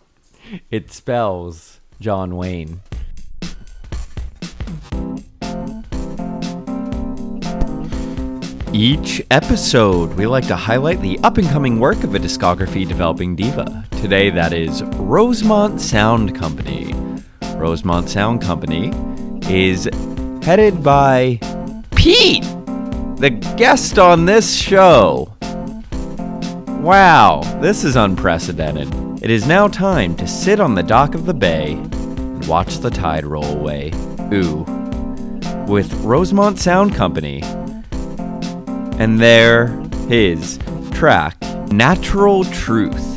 it 0.70 0.92
spells 0.92 1.80
John 2.00 2.36
Wayne. 2.36 2.80
Each 8.74 9.22
episode, 9.30 10.12
we 10.14 10.26
like 10.26 10.48
to 10.48 10.56
highlight 10.56 11.00
the 11.00 11.16
up 11.20 11.38
and 11.38 11.46
coming 11.46 11.78
work 11.78 12.02
of 12.02 12.16
a 12.16 12.18
discography 12.18 12.84
developing 12.84 13.36
diva. 13.36 13.84
Today, 14.00 14.30
that 14.30 14.52
is 14.52 14.82
Rosemont 14.96 15.80
Sound 15.80 16.34
Company. 16.34 16.92
Rosemont 17.54 18.08
Sound 18.08 18.42
Company 18.42 18.90
is 19.48 19.88
headed 20.42 20.82
by 20.82 21.38
Pete, 21.94 22.42
the 23.18 23.30
guest 23.56 24.00
on 24.00 24.24
this 24.24 24.52
show. 24.56 25.32
Wow, 26.80 27.42
this 27.60 27.84
is 27.84 27.94
unprecedented. 27.94 28.92
It 29.22 29.30
is 29.30 29.46
now 29.46 29.68
time 29.68 30.16
to 30.16 30.26
sit 30.26 30.58
on 30.58 30.74
the 30.74 30.82
dock 30.82 31.14
of 31.14 31.26
the 31.26 31.34
bay 31.34 31.74
and 31.74 32.44
watch 32.48 32.78
the 32.78 32.90
tide 32.90 33.24
roll 33.24 33.56
away. 33.56 33.92
Ooh. 34.32 34.66
With 35.68 35.94
Rosemont 36.02 36.58
Sound 36.58 36.92
Company. 36.96 37.40
And 38.98 39.20
there, 39.20 39.66
his 40.08 40.58
track, 40.92 41.36
Natural 41.70 42.44
Truth. 42.44 43.13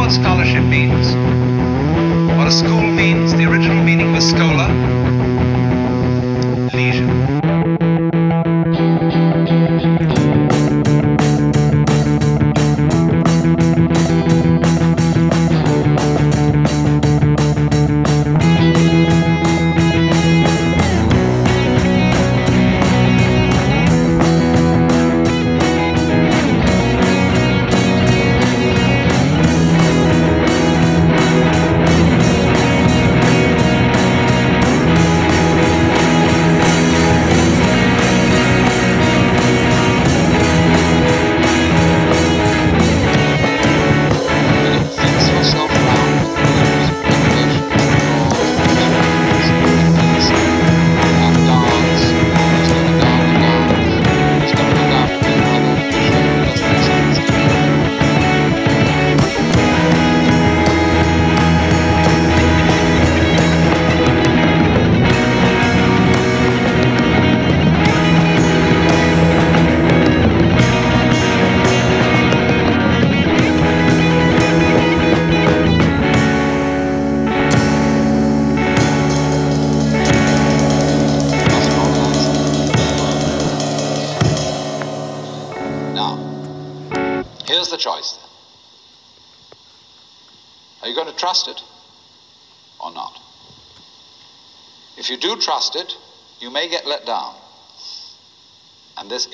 What 0.00 0.10
scholarship 0.10 0.64
means? 0.64 1.08
What 2.34 2.46
a 2.46 2.50
school 2.50 2.80
means? 2.80 3.34
The 3.34 3.44
original 3.44 3.84
meaning 3.84 4.12
was 4.12 4.30
schola. 4.30 4.68
Leisure. 6.72 7.39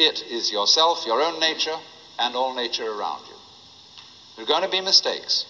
It 0.06 0.22
is 0.30 0.52
yourself, 0.52 1.04
your 1.06 1.20
own 1.20 1.40
nature, 1.40 1.76
and 2.18 2.34
all 2.34 2.54
nature 2.54 2.86
around 2.90 3.22
you. 3.26 3.34
There 4.36 4.44
are 4.44 4.48
going 4.48 4.62
to 4.62 4.70
be 4.70 4.80
mistakes. 4.80 5.46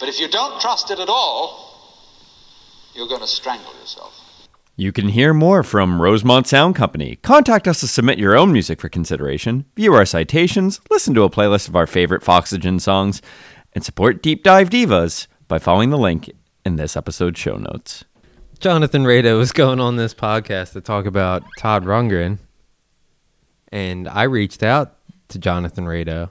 But 0.00 0.08
if 0.08 0.18
you 0.18 0.28
don't 0.28 0.60
trust 0.60 0.90
it 0.90 0.98
at 0.98 1.08
all, 1.08 1.68
you're 2.94 3.08
going 3.08 3.20
to 3.20 3.26
strangle 3.26 3.72
yourself. 3.80 4.14
You 4.76 4.92
can 4.92 5.08
hear 5.08 5.34
more 5.34 5.64
from 5.64 6.00
Rosemont 6.00 6.46
Sound 6.46 6.76
Company. 6.76 7.16
Contact 7.22 7.66
us 7.66 7.80
to 7.80 7.88
submit 7.88 8.18
your 8.18 8.36
own 8.36 8.52
music 8.52 8.80
for 8.80 8.88
consideration, 8.88 9.64
view 9.74 9.92
our 9.92 10.06
citations, 10.06 10.80
listen 10.88 11.14
to 11.14 11.24
a 11.24 11.30
playlist 11.30 11.68
of 11.68 11.74
our 11.74 11.86
favorite 11.86 12.22
Foxygen 12.22 12.78
songs, 12.78 13.20
and 13.74 13.84
support 13.84 14.22
Deep 14.22 14.44
Dive 14.44 14.70
Divas 14.70 15.26
by 15.48 15.58
following 15.58 15.90
the 15.90 15.98
link 15.98 16.30
in 16.64 16.76
this 16.76 16.96
episode's 16.96 17.40
show 17.40 17.56
notes. 17.56 18.04
Jonathan 18.60 19.04
Rado 19.04 19.38
was 19.38 19.50
going 19.52 19.80
on 19.80 19.96
this 19.96 20.14
podcast 20.14 20.72
to 20.72 20.80
talk 20.80 21.06
about 21.06 21.42
Todd 21.58 21.84
Rundgren, 21.84 22.38
and 23.70 24.08
I 24.08 24.24
reached 24.24 24.62
out 24.62 24.96
to 25.28 25.38
Jonathan 25.38 25.84
Rado 25.84 26.30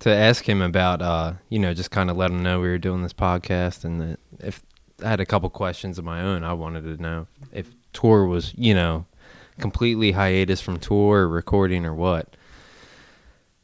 to 0.00 0.10
ask 0.10 0.48
him 0.48 0.60
about, 0.62 1.00
uh, 1.02 1.34
you 1.48 1.58
know, 1.58 1.74
just 1.74 1.90
kind 1.90 2.10
of 2.10 2.16
let 2.16 2.30
him 2.30 2.42
know 2.42 2.60
we 2.60 2.68
were 2.68 2.78
doing 2.78 3.02
this 3.02 3.12
podcast, 3.12 3.84
and 3.84 4.00
that 4.00 4.20
if 4.38 4.62
I 5.02 5.08
had 5.08 5.20
a 5.20 5.26
couple 5.26 5.48
questions 5.50 5.98
of 5.98 6.04
my 6.04 6.20
own, 6.20 6.44
I 6.44 6.52
wanted 6.52 6.82
to 6.84 7.02
know 7.02 7.26
if 7.52 7.70
tour 7.92 8.26
was, 8.26 8.52
you 8.56 8.74
know, 8.74 9.06
completely 9.58 10.12
hiatus 10.12 10.60
from 10.60 10.78
tour 10.78 11.20
or 11.20 11.28
recording 11.28 11.84
or 11.84 11.94
what. 11.94 12.34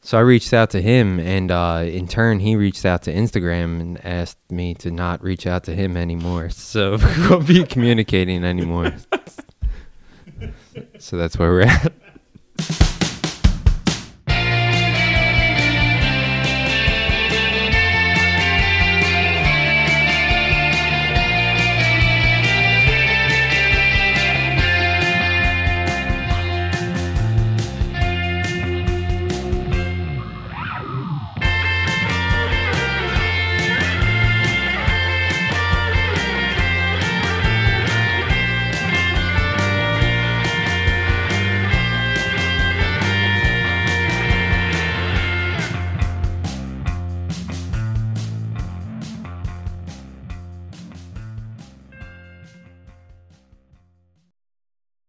So 0.00 0.18
I 0.18 0.20
reached 0.20 0.52
out 0.52 0.68
to 0.70 0.82
him, 0.82 1.18
and 1.18 1.50
uh, 1.50 1.84
in 1.86 2.06
turn, 2.06 2.40
he 2.40 2.56
reached 2.56 2.84
out 2.84 3.02
to 3.04 3.14
Instagram 3.14 3.80
and 3.80 4.04
asked 4.04 4.36
me 4.50 4.74
to 4.74 4.90
not 4.90 5.22
reach 5.22 5.46
out 5.46 5.64
to 5.64 5.74
him 5.74 5.96
anymore. 5.96 6.50
So 6.54 6.98
we 6.98 7.28
won't 7.28 7.46
be 7.46 7.64
communicating 7.64 8.44
anymore. 8.44 8.94
so 10.98 11.16
that's 11.16 11.38
where 11.38 11.50
we're 11.50 11.62
at. 11.62 11.92